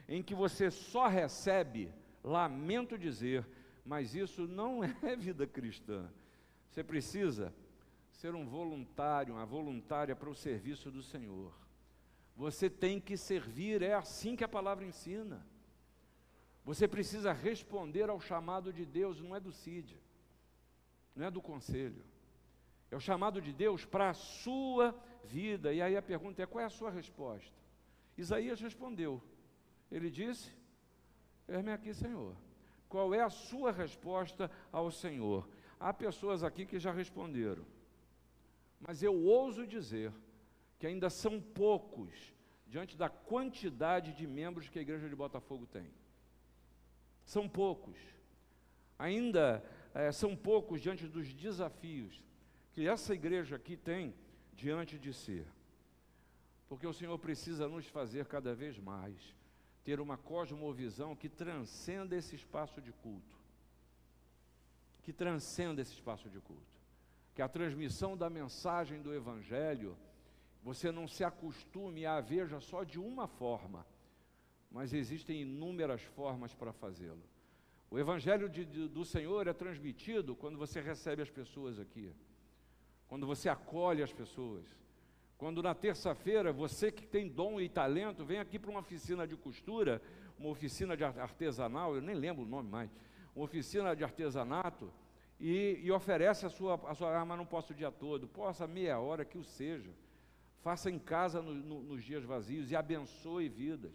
em 0.09 0.23
que 0.23 0.35
você 0.35 0.71
só 0.71 1.07
recebe, 1.07 1.93
lamento 2.23 2.99
dizer, 2.99 3.47
mas 3.85 4.15
isso 4.15 4.47
não 4.47 4.83
é 5.03 5.17
vida 5.17 5.47
cristã. 5.47 6.11
Você 6.71 6.83
precisa 6.83 7.55
ser 8.11 8.35
um 8.35 8.47
voluntário, 8.47 9.35
uma 9.35 9.45
voluntária 9.45 10.17
para 10.17 10.31
o 10.31 10.35
serviço 10.35 10.91
do 10.91 11.03
Senhor. 11.03 11.64
Você 12.37 12.68
tem 12.68 13.01
que 13.01 13.16
servir, 13.16 13.82
é 13.82 13.95
assim 13.95 14.35
que 14.35 14.45
a 14.45 14.49
palavra 14.49 14.85
ensina. 14.85 15.47
Você 16.64 16.89
precisa 16.89 17.32
responder 17.32 18.09
ao 18.11 18.20
chamado 18.20 18.72
de 18.72 18.85
Deus, 18.85 19.20
não 19.20 19.37
é 19.37 19.41
do 19.41 19.53
CID, 19.53 19.97
não 21.14 21.26
é 21.26 21.30
do 21.30 21.41
conselho. 21.41 22.05
É 22.91 22.97
o 22.97 23.01
chamado 23.01 23.41
de 23.41 23.53
Deus 23.53 23.85
para 23.85 24.11
a 24.11 24.14
sua 24.14 24.95
vida. 25.24 25.72
E 25.72 25.82
aí 25.82 25.97
a 25.97 26.03
pergunta 26.03 26.43
é: 26.43 26.47
qual 26.47 26.62
é 26.62 26.64
a 26.64 26.70
sua 26.70 26.91
resposta? 26.91 27.55
Isaías 28.16 28.61
respondeu. 28.61 29.22
Ele 29.91 30.11
disse: 30.11 30.53
Eis-me 31.49 31.72
aqui, 31.72 31.93
Senhor. 31.93 32.35
Qual 32.89 33.12
é 33.12 33.20
a 33.20 33.30
sua 33.30 33.72
resposta 33.72 34.51
ao 34.72 34.91
Senhor? 34.91 35.49
Há 35.78 35.93
pessoas 35.93 36.43
aqui 36.43 36.64
que 36.64 36.78
já 36.78 36.93
responderam. 36.93 37.64
Mas 38.80 39.03
eu 39.03 39.14
ouso 39.14 39.66
dizer 39.66 40.12
que 40.85 40.89
ainda 40.89 41.09
são 41.09 41.41
poucos 41.41 42.11
diante 42.66 42.95
da 42.95 43.09
quantidade 43.09 44.12
de 44.12 44.26
membros 44.26 44.68
que 44.68 44.78
a 44.78 44.82
igreja 44.82 45.09
de 45.09 45.16
Botafogo 45.16 45.66
tem. 45.66 45.91
São 47.24 47.49
poucos. 47.49 47.97
Ainda 48.99 49.64
é, 49.95 50.12
são 50.12 50.37
poucos 50.37 50.82
diante 50.82 51.09
dos 51.09 51.32
desafios 51.32 52.22
que 52.74 52.87
essa 52.87 53.14
igreja 53.14 53.57
aqui 53.57 53.78
tem 53.78 54.14
diante 54.53 54.99
de 54.99 55.14
si. 55.14 55.43
Porque 56.68 56.87
o 56.87 56.93
Senhor 56.93 57.18
precisa 57.18 57.66
nos 57.66 57.87
fazer 57.87 58.26
cada 58.26 58.55
vez 58.55 58.78
mais 58.78 59.35
ter 59.85 60.01
uma 60.01 60.18
cosmovisão 60.18 61.16
que 61.16 61.30
transcenda 61.30 62.14
esse 62.14 62.37
espaço 62.37 62.82
de 62.82 62.93
culto. 62.93 63.39
Que 65.03 65.14
transcenda 65.14 65.80
esse 65.80 65.95
espaço 65.95 66.28
de 66.28 66.41
culto. 66.41 66.78
Que 67.35 67.41
a 67.41 67.49
transmissão 67.49 68.14
da 68.14 68.28
mensagem 68.28 69.01
do 69.01 69.14
Evangelho, 69.14 69.97
você 70.65 70.91
não 70.91 71.07
se 71.07 71.23
acostume 71.23 72.05
a 72.05 72.21
veja 72.21 72.59
só 72.59 72.83
de 72.83 72.99
uma 72.99 73.29
forma, 73.29 73.87
mas 74.71 74.93
existem 74.93 75.43
inúmeras 75.43 76.03
formas 76.03 76.53
para 76.53 76.73
fazê-lo. 76.73 77.23
O 77.89 77.99
Evangelho 77.99 78.49
de, 78.49 78.65
de, 78.65 78.89
do 78.89 79.05
Senhor 79.05 79.47
é 79.47 79.53
transmitido 79.53 80.35
quando 80.35 80.59
você 80.59 80.81
recebe 80.81 81.23
as 81.23 81.31
pessoas 81.31 81.79
aqui, 81.79 82.12
quando 83.07 83.27
você 83.27 83.49
acolhe 83.49 84.03
as 84.03 84.12
pessoas 84.12 84.65
quando 85.37 85.62
na 85.62 85.75
terça-feira, 85.75 86.53
você 86.53 86.93
que 86.93 87.07
tem 87.07 87.29
dom 87.29 87.61
e 87.61 87.69
talento, 87.69 88.25
vem 88.25 88.39
aqui 88.39 88.59
para 88.59 88.71
uma 88.71 88.81
oficina 88.81 89.27
de 89.27 89.37
costura, 89.37 90.01
uma 90.39 90.49
oficina 90.49 90.97
de 90.97 91.05
artesanal, 91.05 91.95
eu 91.95 92.01
nem 92.01 92.15
lembro 92.15 92.45
o 92.45 92.47
nome 92.47 92.71
mais, 92.71 92.91
uma 93.35 93.45
oficina 93.45 93.95
de 93.97 94.05
artesanato, 94.05 94.93
e, 95.39 95.81
e 95.83 95.91
oferece 95.91 96.47
a 96.47 96.49
sua, 96.49 96.81
a 96.89 96.95
sua 96.95 97.11
arma, 97.11 97.37
não 97.37 97.45
posso 97.45 97.73
o 97.73 97.77
dia 97.77 97.91
todo, 97.91 98.29
possa 98.29 98.67
meia 98.67 98.99
hora 98.99 99.25
que 99.25 99.37
o 99.37 99.45
seja. 99.45 99.91
Faça 100.65 100.91
em 100.91 100.99
casa 100.99 101.43
no, 101.43 101.53
no, 101.53 101.83
nos 101.83 102.03
dias 102.03 102.25
vazios 102.25 102.71
e 102.71 102.75
abençoe 102.75 103.51
vidas. 103.51 103.95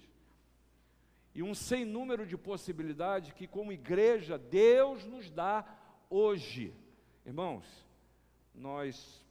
E 1.34 1.42
um 1.42 1.56
sem 1.56 1.84
número 1.84 2.28
de 2.28 2.38
possibilidades 2.38 3.34
que, 3.34 3.48
como 3.48 3.72
igreja, 3.72 4.38
Deus 4.38 5.04
nos 5.04 5.32
dá 5.32 5.66
hoje. 6.12 6.72
Irmãos, 7.26 7.66
nós 8.54 9.26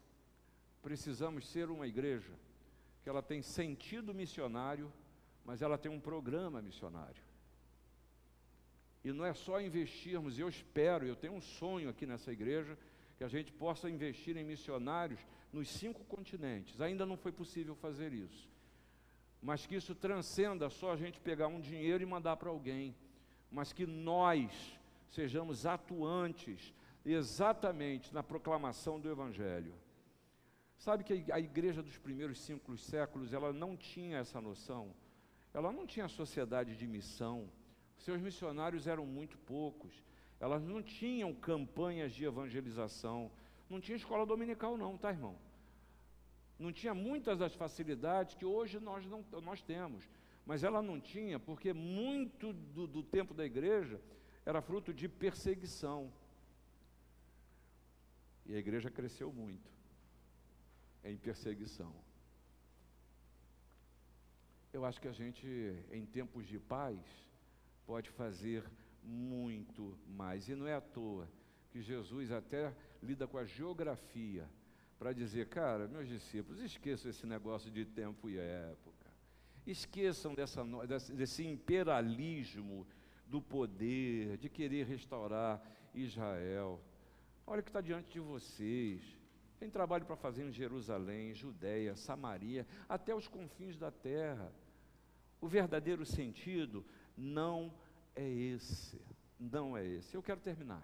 precisamos 0.82 1.46
ser 1.48 1.70
uma 1.70 1.86
igreja 1.86 2.32
que 3.04 3.08
ela 3.08 3.22
tem 3.22 3.40
sentido 3.40 4.12
missionário, 4.12 4.92
mas 5.44 5.62
ela 5.62 5.78
tem 5.78 5.92
um 5.92 6.00
programa 6.00 6.60
missionário. 6.60 7.22
E 9.04 9.12
não 9.12 9.24
é 9.24 9.32
só 9.32 9.60
investirmos, 9.60 10.40
eu 10.40 10.48
espero, 10.48 11.06
eu 11.06 11.14
tenho 11.14 11.34
um 11.34 11.40
sonho 11.40 11.88
aqui 11.88 12.04
nessa 12.04 12.32
igreja, 12.32 12.76
que 13.16 13.22
a 13.22 13.28
gente 13.28 13.52
possa 13.52 13.88
investir 13.88 14.36
em 14.36 14.42
missionários 14.42 15.20
nos 15.52 15.68
cinco 15.68 16.04
continentes. 16.04 16.80
Ainda 16.80 17.06
não 17.06 17.16
foi 17.16 17.32
possível 17.32 17.74
fazer 17.74 18.12
isso. 18.12 18.48
Mas 19.40 19.66
que 19.66 19.76
isso 19.76 19.94
transcenda 19.94 20.68
só 20.68 20.92
a 20.92 20.96
gente 20.96 21.20
pegar 21.20 21.48
um 21.48 21.60
dinheiro 21.60 22.02
e 22.02 22.06
mandar 22.06 22.36
para 22.36 22.50
alguém, 22.50 22.94
mas 23.50 23.72
que 23.72 23.86
nós 23.86 24.78
sejamos 25.08 25.64
atuantes 25.64 26.74
exatamente 27.04 28.12
na 28.12 28.22
proclamação 28.22 29.00
do 29.00 29.10
Evangelho. 29.10 29.74
Sabe 30.76 31.02
que 31.02 31.32
a 31.32 31.40
igreja 31.40 31.82
dos 31.82 31.98
primeiros 31.98 32.40
cinco 32.40 32.76
séculos, 32.76 33.32
ela 33.32 33.52
não 33.52 33.76
tinha 33.76 34.18
essa 34.18 34.40
noção. 34.40 34.94
Ela 35.52 35.72
não 35.72 35.86
tinha 35.86 36.08
sociedade 36.08 36.76
de 36.76 36.86
missão. 36.86 37.50
Seus 37.96 38.20
missionários 38.20 38.86
eram 38.86 39.04
muito 39.04 39.36
poucos. 39.38 39.92
Elas 40.38 40.62
não 40.62 40.80
tinham 40.82 41.34
campanhas 41.34 42.12
de 42.12 42.24
evangelização. 42.24 43.30
Não 43.68 43.80
tinha 43.80 43.96
escola 43.96 44.24
dominical 44.24 44.76
não, 44.76 44.96
tá, 44.96 45.10
irmão? 45.10 45.36
Não 46.58 46.72
tinha 46.72 46.94
muitas 46.94 47.38
das 47.38 47.54
facilidades 47.54 48.34
que 48.34 48.44
hoje 48.44 48.80
nós, 48.80 49.06
não, 49.06 49.24
nós 49.42 49.62
temos. 49.62 50.08
Mas 50.44 50.64
ela 50.64 50.82
não 50.82 50.98
tinha, 50.98 51.38
porque 51.38 51.72
muito 51.72 52.52
do, 52.52 52.86
do 52.86 53.02
tempo 53.02 53.34
da 53.34 53.44
igreja 53.44 54.00
era 54.44 54.62
fruto 54.62 54.92
de 54.92 55.08
perseguição. 55.08 56.12
E 58.46 58.54
a 58.54 58.58
igreja 58.58 58.90
cresceu 58.90 59.30
muito 59.30 59.70
em 61.04 61.16
perseguição. 61.16 61.94
Eu 64.72 64.84
acho 64.84 65.00
que 65.00 65.08
a 65.08 65.12
gente, 65.12 65.46
em 65.90 66.04
tempos 66.06 66.46
de 66.46 66.58
paz, 66.58 66.98
pode 67.86 68.10
fazer 68.10 68.64
muito 69.02 69.98
mais. 70.06 70.48
E 70.48 70.54
não 70.54 70.66
é 70.66 70.74
à 70.74 70.80
toa 70.80 71.28
que 71.70 71.80
Jesus 71.80 72.32
até 72.32 72.74
lida 73.02 73.26
com 73.26 73.38
a 73.38 73.44
geografia 73.44 74.48
para 74.98 75.12
dizer, 75.12 75.48
cara, 75.48 75.86
meus 75.86 76.08
discípulos, 76.08 76.60
esqueçam 76.60 77.10
esse 77.10 77.24
negócio 77.24 77.70
de 77.70 77.84
tempo 77.84 78.28
e 78.28 78.36
época. 78.36 79.06
Esqueçam 79.66 80.34
dessa, 80.34 80.64
desse 81.14 81.46
imperialismo 81.46 82.86
do 83.26 83.40
poder, 83.40 84.38
de 84.38 84.48
querer 84.48 84.86
restaurar 84.86 85.62
Israel. 85.94 86.80
Olha 87.46 87.60
o 87.60 87.62
que 87.62 87.70
está 87.70 87.80
diante 87.80 88.12
de 88.12 88.20
vocês. 88.20 89.02
Tem 89.58 89.70
trabalho 89.70 90.04
para 90.04 90.16
fazer 90.16 90.44
em 90.44 90.52
Jerusalém, 90.52 91.34
Judéia, 91.34 91.94
Samaria, 91.96 92.66
até 92.88 93.14
os 93.14 93.28
confins 93.28 93.76
da 93.76 93.90
terra. 93.90 94.52
O 95.40 95.46
verdadeiro 95.46 96.04
sentido 96.04 96.84
não 97.16 97.72
é 98.16 98.28
esse. 98.28 99.00
Não 99.38 99.76
é 99.76 99.86
esse. 99.86 100.14
Eu 100.14 100.22
quero 100.22 100.40
terminar. 100.40 100.82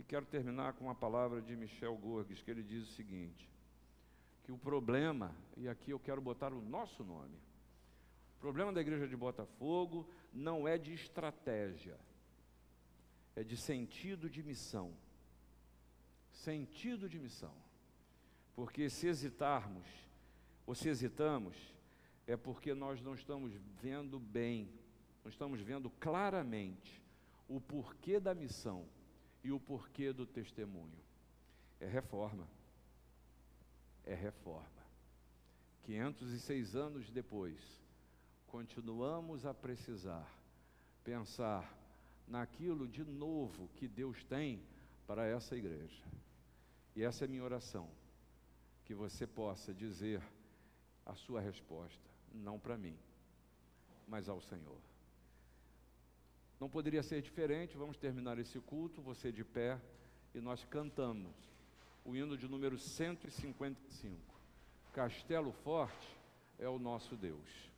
E 0.00 0.02
quero 0.02 0.24
terminar 0.24 0.72
com 0.72 0.86
uma 0.86 0.94
palavra 0.94 1.42
de 1.42 1.54
Michel 1.54 1.94
Gorges, 1.94 2.40
que 2.40 2.50
ele 2.50 2.62
diz 2.62 2.88
o 2.88 2.92
seguinte: 2.92 3.46
que 4.42 4.50
o 4.50 4.56
problema, 4.56 5.36
e 5.58 5.68
aqui 5.68 5.90
eu 5.90 6.00
quero 6.00 6.22
botar 6.22 6.54
o 6.54 6.62
nosso 6.62 7.04
nome, 7.04 7.36
o 8.34 8.40
problema 8.40 8.72
da 8.72 8.80
igreja 8.80 9.06
de 9.06 9.14
Botafogo 9.14 10.08
não 10.32 10.66
é 10.66 10.78
de 10.78 10.94
estratégia, 10.94 11.98
é 13.36 13.44
de 13.44 13.58
sentido 13.58 14.30
de 14.30 14.42
missão. 14.42 14.90
Sentido 16.30 17.06
de 17.06 17.18
missão. 17.18 17.52
Porque 18.56 18.88
se 18.88 19.06
hesitarmos 19.06 19.86
ou 20.66 20.74
se 20.74 20.88
hesitamos, 20.88 21.74
é 22.26 22.38
porque 22.38 22.72
nós 22.72 23.02
não 23.02 23.12
estamos 23.12 23.52
vendo 23.82 24.18
bem, 24.18 24.72
não 25.22 25.30
estamos 25.30 25.60
vendo 25.60 25.90
claramente 25.90 27.02
o 27.46 27.60
porquê 27.60 28.18
da 28.18 28.34
missão 28.34 28.88
e 29.42 29.50
o 29.50 29.60
porquê 29.60 30.12
do 30.12 30.26
testemunho. 30.26 30.98
É 31.80 31.86
reforma. 31.86 32.46
É 34.04 34.14
reforma. 34.14 34.68
506 35.82 36.76
anos 36.76 37.10
depois, 37.10 37.58
continuamos 38.46 39.46
a 39.46 39.54
precisar 39.54 40.28
pensar 41.02 41.76
naquilo 42.28 42.86
de 42.86 43.04
novo 43.04 43.68
que 43.76 43.88
Deus 43.88 44.22
tem 44.24 44.62
para 45.06 45.26
essa 45.26 45.56
igreja. 45.56 46.04
E 46.94 47.02
essa 47.02 47.24
é 47.24 47.28
minha 47.28 47.42
oração, 47.42 47.90
que 48.84 48.94
você 48.94 49.26
possa 49.26 49.72
dizer 49.72 50.22
a 51.04 51.14
sua 51.14 51.40
resposta, 51.40 52.10
não 52.32 52.58
para 52.58 52.76
mim, 52.76 52.96
mas 54.06 54.28
ao 54.28 54.40
Senhor. 54.40 54.89
Não 56.60 56.68
poderia 56.68 57.02
ser 57.02 57.22
diferente, 57.22 57.74
vamos 57.78 57.96
terminar 57.96 58.38
esse 58.38 58.60
culto, 58.60 59.00
você 59.00 59.32
de 59.32 59.42
pé, 59.42 59.80
e 60.34 60.40
nós 60.40 60.62
cantamos 60.66 61.34
o 62.04 62.14
hino 62.14 62.36
de 62.36 62.46
número 62.46 62.78
155. 62.78 64.38
Castelo 64.92 65.52
Forte 65.52 66.16
é 66.58 66.68
o 66.68 66.78
nosso 66.78 67.16
Deus. 67.16 67.69